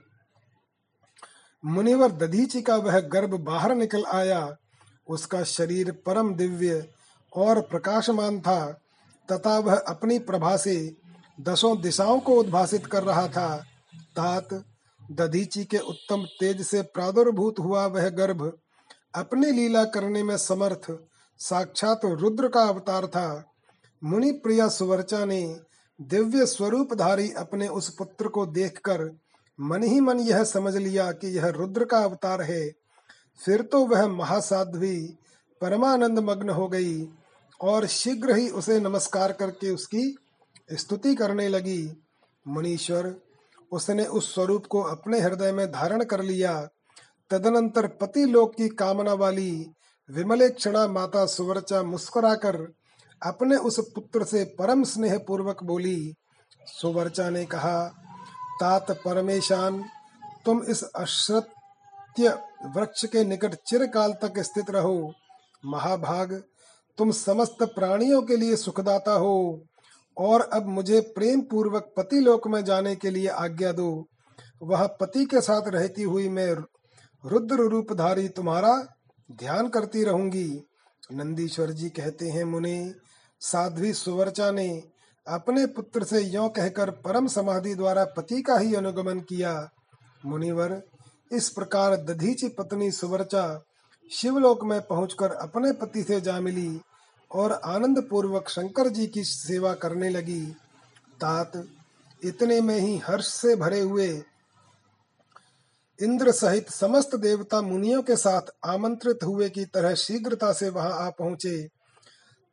मुनिवर 1.64 2.12
दधीची 2.12 2.62
का 2.62 2.76
वह 2.76 3.00
गर्भ 3.00 3.34
बाहर 3.34 3.74
निकल 3.74 4.04
आया, 4.04 4.56
उसका 5.08 5.42
शरीर 5.44 5.92
परम 6.06 6.34
दिव्य 6.34 6.88
और 7.36 7.60
प्रकाशमान 7.60 8.40
था, 8.40 8.72
तथा 9.32 9.58
वह 9.58 9.74
अपनी 9.76 10.18
प्रभा 10.18 10.56
से 10.56 10.96
दसों 11.40 11.80
दिशाओं 11.80 12.20
को 12.20 12.34
उद्भासित 12.34 12.86
कर 12.86 13.02
रहा 13.02 13.28
था। 13.28 13.56
तात, 14.16 14.64
दधीची 15.12 15.64
के 15.64 15.78
उत्तम 15.78 16.24
तेज 16.40 16.62
से 16.62 16.82
प्रादुर्भूत 16.82 17.58
हुआ 17.58 17.86
वह 17.86 18.08
गर्भ, 18.08 18.58
अपनी 19.14 19.50
लीला 19.50 19.84
करने 19.84 20.22
में 20.22 20.36
समर्थ, 20.36 20.98
साक्षात 21.38 22.00
रुद्र 22.04 22.48
का 22.48 22.62
अवतार 22.62 23.06
था। 23.06 23.52
मुनि 24.04 24.32
प्रिया 24.32 24.68
सुवर्चा 24.68 25.24
ने 25.24 25.60
दिव्य 26.00 26.46
स्वरूपधारी 26.46 27.32
अपने 27.32 27.68
उस 27.68 27.94
पुत्र 27.94 28.28
को 28.28 28.46
देखकर 28.46 29.18
मन 29.60 29.82
ही 29.82 30.00
मन 30.00 30.20
यह 30.20 30.44
समझ 30.44 30.76
लिया 30.76 31.12
कि 31.12 31.28
यह 31.28 31.48
रुद्र 31.48 31.84
का 31.84 31.98
अवतार 31.98 32.42
है। 32.42 32.70
फिर 33.44 33.62
तो 33.62 33.86
वह 33.86 34.06
महासाध्वी 34.06 35.14
परमानंद 35.60 36.18
मग्न 36.18 36.50
हो 36.50 36.68
गई 36.68 37.08
और 37.60 37.86
शीघ्र 37.86 38.36
ही 38.36 38.48
उसे 38.48 38.80
नमस्कार 38.80 39.32
करके 39.32 39.70
उसकी 39.70 40.16
स्तुति 40.72 41.14
करने 41.14 41.48
लगी। 41.48 41.92
मुनीश्वर, 42.48 43.14
उसने 43.72 44.04
उस 44.04 44.34
स्वरूप 44.34 44.66
को 44.66 44.82
अपने 44.82 45.20
हृदय 45.20 45.52
में 45.52 45.72
धारण 45.72 46.04
कर 46.04 46.22
लिया। 46.22 46.68
तदनंतर 47.30 47.86
पति 47.86 48.24
लोक 48.24 48.54
की 48.54 48.68
कामना 48.68 49.12
वाली 49.12 49.70
विमले 50.10 50.48
क्षणा 50.48 50.86
माता 50.86 51.26
सुवर्चा 51.26 51.82
मुस्कुराकर 51.82 52.56
अपने 53.22 53.56
उस 53.56 53.80
पुत्र 53.94 54.24
से 54.24 54.44
परम 54.58 54.84
स्नेह 54.84 55.18
पूर्वक 55.18 55.62
बोली, 55.64 56.14
सुवर्चा 56.66 57.30
ने 57.30 57.44
कहा 57.44 58.01
तात 58.60 58.90
परमेशान, 59.04 59.84
तुम 60.44 60.62
इस 60.62 60.82
अश्रत्य 60.82 62.38
वृक्ष 62.76 63.04
के 63.04 63.24
निकट 63.24 63.54
चिरकाल 63.54 64.12
तक 64.12 64.38
स्थित 64.38 64.70
रहो। 64.70 65.12
महाभाग, 65.64 66.42
तुम 66.98 67.10
समस्त 67.10 67.62
प्राणियों 67.62 68.22
के 68.22 68.36
लिए 68.36 68.56
सुखदाता 68.56 69.12
हो, 69.12 69.64
और 70.16 70.40
अब 70.40 70.66
मुझे 70.66 71.00
प्रेम 71.00 71.40
पूर्वक 71.40 71.92
पति 71.96 72.20
लोक 72.20 72.48
में 72.48 72.64
जाने 72.64 72.96
के 72.96 73.10
लिए 73.10 73.28
आज्ञा 73.28 73.72
दो। 73.72 74.06
वह 74.62 74.86
पति 74.86 75.24
के 75.24 75.40
साथ 75.40 75.68
रहती 75.68 76.02
हुई 76.02 76.28
मैं 76.28 76.52
रुद्र 77.24 77.54
रूपधारी 77.54 78.28
तुम्हारा 78.28 78.74
ध्यान 79.30 79.68
करती 79.68 80.04
रहूँगी। 80.04 80.62
नंदीश्वर 81.12 81.70
जी 81.70 81.88
कहते 81.88 82.28
हैं, 82.28 82.44
मुने, 82.44 82.92
साध्वी 83.40 83.92
सुवर्चा 83.92 84.50
ने 84.50 84.91
अपने 85.26 85.66
पुत्र 85.66 86.04
से 86.04 86.20
यो 86.20 86.48
कहकर 86.48 86.90
परम 86.90 87.26
समाधि 87.26 87.74
द्वारा 87.74 88.04
पति 88.04 88.42
का 88.42 88.58
ही 88.58 88.74
अनुगमन 88.74 89.20
किया। 89.20 89.70
मुनिवर, 90.26 90.82
इस 91.32 91.48
प्रकार 91.48 91.96
दधीची 91.96 92.48
पत्नी 92.48 92.90
सुवर्चा 92.90 93.64
शिवलोक 94.10 94.64
में 94.64 94.80
पहुंचकर 94.80 95.30
अपने 95.30 95.72
पति 95.72 96.02
से 96.02 96.20
जा 96.20 96.40
मिली 96.40 96.80
और 97.30 97.52
आनंद 97.52 98.06
पूर्वक 98.10 98.48
शंकर 98.48 98.88
जी 98.88 99.06
की 99.06 99.24
सेवा 99.24 99.74
करने 99.74 100.08
लगी। 100.08 100.46
तात, 101.20 101.68
इतने 102.24 102.60
में 102.60 102.78
ही 102.78 102.98
हर्ष 102.98 103.26
से 103.26 103.56
भरे 103.56 103.80
हुए। 103.80 104.22
इंद्र 106.02 106.32
सहित 106.32 106.70
समस्त 106.70 107.14
देवता 107.14 107.62
मुनियों 107.62 108.02
के 108.02 108.16
साथ 108.16 108.40
आमंत्रित 108.64 109.18
हुए 109.24 109.48
की 109.50 109.64
तरह 109.64 109.94
शीघ्रता 109.94 110.52
से 110.52 110.68
वहाँ 110.68 111.06
आ 111.06 111.10
पहुँचे। 111.10 111.81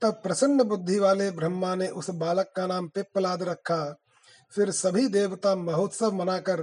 तब 0.01 0.19
प्रसन्न 0.23 0.63
बुद्धि 0.63 0.99
वाले 0.99 1.31
ब्रह्मा 1.31 1.75
ने 1.75 1.87
उस 1.87 2.09
बालक 2.09 2.51
का 2.55 2.67
नाम 2.67 2.87
पिप्पलाद 2.87 3.43
रखा। 3.43 3.97
फिर 4.53 4.71
सभी 4.71 5.07
देवता 5.07 5.55
महोत्सव 5.55 6.11
मनाकर 6.11 6.61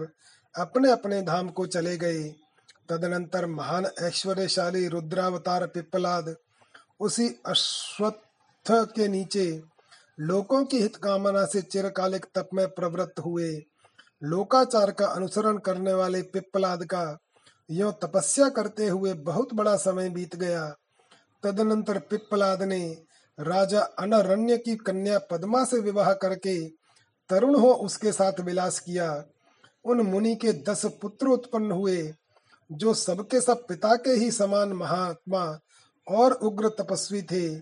अपने 0.55 0.91
अपने 0.91 1.23
धाम 1.23 1.49
को 1.49 1.67
चले 1.67 1.97
गए। 1.97 2.23
तदनंतर 2.89 3.47
महान 3.47 3.87
ऐश्वर्यशाली 4.03 4.89
रुद्रावतार 4.89 5.67
पिप्पलाद 5.67 6.35
उसी 7.01 7.29
अश्वत्थ 7.47 8.71
के 8.71 9.09
नीचे 9.09 9.63
लोकों 10.21 10.65
की 10.65 10.79
हित 10.79 10.97
कामना 10.97 11.45
से 11.45 11.63
चिरकालिक 11.63 12.27
तप 12.35 12.49
में 12.55 12.69
प्रवृत्त 12.69 13.21
हुए। 13.21 13.63
लोकाचार 14.23 14.91
का 14.91 15.07
अनुसरण 15.07 15.59
करने 15.59 15.93
वाले 15.93 16.23
पिप्पलाद 16.23 16.85
का 16.85 17.19
यो 17.71 17.91
तपस्या 17.93 18.49
करते 18.49 18.89
हुए 18.89 19.13
बहुत 19.13 19.55
बड़ा 19.55 19.77
समय 19.77 20.09
बीत 20.09 20.37
गया। 20.37 20.67
तदनंतर 21.43 21.99
पिप्पलाद 21.99 22.63
ने 22.63 23.06
राजा 23.41 23.81
अनरण्य 23.81 24.59
की 24.59 24.77
कन्या 24.77 25.19
पद्मा 25.19 25.65
से 25.65 25.81
विवाह 25.81 26.13
करके 26.13 26.69
तरुण 27.29 27.55
हो 27.55 27.73
उसके 27.73 28.13
साथ 28.13 28.41
विलास 28.41 28.79
किया। 28.79 29.25
उन 29.85 30.01
मुनि 30.01 30.35
के 30.35 30.53
दस 30.53 30.87
पुत्र 30.87 31.27
उत्पन्न 31.27 31.71
हुए, 31.71 32.15
जो 32.73 32.95
सबके 32.95 33.41
सब 33.41 33.67
पिता 33.67 33.95
के 33.95 34.11
ही 34.11 34.31
समान 34.31 34.73
महात्मा 34.73 35.59
और 36.09 36.33
उग्र 36.33 36.69
तपस्वी 36.69 37.23
थे। 37.23 37.57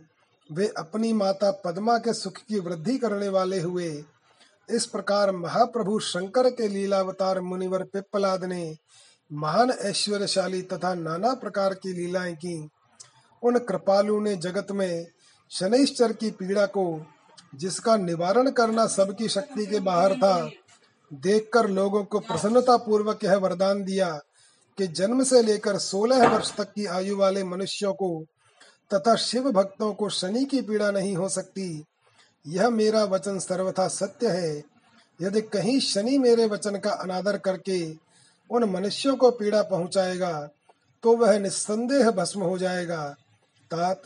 वे 0.53 0.73
अपनी 0.77 1.13
माता 1.13 1.51
पद्मा 1.51 1.99
के 1.99 2.13
सुख 2.13 2.37
की 2.37 2.59
वृद्धि 2.59 2.99
करने 2.99 3.29
वाले 3.29 3.61
हुए। 3.61 4.05
इस 4.71 4.87
प्रकार 4.87 5.33
महाप्रभु 5.33 5.99
शंकर 5.99 6.51
के 6.51 6.69
लीलावतार 6.69 7.41
मुनिवर 7.41 7.83
पिप्पलाद 7.83 8.45
ने 8.45 8.77
महान 9.33 9.71
ऐश्वर्यशाली 9.71 10.63
तथा 10.63 10.95
नाना 10.95 11.35
प्रकार 11.35 11.75
की 11.75 11.93
लीलाएँ 11.93 12.35
की। 12.35 12.69
उन 13.43 13.59
कृपालु 13.59 14.21
ने 14.21 14.37
जगत 14.37 14.67
में 14.71 15.07
शनिश्चर 15.51 16.13
की 16.13 16.31
पीड़ा 16.31 16.67
को, 16.67 17.07
जिसका 17.55 17.97
निवारण 17.97 18.51
करना 18.51 18.87
सबकी 18.87 19.29
शक्ति 19.29 19.67
के 19.67 19.81
बाहर 19.81 20.15
था, 20.15 20.51
देखकर 21.13 21.69
लोगों 21.69 22.05
को 22.05 22.19
प्रसन्नता 22.19 22.77
पूर्वक 22.77 23.25
यह 23.25 23.37
वरदान 23.37 23.83
दिया 23.85 24.09
कि 24.79 24.87
जन्म 24.87 25.23
से 25.25 25.43
लेकर 25.43 25.79
सोलह 25.79 26.29
वर्ष 26.29 26.53
तक 26.57 26.73
की 26.73 26.87
आयु 26.87 27.17
वाले 27.17 27.45
मनुष्यों 27.45 27.93
को, 27.93 28.25
तथा 28.95 29.15
शिव 29.17 29.51
भक्तों 29.51 29.93
को 29.95 30.09
शनि 30.09 30.45
की 30.45 30.61
पीड़ा 30.61 30.91
नहीं 30.91 31.17
हो 31.17 31.29
सकती। 31.29 31.85
यह 32.47 32.71
मेरा 32.71 33.05
वचन 33.05 33.39
सर्वथा 33.39 33.89
सत्य 33.89 34.29
है। 34.29 34.63
यदि 35.21 35.41
कहीं 35.41 35.79
शनि 35.81 36.19
मेरे 36.19 36.47
वचन 36.47 36.77
का 36.77 36.91
अनादर 36.93 37.39
करके 37.39 37.79
उन 38.51 38.65
मनुष्यों 38.65 39.17
को 39.17 39.31
पीड़ा 39.31 39.63
पहुंचाएगा 39.63 40.33
तो 41.03 41.17
वह 41.17 41.39
निस्संदेह 41.39 42.11
भस्म 42.11 42.41
हो 42.41 42.59
जाएगा। 42.59 43.05
तात 43.71 44.03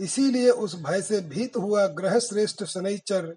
इसीलिए 0.00 0.50
उस 0.50 0.74
भय 0.82 1.02
से 1.02 1.20
भीत 1.20 1.56
हुआ 1.56 1.86
ग्रह 1.86 2.18
श्रेष्ठ 2.18 2.64
शनिचर 2.64 3.34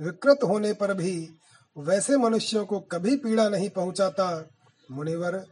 विकृत 0.00 0.38
होने 0.44 0.72
पर 0.72 0.94
भी 0.94 1.28
वैसे 1.76 2.16
मनुष्यों 2.16 2.64
को 2.64 2.80
कभी 2.80 3.16
पीड़ा 3.16 3.48
नहीं 3.48 3.68
पहुंचाता। 3.70 4.48
मुनिवर, 4.90 5.44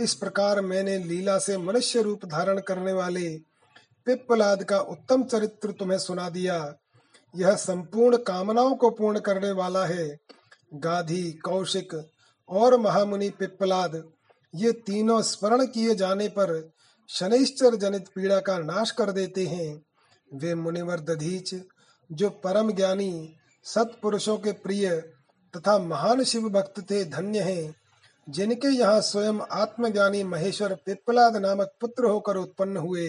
इस 0.00 0.14
प्रकार 0.14 0.60
मैंने 0.60 0.98
लीला 0.98 1.38
से 1.38 1.56
मनुष्य 1.58 2.02
रूप 2.02 2.24
धारण 2.24 2.60
करने 2.60 2.92
वाले 2.92 3.28
पिप्पलाद 4.06 4.62
का 4.64 4.78
उत्तम 4.78 5.22
चरित्र 5.22 5.72
तुम्हें 5.72 5.98
सुना 5.98 6.28
दिया। 6.30 6.74
यह 7.34 7.54
संपूर्ण 7.54 8.16
कामनाओं 8.16 8.74
को 8.74 8.90
पूर्ण 8.90 9.18
करने 9.18 9.50
वाला 9.52 9.84
है। 9.86 10.08
गाधी, 10.74 11.32
कौशिक 11.32 11.94
और 12.48 12.76
महामुनि 12.80 13.30
पिप्पलाद, 13.30 14.02
ये 14.54 14.72
तीनों 14.72 15.22
स्मरण 15.22 15.66
किए 15.66 15.94
जाने 15.94 16.28
पर 16.28 16.72
शनिश्चर 17.08 17.76
जनित 17.76 18.08
पीड़ा 18.14 18.38
का 18.40 18.58
नाश 18.58 18.90
कर 18.90 19.10
देते 19.10 19.46
हैं। 19.46 19.82
वे 20.34 20.54
मुनिवर 20.54 21.00
दधीच 21.00 21.54
जो 22.12 22.30
परम 22.30 22.72
ज्ञानी, 22.72 23.36
सत्पुरुषों 23.64 24.38
के 24.38 24.52
प्रिय 24.52 25.00
तथा 25.56 25.78
महान 25.78 26.24
शिव 26.24 26.48
भक्त 26.48 26.80
थे 26.90 27.04
धन्य 27.04 27.40
हैं, 27.40 27.74
जिनके 28.28 28.68
यहाँ 28.68 29.00
स्वयं 29.00 29.40
आत्मज्ञानी 29.52 30.22
महेश्वर 30.24 30.74
पिप्पलाद 30.74 31.36
नामक 31.36 31.72
पुत्र 31.80 32.04
होकर 32.04 32.36
उत्पन्न 32.36 32.76
हुए। 32.76 33.08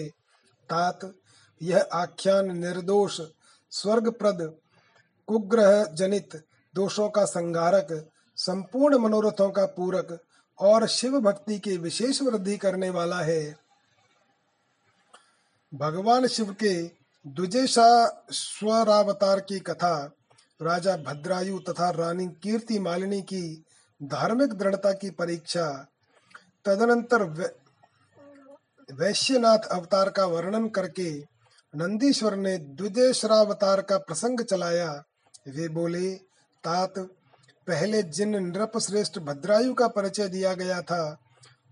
तात, 0.70 1.14
यह 1.62 1.88
आख्यान 1.92 2.58
निर्दोष, 2.58 3.20
स्वर्गप्रद 3.70 4.56
कुग्रह 5.26 5.84
जनित 5.84 6.44
दोषों 6.74 7.08
का 7.08 7.24
संगारक, 7.24 8.10
संपूर्ण 8.36 8.98
मनोरथों 8.98 9.50
का 9.50 9.66
पूरक 9.66 10.20
और 10.58 10.86
शिव 10.86 11.20
भक्ति 11.20 11.58
की 11.58 11.76
विशेष 11.76 12.22
वृद्धि 12.22 12.56
करने 12.56 12.90
वाला 12.90 13.20
है। 13.20 13.56
भगवान 15.74 16.26
शिव 16.26 16.52
के 16.52 17.05
द्विजेशा 17.26 18.24
स्वरावतार 18.30 19.40
की 19.40 19.58
कथा, 19.58 20.12
राजा 20.62 20.96
भद्रायु 20.96 21.58
तथा 21.58 21.90
रानी 21.90 22.26
कीर्ति 22.26 22.78
मालिनी 22.78 23.22
की 23.22 23.64
धार्मिक 24.02 24.52
दृढ़ता 24.52 24.92
की 24.92 25.10
परीक्षा, 25.10 25.86
तदनंतर 26.64 27.22
वैश्यनाथ 28.94 29.58
अवतार 29.58 30.10
का 30.10 30.24
वर्णन 30.24 30.68
करके 30.68 31.18
नंदीश्वर 31.76 32.36
ने 32.36 32.58
द्विदेशरावतार 32.58 33.82
का 33.82 33.98
प्रसंग 33.98 34.40
चलाया। 34.40 35.04
वे 35.48 35.68
बोले, 35.68 36.14
तात, 36.64 36.98
पहले 37.66 38.02
जिन 38.02 38.36
नृप 38.36 38.78
श्रेष्ठ 38.78 39.18
भद्रायु 39.18 39.74
का 39.74 39.88
परिचय 39.88 40.28
दिया 40.28 40.54
गया 40.54 40.82
था 40.82 41.18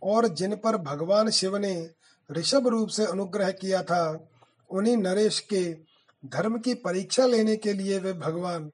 और 0.02 0.28
जिन 0.28 0.56
पर 0.56 0.76
भगवान 0.76 1.30
शिव 1.30 1.56
ने 1.56 1.90
ऋषभ 2.32 2.68
रूप 2.68 2.88
से 2.88 3.06
अनुग्रह 3.06 3.50
किया 3.50 3.82
था 3.82 4.30
उन्हीं 4.70 4.96
नरेश 4.96 5.40
के 5.40 5.72
धर्म 6.26 6.58
की 6.58 6.74
परीक्षा 6.74 7.26
लेने 7.26 7.56
के 7.56 7.72
लिए 7.72 7.98
वे 7.98 8.12
भगवान 8.12 8.70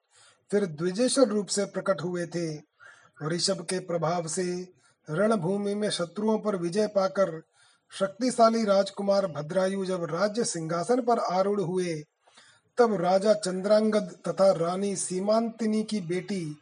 फिर 0.50 0.66
द्विजेश्वर 0.66 1.28
रूप 1.28 1.46
से 1.46 1.64
प्रकट 1.64 2.02
हुए 2.02 2.26
थे। 2.26 2.56
ऋषभ 3.26 3.66
के 3.70 3.78
प्रभाव 3.78 4.26
से 4.26 4.72
रणभूमि 5.10 5.74
में 5.74 5.90
शत्रुओं 5.90 6.38
पर 6.38 6.56
विजय 6.56 6.86
पाकर 6.86 7.42
शक्तिशाली 7.98 8.64
राजकुमार 8.64 9.26
भद्रायु 9.26 9.84
जब 9.84 10.04
राज्य 10.04 10.44
सिंहासन 10.44 11.00
पर 11.00 11.18
आरूढ़ 11.18 11.60
हुए, 11.60 11.94
तब 12.78 13.00
राजा 13.00 13.34
चंद्रांगद 13.34 14.18
तथा 14.28 14.50
रानी 14.52 14.96
सीमांतिनी 14.96 15.82
की 15.82 16.00
बेटी 16.00 16.56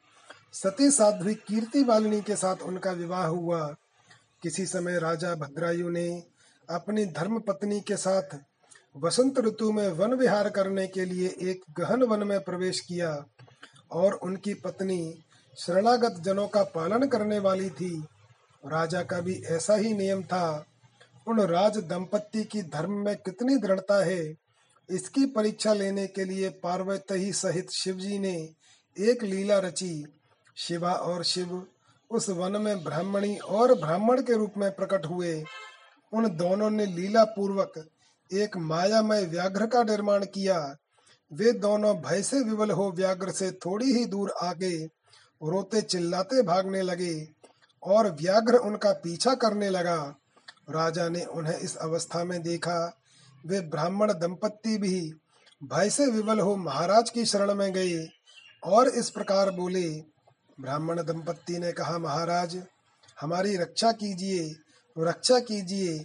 सती 0.53 0.91
साध्वी 0.91 1.35
कीर्ति 1.35 1.85
बालिनी 1.85 2.20
के 2.20 2.37
साथ 2.37 2.57
उनका 2.57 2.91
विवाह 2.91 3.26
हुआ। 3.26 3.76
किसी 4.43 4.66
समय 4.66 4.99
राजा 4.99 5.35
भद्रायु 5.35 5.89
ने 5.89 6.24
अपनी 6.70 7.05
धर्म 7.07 7.41
पत्नी 7.41 7.81
के 7.81 7.97
साथ 7.97 8.39
वसंत 8.99 9.38
ऋतु 9.38 9.70
में 9.72 9.88
वन 9.88 10.14
विहार 10.14 10.49
करने 10.51 10.86
के 10.86 11.05
लिए 11.05 11.28
एक 11.42 11.62
गहन 11.78 12.03
वन 12.03 12.26
में 12.26 12.38
प्रवेश 12.40 12.80
किया 12.80 13.11
और 13.92 14.12
उनकी 14.14 14.55
पत्नी 14.55 15.01
शरणागत 15.59 16.20
जनों 16.24 16.46
का 16.49 16.62
पालन 16.74 17.07
करने 17.07 17.38
वाली 17.38 17.68
थी। 17.70 17.90
राजा 18.62 19.03
का 19.03 19.20
भी 19.20 19.34
ऐसा 19.46 19.74
ही 19.74 19.92
नियम 19.94 20.22
था। 20.22 20.64
उन 21.26 21.40
राज 21.40 21.76
दंपति 21.78 22.42
की 22.44 22.62
धर्म 22.64 22.92
में 23.05 23.14
कितनी 23.16 23.57
दृढ़ता 23.57 24.05
है, 24.05 24.22
इसकी 24.88 25.24
परीक्षा 25.26 25.72
लेने 25.72 26.07
के 26.07 26.24
लिए 26.24 26.49
पार्वती 26.62 27.32
सहित 27.32 27.70
शिवजी 27.72 28.18
ने 28.18 28.34
एक 28.96 29.22
लीला 29.24 29.59
रची। 29.59 30.07
शिवा 30.57 30.92
और 30.92 31.22
शिव 31.24 31.62
उस 32.11 32.28
वन 32.30 32.61
में 32.61 32.82
ब्राह्मणी 32.84 33.36
और 33.36 33.74
ब्राह्मण 33.74 34.22
के 34.22 34.36
रूप 34.36 34.55
में 34.57 34.70
प्रकट 34.70 35.07
हुए। 35.07 35.42
उन 36.12 36.28
दोनों 36.36 36.70
ने 36.70 36.86
लीला 36.86 37.24
पूर्वक 37.26 37.72
एक 38.31 38.57
मायामय 38.57 39.24
व्याघ्र 39.24 39.66
का 39.66 39.83
निर्माण 39.83 40.24
किया। 40.24 40.59
वे 41.31 41.53
दोनों 41.53 41.95
भय 41.97 42.22
से 42.22 42.41
विवल 42.41 42.70
हो 42.70 42.91
व्याघ्र 42.93 43.31
से 43.31 43.51
थोड़ी 43.64 43.93
ही 43.93 44.05
दूर 44.05 44.33
आगे 44.43 44.76
रोते 45.41 45.81
चिल्लाते 45.83 46.43
भागने 46.43 46.83
लगे 46.83 47.14
और 47.83 48.11
व्याघ्र 48.12 48.57
उनका 48.59 48.93
पीछा 48.93 49.35
करने 49.35 49.70
लगा। 49.70 49.97
राजा 50.70 51.09
ने 51.09 51.24
उन्हें 51.24 51.59
इस 51.59 51.76
अवस्था 51.76 52.24
में 52.24 52.43
देखा। 52.43 53.01
वे 53.47 53.61
ब्राह्मण 53.61 54.12
दंपत्ति 54.12 54.76
भी 54.79 55.01
भय 55.62 55.91
से 55.91 56.07
विवल 56.07 56.41
हो 56.41 56.57
महाराज 56.57 57.11
की 57.11 57.24
शरण 57.24 57.55
में 57.55 57.72
गए 57.72 58.07
और 58.62 58.89
इस 58.89 59.11
प्रकार 59.11 59.51
बोले, 59.51 59.89
ब्राह्मण 60.61 61.03
दंपत्ति 61.03 61.59
ने 61.59 61.72
कहा, 61.72 61.99
महाराज, 61.99 62.62
हमारी 63.18 63.57
रक्षा 63.57 63.93
कीजिए 63.93 64.55
रक्षा 64.97 65.39
कीजिए 65.39 65.99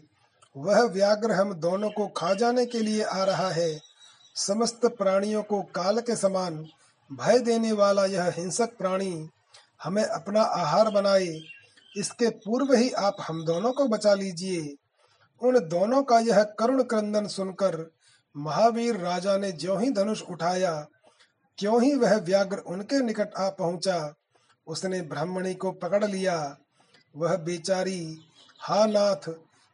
वह 0.55 0.81
व्याघ्र 0.83 1.31
हम 1.31 1.53
दोनों 1.53 1.89
को 1.89 2.07
खा 2.07 2.33
जाने 2.33 2.65
के 2.65 2.79
लिए 2.79 3.03
आ 3.03 3.23
रहा 3.23 3.49
है। 3.49 3.79
समस्त 4.35 4.85
प्राणियों 4.85 5.43
को 5.43 5.61
काल 5.61 5.99
के 5.99 6.15
समान 6.15 6.65
भय 7.11 7.39
देने 7.39 7.71
वाला 7.71 8.05
यह 8.05 8.33
हिंसक 8.37 8.77
प्राणी 8.77 9.29
हमें 9.83 10.03
अपना 10.03 10.41
आहार 10.41 10.89
बनाए। 10.89 11.41
इसके 11.97 12.29
पूर्व 12.29 12.73
ही 12.73 12.89
आप 12.91 13.17
हम 13.21 13.45
दोनों 13.45 13.71
को 13.73 13.87
बचा 13.87 14.13
लीजिए। 14.13 14.75
उन 15.41 15.59
दोनों 15.59 16.03
का 16.03 16.19
यह 16.19 16.43
करुण 16.43 16.83
क्रंदन 16.83 17.27
सुनकर 17.27 17.91
महावीर 18.35 18.97
राजा 18.97 19.37
ने 19.37 19.51
ज्यो 19.51 19.77
ही 19.77 19.89
धनुष 19.89 20.21
उठाया 20.21 20.73
क्यों 21.57 21.81
ही 21.83 21.95
वह 21.95 22.15
व्याघ्र 22.17 22.57
उनके 22.57 22.99
निकट 22.99 23.33
आ 23.37 23.49
पहुँचा। 23.49 24.13
उसने 24.67 25.01
ब्राह्मणी 25.01 25.53
को 25.53 25.71
पकड़ 25.71 26.05
लिया। 26.05 26.57
वह 27.15 27.35
बेचारी, 27.37 28.17
हा 28.59 28.85
नाथ 28.85 29.29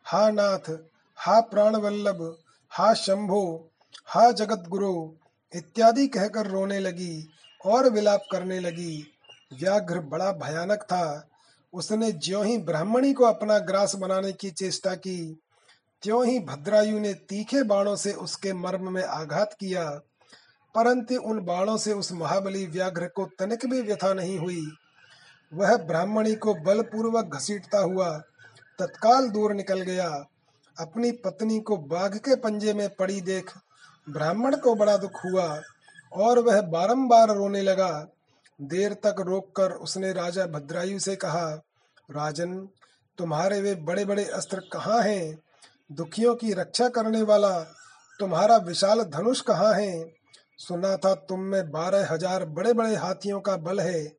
हा 0.05 0.31
नाथ, 0.31 0.77
हा 1.17 1.39
प्राण 1.39 1.75
वल्लभ 1.75 2.37
हा 2.71 2.93
शंभो, 2.93 3.69
हा 4.05 4.31
जगत 4.31 4.63
गुरु 4.69 5.11
इत्यादि 5.55 6.07
कहकर 6.07 6.47
रोने 6.47 6.79
लगी 6.79 7.29
और 7.65 7.89
विलाप 7.89 8.23
करने 8.31 8.59
लगी। 8.59 9.11
व्याघ्र 9.53 9.99
बड़ा 9.99 10.31
भयानक 10.31 10.79
था। 10.79 11.29
उसने 11.73 12.11
ज्यो 12.11 12.43
ही 12.43 12.57
ब्राह्मणी 12.57 13.13
को 13.13 13.25
अपना 13.25 13.59
ग्रास 13.59 13.95
बनाने 13.95 14.31
की 14.31 14.51
चेष्टा 14.51 14.95
की, 14.95 15.39
त्यों 16.01 16.25
ही 16.25 16.39
भद्रायु 16.39 16.99
ने 16.99 17.13
तीखे 17.13 17.63
बाणों 17.63 17.95
से 17.95 18.13
उसके 18.13 18.53
मर्म 18.53 18.93
में 18.93 19.03
आघात 19.03 19.53
किया। 19.59 19.89
परंतु 20.75 21.21
उन 21.21 21.45
बाणों 21.45 21.77
से 21.77 21.93
उस 21.93 22.11
महाबली 22.11 22.65
व्याघ्र 22.65 23.07
को 23.07 23.29
तनिक 23.39 23.65
भी 23.65 23.81
व्यथा 23.81 24.13
नहीं 24.13 24.39
हुई। 24.39 24.71
वह 25.53 25.77
ब्राह्मणी 25.77 26.35
को 26.35 26.53
बलपूर्वक 26.53 27.25
घसीटता 27.25 27.79
हुआ 27.79 28.21
तत्काल 28.79 29.29
दूर 29.29 29.53
निकल 29.53 29.81
गया। 29.81 30.09
अपनी 30.77 31.11
पत्नी 31.11 31.59
को 31.59 31.77
बाघ 31.77 32.15
के 32.17 32.35
पंजे 32.35 32.73
में 32.73 32.89
पड़ी 32.89 33.21
देख 33.21 33.51
ब्राह्मण 34.07 34.55
को 34.55 34.75
बड़ा 34.75 34.97
दुख 34.97 35.19
हुआ 35.25 35.61
और 36.11 36.39
वह 36.39 36.61
बारंबार 36.61 37.35
रोने 37.35 37.61
लगा। 37.61 37.91
देर 38.59 38.93
तक 38.93 39.15
रोककर 39.19 39.71
उसने 39.71 40.11
राजा 40.13 40.45
भद्रायु 40.45 40.99
से 40.99 41.15
कहा, 41.15 41.49
राजन, 42.11 42.55
तुम्हारे 43.17 43.59
वे 43.61 43.75
बड़े 43.75 44.05
बड़े 44.05 44.25
अस्त्र 44.25 44.59
कहाँ 44.73 45.01
हैं? 45.01 45.39
दुखियों 45.91 46.35
की 46.35 46.53
रक्षा 46.53 46.87
करने 46.89 47.21
वाला 47.21 47.59
तुम्हारा 48.19 48.57
विशाल 48.57 49.03
धनुष 49.03 49.41
कहाँ 49.41 49.73
है? 49.73 50.13
सुना 50.57 50.95
था 50.97 51.13
तुम 51.15 51.39
में 51.39 51.71
बारह 51.71 52.13
हज़ार 52.13 52.45
बड़े 52.45 52.73
बड़े 52.73 52.95
हाथियों 52.95 53.39
का 53.39 53.55
बल 53.57 53.79
है। 53.79 54.11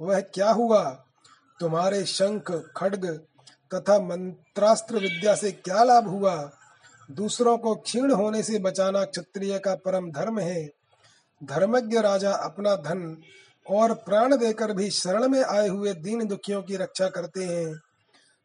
वह 0.00 0.20
क्या 0.20 0.50
हुआ? 0.50 0.82
तुम्हारे 1.60 2.04
शंख, 2.04 2.50
खड्ग 2.76 3.06
तथा 3.74 3.98
मंत्रास्त्र 3.98 4.98
विद्या 4.98 5.34
से 5.34 5.52
क्या 5.52 5.82
लाभ 5.84 6.08
हुआ? 6.08 6.50
दूसरों 7.10 7.58
को 7.58 7.74
क्षीण 7.74 8.12
होने 8.12 8.42
से 8.42 8.58
बचाना 8.58 9.04
क्षत्रिय 9.04 9.58
का 9.58 9.74
परम 9.74 10.10
धर्म 10.10 10.38
है। 10.38 10.68
धर्मज्ञ 11.44 11.98
राजा 11.98 12.32
अपना 12.32 12.74
धन 12.76 13.16
और 13.66 13.94
प्राण 13.94 14.36
देकर 14.36 14.72
भी 14.72 14.90
शरण 14.90 15.28
में 15.28 15.42
आए 15.42 15.68
हुए 15.68 15.92
दीन 15.94 16.26
दुखियों 16.26 16.62
की 16.62 16.76
रक्षा 16.76 17.08
करते 17.08 17.44
हैं, 17.44 17.80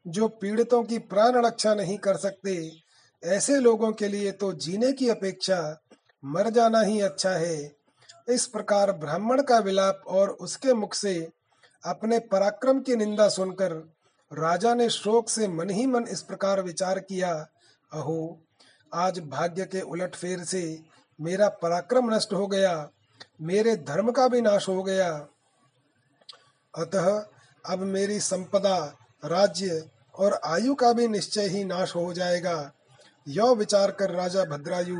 जो 0.07 0.27
पीड़ितों 0.27 0.83
की 0.83 0.97
प्राण 0.99 1.45
रक्षा 1.45 1.73
नहीं 1.75 1.97
कर 1.97 2.17
सकते। 2.17 2.71
ऐसे 3.23 3.59
लोगों 3.59 3.91
के 3.91 4.07
लिए 4.07 4.31
तो 4.31 4.53
जीने 4.53 4.91
की 4.93 5.09
अपेक्षा 5.09 5.81
मर 6.23 6.49
जाना 6.49 6.81
ही 6.81 7.01
अच्छा 7.01 7.29
है। 7.29 7.71
इस 8.29 8.45
प्रकार 8.47 8.91
ब्राह्मण 8.91 9.41
का 9.41 9.59
विलाप 9.59 10.03
और 10.07 10.29
उसके 10.29 10.73
मुख 10.73 10.93
से 10.93 11.31
अपने 11.83 12.19
पराक्रम 12.19 12.79
की 12.79 12.95
निंदा 12.95 13.27
सुनकर 13.29 13.94
राजा 14.33 14.73
ने 14.73 14.89
शोक 14.89 15.29
से 15.29 15.47
मन 15.47 15.69
ही 15.69 15.85
मन 15.85 16.03
इस 16.03 16.21
प्रकार 16.21 16.61
विचार 16.61 16.99
किया, 16.99 17.47
अहो, 17.93 18.39
आज 18.93 19.19
भाग्य 19.19 19.65
के 19.65 19.81
उलट 19.81 20.15
फेर 20.15 20.43
से 20.43 20.81
मेरा 21.21 21.49
पराक्रम 21.49 22.13
नष्ट 22.13 22.33
हो 22.33 22.47
गया, 22.47 22.89
मेरे 23.41 23.75
धर्म 23.75 24.11
का 24.11 24.27
भी 24.27 24.41
नाश 24.41 24.67
हो 24.67 24.83
गया। 24.83 25.27
अतः 26.77 27.25
अब 27.65 27.79
मेरी 27.79 28.19
संपदा, 28.19 28.97
राज्य 29.25 29.89
और 30.15 30.39
आयु 30.45 30.75
का 30.75 30.93
भी 30.93 31.07
निश्चय 31.07 31.47
ही 31.47 31.63
नाश 31.63 31.95
हो 31.95 32.13
जाएगा। 32.13 32.71
यह 33.27 33.45
विचार 33.45 33.91
कर 33.91 34.11
राजा 34.11 34.43
भद्रायु, 34.43 34.97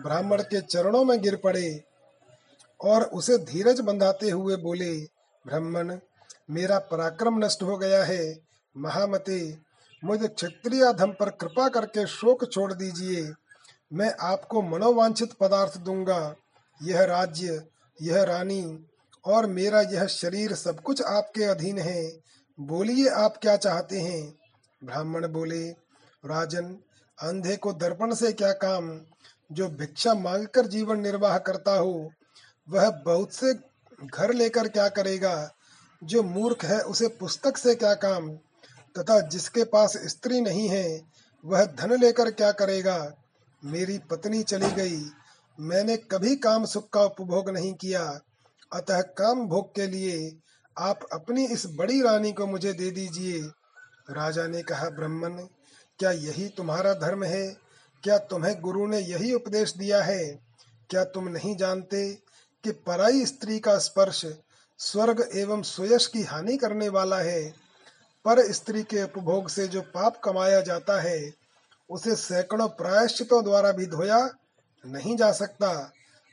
ब्राह्मण 0.00 0.42
के 0.42 0.60
चरणों 0.60 1.04
में 1.04 1.22
गिर 1.22 1.36
पड़े 1.36 1.84
और 2.80 3.02
उसे 3.02 3.38
धीरज 3.38 3.80
बंधाते 3.80 4.30
हुए 4.30 4.56
बोले, 4.56 4.98
ब्राह्मण, 5.46 5.98
मेरा 6.50 6.78
पराक्रम 6.78 7.44
नष्ट 7.44 7.62
हो 7.62 7.78
गया 7.78 8.04
है। 8.04 8.51
महामते, 8.76 9.58
मुझे 10.04 10.28
क्षत्रिय 10.28 10.92
धम 10.92 11.12
पर 11.12 11.30
कृपा 11.30 11.68
करके 11.68 12.06
शोक 12.06 12.52
छोड़ 12.52 12.72
दीजिए। 12.72 13.32
मैं 13.92 14.14
आपको 14.20 14.62
मनोवांछित 14.62 15.32
पदार्थ 15.32 15.78
दूँगा। 15.78 16.34
यह 16.82 17.04
राज्य, 17.04 17.66
यह 18.02 18.22
रानी 18.22 18.86
और 19.24 19.46
मेरा 19.46 19.80
यह 19.80 20.06
शरीर 20.06 20.54
सब 20.54 20.80
कुछ 20.80 21.02
आपके 21.02 21.44
अधीन 21.44 21.78
है। 21.78 22.12
बोलिए, 22.60 23.08
आप 23.08 23.36
क्या 23.36 23.56
चाहते 23.56 24.00
हैं? 24.00 24.38
ब्राह्मण 24.84 25.28
बोले, 25.28 25.68
राजन, 26.24 26.76
अंधे 27.22 27.56
को 27.56 27.72
दर्पण 27.72 28.14
से 28.14 28.32
क्या 28.32 28.52
काम? 28.52 29.00
जो 29.52 29.68
भिक्षा 29.68 30.14
मांगकर 30.14 30.66
जीवन 30.66 31.00
निर्वाह 31.00 31.38
करता 31.38 31.72
हो, 31.72 32.10
वह 32.68 32.90
बहुत 32.90 33.32
से 33.32 33.54
घर 34.04 34.32
लेकर 34.32 34.68
क्या 34.68 34.88
करेगा? 34.88 35.50
जो 36.04 36.22
मूर्ख 36.22 36.64
है, 36.64 36.80
उसे 36.80 37.08
पुस्तक 37.08 37.56
से 37.56 37.74
क्या 37.74 37.94
काम? 37.94 38.38
तथा 38.98 39.20
जिसके 39.20 39.64
पास 39.64 39.96
स्त्री 39.96 40.40
नहीं 40.40 40.68
है, 40.68 41.02
वह 41.44 41.64
धन 41.64 42.00
लेकर 42.00 42.30
क्या 42.30 42.52
करेगा? 42.52 43.14
मेरी 43.64 43.98
पत्नी 43.98 44.42
चली 44.42 44.72
गई। 44.72 45.10
मैंने 45.60 45.96
कभी 45.96 46.36
काम 46.36 46.64
सुख 46.64 46.88
का 46.88 47.02
उपभोग 47.02 47.50
नहीं 47.50 47.74
किया। 47.74 48.20
अतः 48.72 49.00
काम 49.00 49.46
भोग 49.46 49.74
के 49.74 49.86
लिए 49.86 50.36
आप 50.78 51.00
अपनी 51.12 51.46
इस 51.46 51.66
बड़ी 51.66 52.02
रानी 52.02 52.32
को 52.32 52.46
मुझे 52.46 52.72
दे 52.72 52.90
दीजिए। 52.90 53.40
राजा 54.10 54.46
ने 54.46 54.62
कहा, 54.62 54.90
ब्राह्मण, 54.90 55.32
क्या 55.98 56.10
यही 56.10 56.48
तुम्हारा 56.48 56.94
धर्म 56.94 57.24
है? 57.24 57.56
क्या 58.02 58.18
तुम्हें 58.18 58.60
गुरु 58.60 58.86
ने 58.86 58.98
यही 58.98 59.34
उपदेश 59.34 59.74
दिया 59.76 60.02
है? 60.02 60.40
क्या 60.90 61.04
तुम 61.04 61.28
नहीं 61.28 61.56
जानते 61.56 62.18
कि 62.64 62.70
पराई 62.70 63.26
स्त्री 63.26 63.58
का 63.58 63.78
स्पर्श 63.78 64.26
स्वर्ग 64.78 65.30
एवं 65.34 65.62
सुयश 65.62 66.06
की 66.06 66.22
हानि 66.22 66.56
करने 66.56 66.88
वाला 66.88 67.18
है? 67.18 67.61
पर 68.24 68.52
स्त्री 68.52 68.82
के 68.82 69.02
उपभोग 69.02 69.48
से 69.48 69.68
जो 69.68 69.82
पाप 69.82 70.20
कमाया 70.24 70.60
जाता 70.60 71.00
है, 71.00 71.32
उसे 71.90 72.16
सैकड़ों 72.16 72.68
प्रायश्चितों 72.68 73.44
द्वारा 73.44 73.72
भी 73.72 73.86
धोया 73.86 74.30
नहीं 74.86 75.16
जा 75.16 75.32
सकता। 75.32 75.92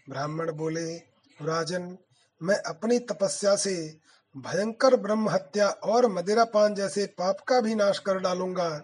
ब्राह्मण 0.09 0.51
बोले, 0.51 0.95
राजन, 1.41 1.97
मैं 2.43 2.55
अपनी 2.55 2.99
तपस्या 2.99 3.55
से 3.55 3.97
भयंकर 4.37 4.95
ब्रह्म 4.95 5.29
हत्या 5.29 5.67
और 5.67 6.07
मदिरापान 6.07 6.75
जैसे 6.75 7.05
पाप 7.05 7.37
का 7.47 7.61
भी 7.61 7.75
नाश 7.75 7.99
कर 7.99 8.19
डालूँगा। 8.19 8.81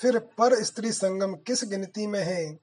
फिर 0.00 0.18
पर 0.18 0.64
स्त्री 0.64 0.92
संगम 0.92 1.34
किस 1.34 1.64
गिनती 1.64 2.06
में 2.06 2.22
है? 2.22 2.58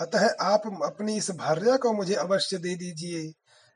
अतः 0.00 0.28
आप 0.40 0.62
अपनी 0.84 1.16
इस 1.16 1.30
भार्या 1.30 1.76
को 1.76 1.92
मुझे 1.92 2.14
अवश्य 2.14 2.58
दे 2.58 2.76
दीजिए। 2.76 3.32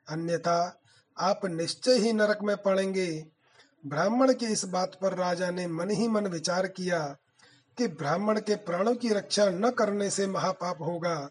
अन्यथा 0.09 0.81
आप 1.19 1.41
निश्चय 1.45 1.93
ही 1.93 2.13
नरक 2.13 2.39
में 2.43 2.57
पड़ेंगे। 2.57 3.40
ब्राह्मण 3.87 4.33
के 4.33 4.47
इस 4.47 4.65
बात 4.65 4.99
पर 5.03 5.15
राजा 5.15 5.51
ने 5.51 5.67
मन 5.67 5.91
ही 5.91 6.09
मन 6.09 6.27
विचार 6.27 6.67
किया 6.67 7.17
कि 7.79 7.89
ब्राह्मण 7.89 8.41
के 8.41 8.55
प्राणों 8.55 8.95
की 8.95 9.09
रक्षा 9.09 9.51
न 9.51 9.71
करने 9.71 10.11
से 10.11 10.27
महापाप 10.27 10.79
होगा। 10.83 11.31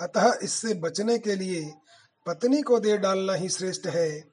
अतः 0.00 0.38
इससे 0.42 0.74
बचने 0.74 1.18
के 1.18 1.34
लिए 1.36 1.72
पत्नी 2.26 2.62
को 2.62 2.80
दे 2.80 2.98
डालना 2.98 3.32
ही 3.32 3.48
श्रेष्ठ 3.48 3.86
है। 3.86 4.24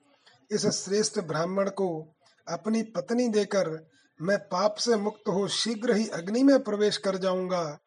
इस 0.51 0.65
श्रेष्ठ 0.65 1.19
ब्राह्मण 1.19 1.69
को 1.69 2.15
अपनी 2.47 2.83
पत्नी 2.83 3.27
देकर 3.27 3.89
मैं 4.21 4.37
पाप 4.37 4.75
से 4.75 4.95
मुक्त 4.95 5.29
हो 5.29 5.47
शीघ्र 5.47 5.95
ही 5.95 6.07
अग्नि 6.07 6.43
में 6.43 6.63
प्रवेश 6.63 6.97
कर 6.97 7.17
जाऊँगा। 7.17 7.79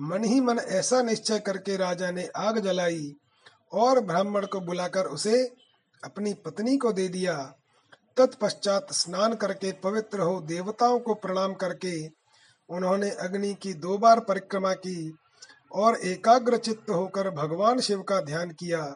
मन 0.00 0.24
ही 0.24 0.40
मन 0.40 0.58
ऐसा 0.58 1.02
निश्चय 1.02 1.38
करके 1.38 1.76
राजा 1.76 2.10
ने 2.10 2.28
आग 2.36 2.58
जलाई 2.58 3.16
और 3.72 4.00
ब्राह्मण 4.00 4.46
को 4.46 4.60
बुलाकर 4.60 5.04
उसे 5.04 5.44
अपनी 6.04 6.34
पत्नी 6.34 6.76
को 6.76 6.92
दे 6.92 7.08
दिया। 7.08 7.57
तत्पश्चात 8.18 8.86
स्नान 8.92 9.34
करके 9.34 9.72
पवित्र 9.72 10.20
हो 10.20 10.40
देवताओं 10.40 10.98
को 10.98 11.14
प्रणाम 11.14 11.54
करके 11.54 12.06
उन्होंने 12.68 13.10
अग्नि 13.10 13.54
की 13.54 13.74
दो 13.74 13.98
बार 13.98 14.20
परिक्रमा 14.20 14.72
की 14.72 15.16
और 15.72 15.96
एकाग्र 15.96 16.56
चित्त 16.56 16.90
होकर 16.90 17.30
भगवान 17.30 17.80
शिव 17.80 18.02
का 18.02 18.20
ध्यान 18.20 18.50
किया। 18.50 18.94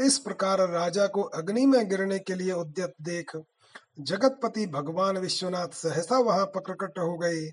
इस 0.00 0.18
प्रकार 0.18 0.68
राजा 0.68 1.06
को 1.06 1.22
अग्नि 1.22 1.66
में 1.66 1.88
गिरने 1.88 2.18
के 2.18 2.34
लिए 2.34 2.52
उद्यत 2.52 2.94
देख 3.02 3.36
जगतपति 4.00 4.66
भगवान 4.66 5.18
विश्वनाथ 5.18 5.68
सहसा 5.68 6.18
वहाँ 6.18 6.46
प्रकट 6.46 6.98
हो 6.98 7.18
गए। 7.18 7.50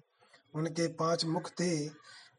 उनके 0.56 0.88
पाँच 0.88 1.26
मुख 1.26 1.50
थे। 1.50 1.90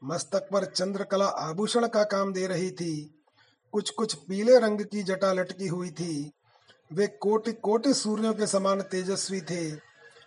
मस्तक 0.05 0.49
पर 0.53 0.65
चंद्रकला 0.65 1.27
आभूषण 1.27 1.87
का 1.87 2.05
काम 2.05 2.33
दे 2.33 2.47
रही 2.47 2.71
थी। 2.71 3.25
कुछ 3.73 3.91
कुछ 3.91 4.15
पीले 4.15 4.59
रंग 4.59 4.81
की 4.81 5.03
जटा 5.03 5.33
लटकी 5.33 5.67
हुई 5.67 5.91
थी। 5.91 6.33
वे 6.93 7.07
कोटि 7.07 7.53
कोटि 7.53 7.95
सूर्यों 7.95 8.34
के 8.34 8.47
समान 8.47 8.80
तेजस्वी 8.82 9.40
थे। 9.40 9.64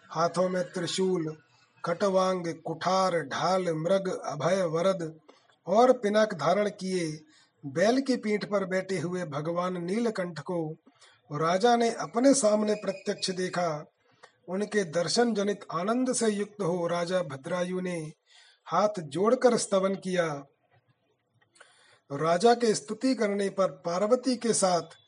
हाथों 0.09 0.49
में 0.49 0.63
त्रिशूल, 0.63 1.37
खटवांग, 1.85 2.47
कुठार, 2.65 3.19
ढाल, 3.21 3.61
मृग, 3.61 4.07
अभय, 4.25 4.61
वरद 4.61 5.19
और 5.67 5.93
पिनाक 5.93 6.33
धारण 6.33 6.69
किए। 6.69 7.21
बैल 7.65 8.01
की 8.01 8.15
पीठ 8.15 8.45
पर 8.45 8.65
बैठे 8.65 8.97
हुए 8.97 9.23
भगवान 9.25 9.83
नीलकंठ 9.83 10.39
को 10.39 10.77
राजा 11.31 11.75
ने 11.75 11.91
अपने 11.91 12.33
सामने 12.33 12.75
प्रत्यक्ष 12.75 13.29
देखा। 13.29 13.91
उनके 14.47 14.83
दर्शन 14.83 15.33
जनित 15.33 15.65
आनंद 15.73 16.13
से 16.13 16.27
युक्त 16.27 16.61
हो 16.61 16.87
राजा 16.87 17.21
भद्रायु 17.21 17.81
ने 17.81 18.11
हाथ 18.65 18.99
जोड़कर 18.99 19.57
स्तवन 19.57 19.95
किया। 19.95 20.43
राजा 22.11 22.53
के 22.53 22.75
स्तुति 22.75 23.15
करने 23.15 23.49
पर 23.49 23.67
पार्वती 23.67 24.35
के 24.35 24.53
साथ 24.53 25.04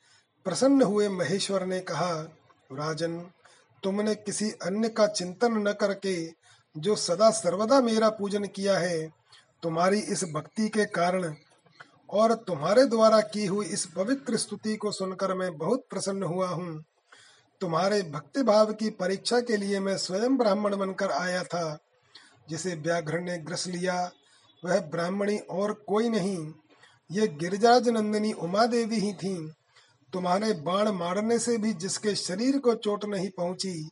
प्रसन्न 0.48 0.82
हुए 0.82 1.10
महेश्वर 1.10 1.66
ने 1.66 1.80
कहा, 1.80 2.22
राजन, 2.72 3.18
तुमने 3.84 4.16
किसी 4.16 4.52
अन्य 4.52 4.89
का 4.89 5.08
चिंतन 5.08 5.68
न 5.68 5.72
करके 5.72 6.28
जो 6.78 6.95
सदा 6.95 7.30
सर्वदा 7.30 7.82
मेरा 7.82 8.10
पूजन 8.10 8.45
किया 8.45 8.78
है, 8.78 9.10
तुम्हारी 9.64 10.00
इस 10.00 10.24
भक्ति 10.24 10.70
के 10.70 10.86
कारण 10.86 11.36
और 12.10 12.34
तुम्हारे 12.34 12.86
द्वारा 12.86 13.22
की 13.22 13.45
हुई 13.45 13.66
इस 13.66 13.86
पवित्र 13.86 14.38
स्तुति 14.38 14.76
को 14.76 14.91
सुनकर 14.91 15.34
मैं 15.34 15.58
बहुत 15.58 15.86
प्रसन्न 15.89 16.24
हुआ 16.24 16.48
हूँ। 16.48 16.84
तुम्हारे 17.62 18.02
भक्ति 18.02 18.43
भाव 18.43 18.74
की 18.74 18.89
परीक्षा 18.89 19.39
के 19.39 19.58
लिए 19.58 19.80
मैं 19.80 19.98
स्वयं 19.98 20.38
ब्राह्मण 20.38 20.78
बनकर 20.78 21.12
आया 21.12 21.43
था। 21.43 21.78
जिसे 22.50 22.76
व्याघ्र 22.76 23.20
ने 23.20 23.38
ग्रस 23.38 23.68
लिया, 23.68 24.12
वह 24.66 24.80
ब्राह्मणी 24.80 25.38
और 25.38 25.74
कोई 25.74 26.10
नहीं, 26.10 26.54
ये 27.12 27.28
गिरिजाज 27.28 27.89
नंदिनी 27.89 28.34
उमा 28.34 28.66
देवी 28.66 29.00
ही 29.00 29.14
थी। 29.14 29.54
तुम्हारे 30.14 30.53
बाण 30.53 30.91
मारने 30.91 31.39
से 31.39 31.58
भी 31.58 31.74
जिसके 31.74 32.16
शरीर 32.16 32.58
को 32.58 32.74
चोट 32.76 33.05
नहीं 33.05 33.30
पहुँची, 33.30 33.89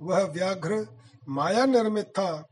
वह 0.00 0.22
व्याघ्र 0.22 0.86
माया 1.28 1.66
निर्मित 1.66 2.06
था। 2.06 2.46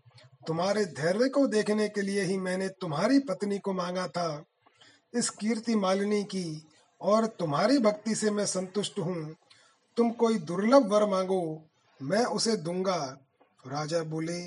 तुम्हारे 0.47 0.85
धैर्य 0.85 1.29
को 1.29 1.47
देखने 1.47 1.89
के 1.89 2.03
लिए 2.03 2.23
ही 2.23 2.39
मैंने 2.39 2.69
तुम्हारी 2.69 3.19
पत्नी 3.19 3.59
को 3.59 3.73
मांगा 3.73 4.09
था। 4.09 4.45
इस 5.15 5.31
कीर्ति 5.31 5.75
मालिनी 5.75 6.25
की 6.25 6.67
और 7.01 7.27
तुम्हारी 7.27 7.79
भक्ति 7.79 8.15
से 8.15 8.31
मैं 8.31 8.47
संतुष्ट 8.47 8.99
हूँ। 8.99 9.37
तुम 9.97 10.11
कोई 10.11 10.39
दुर्लभ 10.39 10.93
वर 10.93 11.07
मांगो, 11.07 11.63
मैं 12.03 12.25
उसे 12.25 12.57
दूँगा। 12.57 13.19
राजा 13.67 14.03
बोले, 14.03 14.41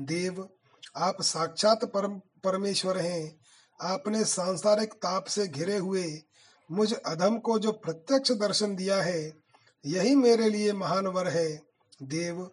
देव, 0.00 0.48
आप 0.96 1.22
साक्षात 1.22 1.84
परम 1.84 2.20
परमेश्वर 2.44 2.98
हैं। 2.98 3.36
आपने 3.80 4.24
सांसारिक 4.24 4.92
ताप 4.92 5.24
से 5.24 5.46
घिरे 5.48 5.76
हुए 5.76 6.22
मुझ 6.70 6.92
अधम 6.92 7.38
को 7.38 7.58
जो 7.58 7.72
प्रत्यक्ष 7.72 8.32
दर्शन 8.32 8.76
दिया 8.76 9.02
है, 9.02 9.32
यही 9.86 10.14
मेरे 10.14 10.50
लिए 10.50 10.72
महान 10.72 11.06
वर 11.06 11.28
है। 11.28 11.62
देव, 12.02 12.50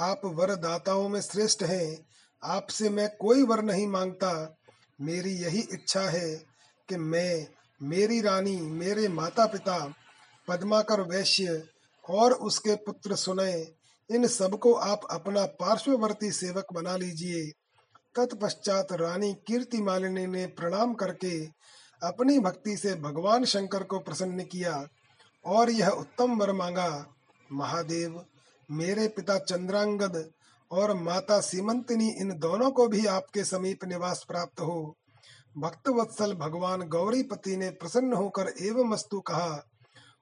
आप 0.00 0.20
वर 0.24 0.54
दाताओं 0.54 1.08
में 1.08 1.20
श्रेष्ठ 1.20 1.62
हैं। 1.62 2.06
आपसे 2.44 2.88
मैं 2.88 3.16
कोई 3.16 3.42
वर 3.42 3.62
नहीं 3.62 3.86
माँगता। 3.86 4.56
मेरी 5.00 5.30
यही 5.30 5.60
इच्छा 5.60 6.00
है 6.00 6.36
कि 6.88 6.96
मैं, 6.96 7.48
मेरी 7.82 8.20
रानी, 8.20 8.56
मेरे 8.56 9.08
माता 9.08 9.46
पिता 9.46 9.94
पद्माकर 10.48 11.00
वैश्य 11.00 11.68
और 12.08 12.32
उसके 12.32 12.74
पुत्र 12.74 13.16
सुनय, 13.16 13.72
इन 14.10 14.26
सबको 14.26 14.72
आप 14.72 15.00
अपना 15.10 15.46
पार्श्ववर्ती 15.46 16.30
सेवक 16.30 16.66
बना 16.72 16.96
लीजिए। 16.96 17.52
तत्पश्चात 18.16 18.88
रानी 18.92 19.34
कीर्ति 19.34 19.82
मालिनी 19.82 20.26
ने 20.26 20.46
प्रणाम 20.46 20.94
करके 20.94 21.46
अपनी 22.02 22.38
भक्ति 22.38 22.76
से 22.76 22.94
भगवान 22.94 23.44
शंकर 23.44 23.82
को 23.82 23.98
प्रसन्न 23.98 24.44
किया 24.44 24.88
और 25.44 25.70
यह 25.70 25.88
उत्तम 25.88 26.38
वर 26.38 26.52
मांगा, 26.52 27.06
महादेव, 27.52 28.24
मेरे 28.70 29.08
पिता 29.08 29.38
चंद्रांगद 29.38 30.30
और 30.70 30.94
माता 30.94 31.40
सीमंतिनी 31.40 32.08
इन 32.10 32.38
दोनों 32.38 32.70
को 32.70 32.88
भी 32.88 33.06
आपके 33.06 33.44
समीप 33.44 33.84
निवास 33.84 34.24
प्राप्त 34.28 34.60
हो। 34.60 34.96
भक्त 35.58 35.88
वत्सल 35.88 36.34
भगवान 36.34 36.82
गौरीपति 36.82 37.56
ने 37.56 37.70
प्रसन्न 37.70 38.12
होकर 38.12 38.52
एवं 38.60 38.84
मस्तु 38.84 39.20
कहा 39.20 39.66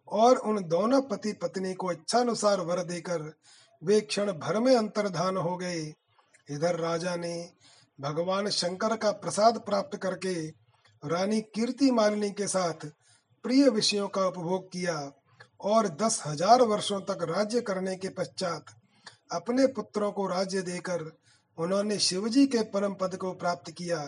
और 0.09 0.37
उन 0.37 0.63
दोनों 0.65 1.01
पति 1.03 1.33
पत्नी 1.33 1.75
को 1.75 1.93
इच्छानुसार 1.93 2.61
वर 2.61 2.83
देकर 2.83 3.33
वे 3.83 4.01
क्षण 4.01 4.33
भर 4.33 4.59
में 4.61 4.77
अंतर्धान 4.77 5.37
हो 5.37 5.57
गए। 5.57 5.83
इधर 6.51 6.77
राजा 6.77 7.17
ने 7.17 7.51
भगवान 8.01 8.49
शंकर 8.49 8.97
का 8.97 9.11
प्रसाद 9.11 9.59
प्राप्त 9.59 9.97
करके 9.97 10.64
रानी 11.05 11.41
कीर्ति 11.55 11.91
मालिनी 11.91 12.31
के 12.31 12.47
साथ 12.47 12.87
प्रिय 13.45 13.69
विषयों 13.71 14.09
का 14.09 14.27
उपभोग 14.27 14.71
किया 14.73 14.97
और 15.61 15.89
दस 15.97 16.23
हज़ार 16.27 16.63
वर्षों 16.63 17.01
तक 17.01 17.27
राज्य 17.31 17.61
करने 17.61 17.97
के 17.97 18.09
पश्चात 18.09 18.75
अपने 19.33 19.67
पुत्रों 19.67 20.11
को 20.13 20.27
राज्य 20.27 20.63
देकर 20.63 21.11
उन्होंने 21.59 21.99
शिवजी 21.99 22.47
के 22.47 22.63
परम 22.71 22.95
पद 22.95 23.17
को 23.17 23.33
प्राप्त 23.33 23.71
किया। 23.71 23.99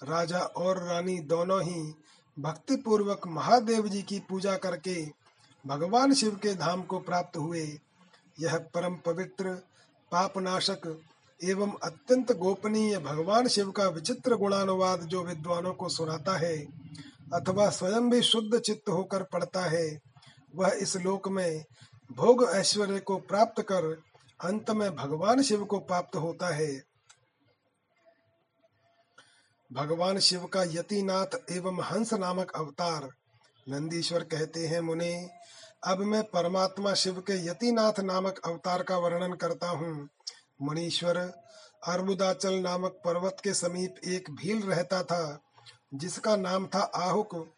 राजा 0.00 0.38
और 0.38 0.82
रानी 0.84 1.18
दोनों 1.28 1.62
ही 1.62 1.82
भक्ति 2.36 2.76
पूर्वक 2.76 3.26
महादेव 3.28 3.88
जी 3.88 4.02
की 4.02 4.18
पूजा 4.28 4.56
करके 4.56 4.94
भगवान 5.64 6.14
शिव 6.14 6.38
के 6.42 6.54
धाम 6.54 6.82
को 6.82 6.98
प्राप्त 7.00 7.36
हुए। 7.36 7.66
यह 8.38 8.56
परम 8.74 8.94
पवित्र 9.06 9.54
पापनाशक 10.12 10.86
एवं 11.42 11.72
अत्यंत 11.82 12.32
गोपनीय 12.32 12.98
भगवान 12.98 13.48
शिव 13.48 13.70
का 13.70 13.88
विचित्र 13.88 14.34
गुणानुवाद 14.34 15.00
जो 15.00 15.24
विद्वानों 15.24 15.74
को 15.74 15.88
सुनाता 15.88 16.36
है, 16.38 16.56
अथवा 17.34 17.70
स्वयं 17.70 18.10
भी 18.10 18.22
शुद्ध 18.22 18.58
चित्त 18.58 18.88
होकर 18.88 19.22
पढ़ता 19.22 19.64
है, 19.64 20.00
वह 20.56 20.68
इस 20.68 20.96
लोक 20.96 21.28
में 21.28 21.64
भोग 22.12 22.50
ऐश्वर्य 22.54 23.00
को 23.00 23.16
प्राप्त 23.16 23.62
कर 23.62 24.02
अंत 24.40 24.70
में 24.70 24.96
भगवान 24.96 25.42
शिव 25.42 25.64
को 25.64 25.78
प्राप्त 25.78 26.16
होता 26.16 26.54
है। 26.54 26.82
भगवान 29.72 30.18
शिव 30.18 30.44
का 30.44 30.62
यतिनाथ 30.62 31.52
एवं 31.52 31.82
हंस 31.82 32.14
नामक 32.14 32.50
अवतार, 32.50 33.08
नंदीश्वर 33.68 34.22
कहते 34.22 34.66
हैं, 34.66 34.80
मुने, 34.80 35.28
अब 35.84 35.98
मैं 35.98 36.22
परमात्मा 36.22 36.94
शिव 36.94 37.20
के 37.20 37.46
यतिनाथ 37.46 38.00
नामक 38.00 38.38
अवतार 38.38 38.82
का 38.82 38.98
वर्णन 38.98 39.32
करता 39.32 39.68
हूँ। 39.68 40.08
मुनीश्वर 40.62 41.16
अर्बुदाचल 41.86 42.54
नामक 42.54 43.00
पर्वत 43.04 43.36
के 43.44 43.54
समीप 43.54 43.94
एक 44.04 44.30
भील 44.30 44.62
रहता 44.62 45.02
था, 45.02 45.40
जिसका 45.94 46.36
नाम 46.36 46.66
था 46.66 46.80
आहुक। 46.80 47.54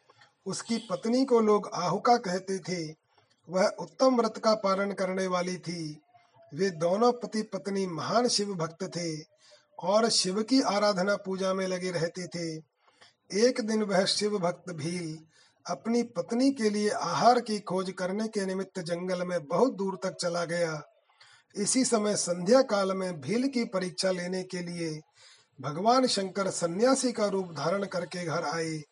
उसकी 0.47 0.79
पत्नी 0.91 1.25
को 1.25 1.41
लोग 1.41 1.71
आहुका 1.75 2.17
कहते 2.17 2.59
थे। 2.59 2.95
वह 3.49 3.67
उत्तम 3.67 4.17
व्रत 4.17 4.35
का 4.45 4.55
पालन 4.55 4.93
करने 4.93 5.27
वाली 5.27 5.57
थी। 5.59 6.01
वे 6.55 6.71
दोनों 6.71 7.13
पति 7.13 7.43
पत्नी 7.43 7.87
महान 7.87 8.29
शिव 8.29 8.55
भक्त 8.55 8.85
थे 8.97 9.23
और 9.79 10.09
शिव 10.09 10.43
की 10.43 10.61
आराधना 10.61 11.17
पूजा 11.17 11.55
में 11.55 11.67
लगे 11.67 11.91
रहते 11.91 12.27
थे। 12.27 12.57
एक 13.49 13.61
दिन 13.61 13.83
वह 13.83 14.05
शिव 14.05 14.39
भक्त 14.39 14.73
भील 14.73 15.19
अपनी 15.67 16.03
पत्नी 16.03 16.51
के 16.51 16.71
लिए 16.71 16.91
आहार 16.91 17.41
की 17.41 17.59
खोज 17.61 17.91
करने 17.91 18.29
के 18.29 18.47
निमित्त 18.47 18.81
जंगल 18.81 19.27
में 19.27 19.47
बहुत 19.47 19.75
दूर 19.75 19.99
तक 20.03 20.17
चला 20.21 20.45
गया। 20.45 20.90
इसी 21.57 21.85
समय 21.85 22.17
संध्या 22.17 22.63
काल 22.63 22.93
में 22.93 23.21
भील 23.21 23.49
की 23.49 23.65
परीक्षा 23.65 24.11
लेने 24.11 24.43
के 24.43 24.59
लिए 24.59 25.01
भगवान 25.61 26.07
शंकर 26.07 26.51
सन्यासी 26.51 27.13
का 27.13 27.27
रूप 27.27 27.53
धारण 27.53 27.85
करके 27.85 28.25
घर 28.25 28.45
आए। 28.45 28.83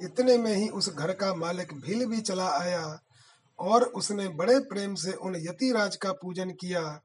इतने 0.00 0.38
में 0.38 0.54
ही 0.54 0.68
उस 0.68 0.94
घर 0.94 1.12
का 1.12 1.34
मालिक 1.34 1.72
भील 1.74 2.06
भी 2.06 2.20
चला 2.20 2.48
आया 2.48 3.00
और 3.58 3.82
उसने 3.82 4.28
बड़े 4.28 4.58
प्रेम 4.58 4.94
से 4.94 5.12
उन 5.12 5.36
यतिराज 5.36 5.96
का 5.96 6.12
पूजन 6.12 6.50
किया। 6.50 7.00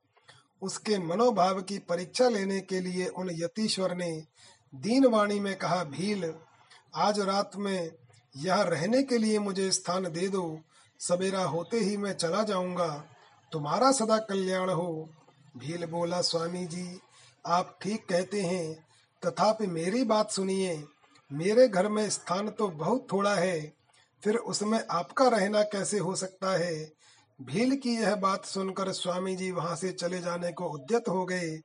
उसके 0.62 0.98
मनोभाव 0.98 1.62
की 1.62 1.78
परीक्षा 1.80 2.30
लेने 2.30 2.60
के 2.60 2.80
लिए 2.80 3.08
उन 3.08 3.30
यतीश्वर 3.32 3.96
ने 3.96 4.12
दीनवाणी 4.76 5.40
में 5.40 5.56
कहा, 5.56 5.84
भील, 5.84 6.34
आज 6.96 7.20
रात 7.20 7.52
में 7.58 7.92
यहाँ 8.38 8.64
रहने 8.64 9.04
के 9.04 9.18
लिए 9.18 9.40
मुझे 9.40 9.72
स्थान 9.72 10.04
दे 10.04 10.28
दो। 10.28 10.60
सवेरा 11.00 11.44
होते 11.44 11.80
ही 11.80 11.98
मैं 11.98 12.14
चला 12.14 12.44
जाऊँगा। 12.44 13.11
तुम्हारा 13.52 13.92
सदा 13.92 14.18
कल्याण 14.18 14.70
हो। 14.70 15.10
भील 15.58 15.86
बोला 15.86 16.22
स्वामी 16.22 16.66
जी 16.66 17.00
आप 17.46 17.80
ठीक 17.82 18.06
कहते 18.10 18.42
हैं। 18.42 18.88
तथापि 19.26 19.68
मेरी 19.68 20.04
बात 20.04 20.32
सुनिए। 20.32 20.86
मेरे 21.34 21.68
घर 21.68 21.88
में 21.88 22.10
स्थान 22.10 22.50
तो 22.50 22.68
बहुत 22.68 23.08
थोड़ा 23.12 23.36
है। 23.36 23.74
फिर 24.24 24.36
उसमें 24.36 24.88
आपका 24.92 25.28
रहना 25.28 25.62
कैसे 25.62 26.00
हो 26.00 26.16
सकता 26.16 26.58
है? 26.58 26.94
भील 27.42 27.76
की 27.76 27.96
यह 27.96 28.16
बात 28.16 28.46
सुनकर 28.46 28.92
स्वामी 28.92 29.36
जी 29.36 29.52
वहाँ 29.52 29.76
से 29.76 29.92
चले 29.92 30.20
जाने 30.20 30.52
को 30.52 30.66
उद्यत 30.66 31.04
हो 31.10 31.26
गए। 31.26 31.60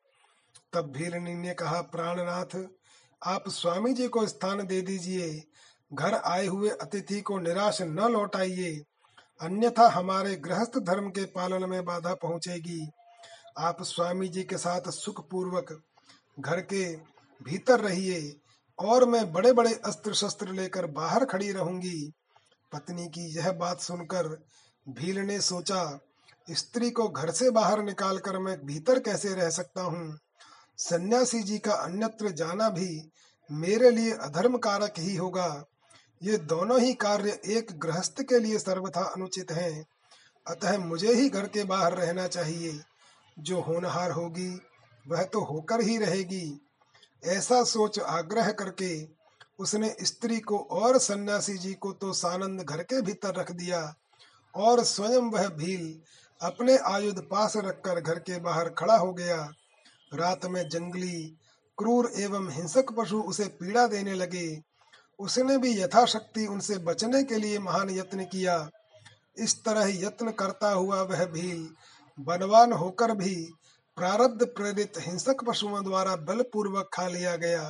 तब 0.73 0.93
भीलनी 0.93 1.35
ने 1.35 1.55
कहा, 1.55 1.81
प्राणनाथ, 1.81 2.67
आप 3.25 3.49
स्वामी 3.49 3.93
जी 3.93 4.09
को 4.09 4.27
स्थान 4.27 4.67
दे 4.67 4.81
दीजिए। 4.81 5.45
घर 5.93 6.15
आए 6.15 6.47
हुए 6.47 6.69
अतिथि 6.69 7.21
को 7.21 7.39
निराश 7.39 7.83
न 7.83 8.01
लौटाइए। 8.01 8.83
अन्यथा 9.41 9.89
हमारे 9.89 10.37
गृहस्थ 10.37 10.79
धर्म 10.79 11.09
के 11.09 11.25
पालन 11.25 11.69
में 11.71 11.85
बाधा 11.85 12.15
पहुंचेगी। 12.15 12.91
आप 13.59 13.83
स्वामी 13.83 14.29
जी 14.29 14.43
के 14.43 14.57
साथ 14.57 14.91
सुख 14.91 15.29
पूर्वक 15.31 15.83
घर 16.41 16.61
के 16.61 16.97
भीतर 17.45 17.81
रहिए 17.81 18.41
और 18.79 19.05
मैं 19.05 19.33
बड़े 19.33 19.53
बड़े 19.53 19.75
अस्त्र 19.75 20.15
शस्त्र 20.15 20.49
लेकर 20.49 20.87
बाहर 20.87 21.25
खड़ी 21.25 21.53
रहूँगी। 21.53 22.13
पत्नी 22.73 23.07
की 23.07 23.37
यह 23.37 23.53
बात 23.53 23.81
सुनकर 23.81 24.45
भील 24.89 25.19
ने 25.19 25.41
सोचा, 25.41 26.01
स्त्री 26.51 26.91
को 26.91 27.09
घर 27.09 27.31
से 27.31 27.51
बाहर 27.51 27.83
निकालकर 27.83 28.39
मैं 28.39 28.67
भीतर 28.67 28.99
कैसे 28.99 29.35
रह 29.35 29.51
सकता 29.51 29.83
हूँ? 29.83 30.19
सन्यासी 30.79 31.43
जी 31.43 31.59
का 31.59 31.73
अन्यत्र 31.73 32.31
जाना 32.31 32.69
भी 32.69 33.11
मेरे 33.51 33.91
लिए 33.91 34.13
अधर्म 34.13 34.57
कारक 34.59 34.95
ही 34.99 35.17
होगा। 35.17 35.65
ये 36.23 36.39
दोनों 36.39 36.81
ही 36.81 36.95
कार्य 36.95 37.41
एक 37.47 37.79
गृहस्थ 37.79 38.23
के 38.23 38.39
लिए 38.39 38.59
सर्वथा 38.59 39.01
अनुचित 39.01 39.53
हैं। 39.53 39.87
अतः 40.47 40.79
मुझे 40.79 41.15
ही 41.15 41.29
घर 41.29 41.49
के 41.49 41.65
बाहर 41.65 41.95
रहना 41.95 42.27
चाहिए। 42.27 42.81
जो 43.39 43.61
होनहार 43.61 44.11
होगी, 44.11 44.61
वह 45.09 45.23
तो 45.23 45.41
होकर 45.41 45.81
ही 45.81 45.99
रहेगी। 45.99 46.61
ऐसा 47.25 47.65
सोच 47.65 47.99
आग्रह 47.99 48.51
करके 48.51 49.09
उसने 49.59 49.97
स्त्री 50.03 50.41
को 50.41 50.59
और 50.59 50.99
सन्यासी 50.99 51.59
जी 51.59 51.75
को 51.75 51.93
तो 51.93 52.13
सानंद 52.13 52.61
घर 52.61 52.83
के 52.83 53.03
भीतर 53.03 53.35
रख 53.35 53.53
दिया 53.53 53.95
और 54.55 54.85
स्वयं 54.85 55.23
वह 55.23 55.49
भील 55.49 56.01
अपने 56.41 56.77
आयुध 56.77 57.29
पास 57.29 57.57
रखकर 57.57 58.01
घर 58.01 58.19
के 58.19 58.41
बाहर 58.41 58.69
खड़ा 58.69 58.97
हो 58.97 59.13
गया। 59.13 59.53
रात 60.15 60.47
में 60.47 60.69
जंगली, 60.69 61.37
क्रूर 61.79 62.13
एवं 62.17 62.51
हिंसक 62.51 62.87
पशु 62.93 63.21
उसे 63.21 63.45
पीड़ा 63.45 63.87
देने 63.87 64.15
लगे। 64.15 64.63
उसने 65.19 65.59
भी 65.59 65.81
यथाशक्ति 65.81 66.47
उनसे 66.47 66.79
बचने 66.79 67.23
के 67.23 67.37
लिए 67.37 67.59
महान 67.59 67.91
यत्न 67.91 68.25
किया। 68.25 68.69
इस 69.39 69.65
तरह 69.65 69.89
यत्न 70.05 70.31
करता 70.31 70.71
हुआ 70.71 71.03
वह 71.03 71.25
भील 71.25 71.69
बलवान 72.19 72.73
होकर 72.73 73.13
भी 73.13 73.35
प्रारब्ध 73.97 74.45
प्रेरित 74.47 74.93
हिंसक 74.99 75.45
पशुओं 75.45 75.83
द्वारा 75.85 76.17
बलपूर्वक 76.17 76.91
खा 76.95 77.07
लिया 77.09 77.37
गया। 77.37 77.63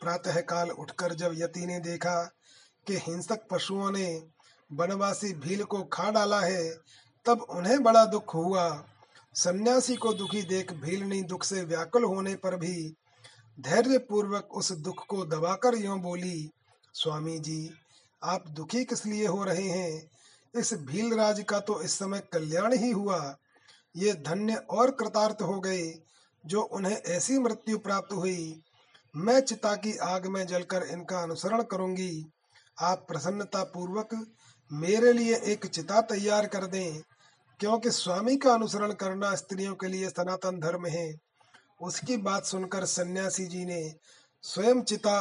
प्रातः 0.00 0.40
काल 0.40 0.70
उठकर 0.70 1.14
जब 1.14 1.34
यति 1.34 1.66
ने 1.66 1.78
देखा 1.80 2.22
कि 2.86 2.96
हिंसक 2.96 3.46
पशुओं 3.50 3.90
ने 3.90 4.22
बनवासी 4.70 5.32
भील 5.34 5.62
को 5.64 5.82
खा 5.82 6.10
डाला 6.10 6.40
है, 6.40 6.70
तब 7.26 7.46
उन्हें 7.50 7.82
बड़ा 7.82 8.04
दुख 8.04 8.34
हुआ। 8.34 8.84
सन्यासी 9.34 9.96
को 9.96 10.12
दुखी 10.12 10.42
देख 10.42 10.72
भीलनी 10.72 11.22
दुख 11.22 11.44
से 11.44 11.62
व्याकुल 11.64 12.04
होने 12.04 12.34
पर 12.34 12.56
भी 12.56 12.94
धैर्य 13.60 13.98
पूर्वक 13.98 14.48
उस 14.54 14.72
दुख 14.72 15.06
को 15.06 15.24
दबाकर 15.24 15.74
यों 15.74 16.00
बोली 16.00 16.50
स्वामी 16.94 17.38
जी, 17.38 17.70
आप 18.22 18.48
दुखी 18.48 18.84
किस 18.84 19.06
लिए 19.06 19.26
हो 19.26 19.44
रहे 19.44 19.68
हैं? 19.68 20.10
इस 20.54 20.72
भील 20.74 21.14
राज 21.14 21.40
का 21.48 21.60
तो 21.60 21.80
इस 21.82 21.98
समय 21.98 22.22
कल्याण 22.32 22.74
ही 22.74 22.90
हुआ। 22.90 23.36
ये 23.96 24.12
धन्य 24.12 24.54
और 24.70 24.90
कृतार्थ 24.90 25.42
हो 25.42 25.60
गए, 25.60 25.94
जो 26.44 26.62
उन्हें 26.62 26.96
ऐसी 26.96 27.38
मृत्यु 27.38 27.78
प्राप्त 27.78 28.12
हुई। 28.12 28.62
मैं 29.14 29.40
चिता 29.40 29.74
की 29.76 29.96
आग 29.96 30.26
में 30.26 30.46
जलकर 30.46 30.82
इनका 30.82 31.22
अनुसरण 31.22 31.62
करूँगी। 31.62 32.24
आप 32.78 33.04
प्रसन्नता 33.08 33.64
पूर्वक 33.64 34.14
मेरे 34.70 35.12
लिए 35.12 35.36
एक 35.44 35.66
चिता 35.66 36.00
तैयार 36.00 36.46
कर 36.46 36.66
दें, 36.66 37.02
क्योंकि 37.60 37.90
स्वामी 37.90 38.36
का 38.36 38.54
अनुसरण 38.54 38.92
करना 38.92 39.34
स्त्रियों 39.34 39.74
के 39.74 39.88
लिए 39.88 40.08
सनातन 40.08 40.60
धर्म 40.60 40.86
है। 40.86 41.12
उसकी 41.80 42.16
बात 42.16 42.44
सुनकर 42.44 42.84
सन्यासी 42.84 43.46
जी 43.46 43.64
ने 43.64 43.94
स्वयं 44.44 44.82
चिता 44.82 45.20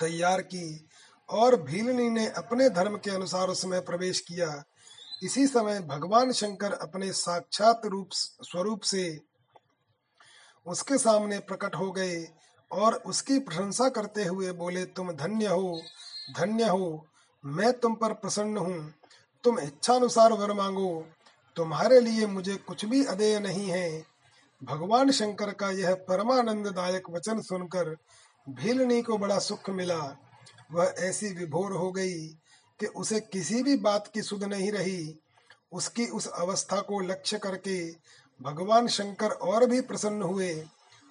तैयार 0.00 0.40
की 0.42 0.88
और 1.28 1.56
भीलनी 1.62 2.08
ने 2.10 2.26
अपने 2.28 2.68
धर्म 2.70 2.96
के 2.96 3.10
अनुसार 3.10 3.48
उसमें 3.48 3.84
प्रवेश 3.84 4.20
किया। 4.20 4.62
इसी 5.22 5.46
समय 5.46 5.80
भगवान 5.80 6.32
शंकर 6.32 6.72
अपने 6.72 7.12
साक्षात 7.12 7.86
रूप 7.86 8.08
स्वरूप 8.12 8.80
से 8.82 9.04
उसके 10.66 10.98
सामने 10.98 11.38
प्रकट 11.38 11.74
हो 11.74 11.90
गए 11.92 12.26
और 12.70 12.94
उसकी 13.06 13.38
प्रशंसा 13.38 13.88
करते 13.88 14.24
हुए 14.24 14.52
बोले, 14.52 14.84
तुम 14.84 15.12
धन्य 15.12 15.46
हो 15.46 15.80
धन्य 16.36 16.68
हो, 16.68 17.06
मैं 17.44 17.72
तुम 17.72 17.94
पर 17.94 18.12
प्रसन्न 18.12 18.56
हूँ। 18.56 18.94
तुम 19.44 19.58
इच्छानुसार 19.58 20.32
वर 20.32 20.52
मांगो, 20.52 21.06
तुम्हारे 21.56 22.00
लिए 22.00 22.26
मुझे 22.26 22.54
कुछ 22.56 22.84
भी 22.84 23.04
अदेय 23.04 23.38
नहीं 23.40 23.68
है। 23.68 24.04
भगवान 24.62 25.10
शंकर 25.10 25.50
का 25.52 25.70
यह 25.70 25.94
परमानंददायक 26.08 27.10
वचन 27.10 27.40
सुनकर 27.40 27.96
भीलनी 28.48 29.02
को 29.02 29.18
बड़ा 29.18 29.38
सुख 29.38 29.70
मिला। 29.70 30.18
वह 30.72 30.94
ऐसी 30.98 31.28
विभोर 31.28 31.72
हो 31.72 31.90
गई 31.92 32.26
कि 32.80 32.86
उसे 32.86 33.20
किसी 33.20 33.62
भी 33.62 33.76
बात 33.76 34.10
की 34.14 34.22
सुध 34.22 34.44
नहीं 34.44 34.70
रही। 34.72 35.18
उसकी 35.72 36.06
उस 36.06 36.26
अवस्था 36.26 36.80
को 36.80 37.00
लक्ष्य 37.00 37.38
करके 37.38 37.90
भगवान 38.40 38.88
शंकर 38.88 39.30
और 39.30 39.66
भी 39.66 39.80
प्रसन्न 39.80 40.22
हुए 40.22 40.64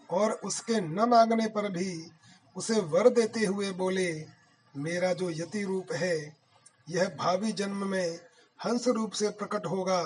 और 0.10 0.32
उसके 0.32 0.82
न 0.82 1.10
मांगने 1.10 1.48
पर 1.48 1.70
भी 1.72 2.12
उसे 2.56 2.80
वर 2.82 3.10
देते 3.10 3.46
हुए 3.46 3.72
बोले, 3.72 4.26
मेरा 4.76 5.14
जो 5.14 5.30
यति 5.30 5.64
रूप 5.64 5.92
है, 5.92 6.38
यह 6.90 7.16
भावी 7.20 7.52
जन्म 7.52 7.88
में 7.88 8.20
हंस 8.60 8.88
रूप 8.88 9.12
से 9.12 9.30
प्रकट 9.30 9.66
होगा 9.66 10.02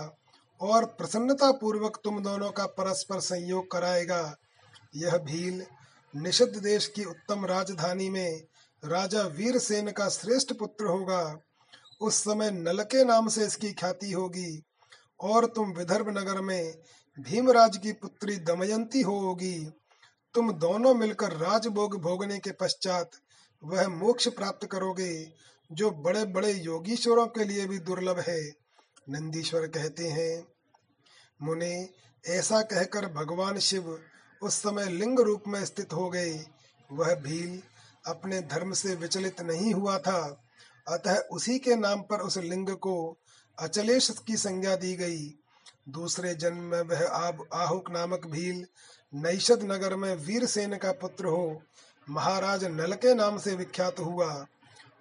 और 0.62 0.86
प्रसन्नता 0.86 1.52
पूर्वक 1.52 2.00
तुम 2.04 2.24
दोनों 2.24 2.52
का 2.52 2.66
परस्पर 2.66 3.20
संयोग 3.20 3.72
कराएगा। 3.72 4.38
यह 4.96 5.18
भील 5.18 5.66
निषद 6.14 6.55
देश 6.57 6.88
की 6.88 7.03
उत्तम 7.03 7.45
राजधानी 7.45 8.10
में 8.10 8.41
राजा 8.84 9.22
वीर 9.28 9.57
सेन 9.57 9.91
का 9.91 10.07
श्रेष्ठ 10.10 10.53
पुत्र 10.53 10.86
होगा। 10.86 11.39
उस 12.01 12.16
समय 12.16 12.51
नल 12.51 12.84
के 12.84 13.03
नाम 13.03 13.28
से 13.28 13.45
इसकी 13.45 13.72
ख्याति 13.74 14.12
होगी 14.12 14.64
और 15.20 15.45
तुम 15.45 15.74
विदर्भ 15.74 16.10
नगर 16.10 16.41
में 16.41 16.74
भीमराज 17.18 17.78
की 17.78 17.91
पुत्री 17.91 18.36
दमयंती 18.38 19.01
होगी। 19.01 19.57
तुम 20.36 20.51
दोनों 20.53 20.93
मिलकर 20.93 21.32
राजभोग 21.32 21.99
भोगने 22.01 22.39
के 22.39 22.51
पश्चात 22.51 23.12
वह 23.64 23.88
मोक्ष 23.88 24.28
प्राप्त 24.28 24.68
करोगे, 24.68 25.32
जो 25.72 25.91
बड़े 25.91 26.26
बड़े 26.26 26.51
योगीश्वरों 26.53 27.28
के 27.28 27.43
लिए 27.43 27.66
भी 27.66 27.80
दुर्लभ 27.80 28.20
है, 28.20 28.41
नंदीश्वर 29.10 29.68
कहते 29.68 30.07
हैं। 30.07 30.45
मुने 31.41 31.89
ऐसा 32.24 32.62
कहकर 32.62 33.05
भगवान 33.14 33.57
शिव 33.60 33.97
उस 34.42 34.56
समय 34.56 34.86
लिंग 34.86 35.20
रूप 35.20 35.44
में 35.48 35.64
स्थित 35.66 35.94
हो 35.94 36.10
गए 36.10 36.34
वह 36.92 37.14
भील 37.16 37.62
अपने 38.06 38.40
धर्म 38.42 38.72
से 38.74 38.96
विचलित 38.96 39.42
नहीं 39.42 39.74
हुआ 39.74 39.98
था। 40.00 40.44
अतः 40.88 41.18
उसी 41.32 41.58
के 41.60 41.76
नाम 41.76 42.02
पर 42.02 42.20
उस 42.20 42.38
लिंग 42.38 42.70
को 42.70 43.18
अचलेश 43.58 44.10
की 44.28 44.38
संज्ञा 44.38 44.76
दी 44.76 44.96
गई। 44.96 45.26
दूसरे 45.90 46.34
जन्म 46.36 46.64
में 46.64 46.82
वह 46.82 47.08
आब 47.08 47.46
आहुक 47.54 47.92
नामक 47.92 48.26
भील 48.28 48.66
नैषद 49.14 49.64
नगर 49.64 49.96
में 49.96 50.16
वीरसेन 50.16 50.76
का 50.78 50.92
पुत्र 50.92 51.26
हो। 51.26 51.62
महाराज 52.10 52.64
नल 52.66 52.94
के 52.94 53.14
नाम 53.14 53.38
से 53.38 53.56
विख्यात 53.56 54.00
हुआ 54.00 54.46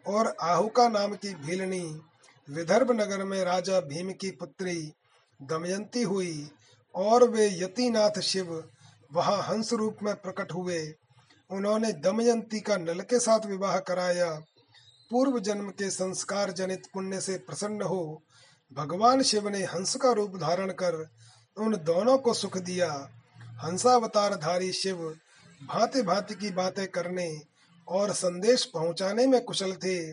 और 0.07 0.36
आहुका 0.41 0.89
नाम 0.89 1.14
की 1.14 1.34
भीलनी 1.34 2.01
विदर्भ 2.49 2.91
नगर 2.91 3.24
में 3.24 3.43
राजा 3.45 3.80
भीम 3.80 4.12
की 4.12 4.30
पुत्री 4.30 4.93
दमयंती 5.41 6.03
हुई 6.03 6.51
और 6.95 7.24
वे 7.24 7.49
यतिनाथ 7.62 8.20
शिव 8.20 8.53
वहाँ 9.12 9.42
हंस 9.42 9.72
रूप 9.72 9.96
में 10.02 10.14
प्रकट 10.14 10.52
हुए। 10.52 10.94
उन्होंने 11.50 11.92
दमयंती 11.92 12.61
का 12.61 12.76
नल 12.76 13.00
के 13.00 13.18
साथ 13.18 13.46
विवाह 13.46 13.78
कराया। 13.78 14.40
पूर्व 15.11 15.40
जन्म 15.40 15.68
के 15.68 15.90
संस्कार 15.90 16.50
जनित 16.50 16.86
पुण्य 16.94 17.20
से 17.20 17.38
प्रसन्न 17.38 17.82
हो, 17.82 18.22
भगवान 18.72 19.22
शिव 19.22 19.48
ने 19.48 19.64
हंस 19.64 19.96
का 19.96 20.12
रूप 20.12 20.36
धारण 20.36 20.70
कर 20.70 21.09
उन 21.56 21.76
दोनों 21.76 22.18
को 22.18 22.34
सुख 22.34 22.59
दिया। 22.59 23.11
हंसावतार 23.40 24.34
धारी 24.34 24.72
शिव 24.72 25.16
भांति 25.68 26.02
भांति 26.02 26.34
की 26.34 26.50
बातें 26.50 26.88
करने 26.88 27.40
और 27.88 28.12
संदेश 28.12 28.64
पहुँचाने 28.64 29.26
में 29.26 29.44
कुशल 29.44 29.72
थे। 29.72 30.12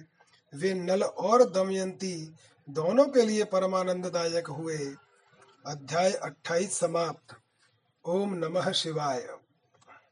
वे 0.53 0.73
नल 0.73 1.03
और 1.03 1.43
दमयंती 1.49 2.33
दोनों 2.69 3.05
के 3.05 3.21
लिए 3.21 3.43
परमानंददायक 3.43 4.47
हुए। 4.47 4.77
अध्याय 5.65 6.11
28 6.11 6.79
समाप्त। 6.79 7.35
ओम 8.07 8.33
नमः 8.33 8.71
शिवाय। 8.71 9.34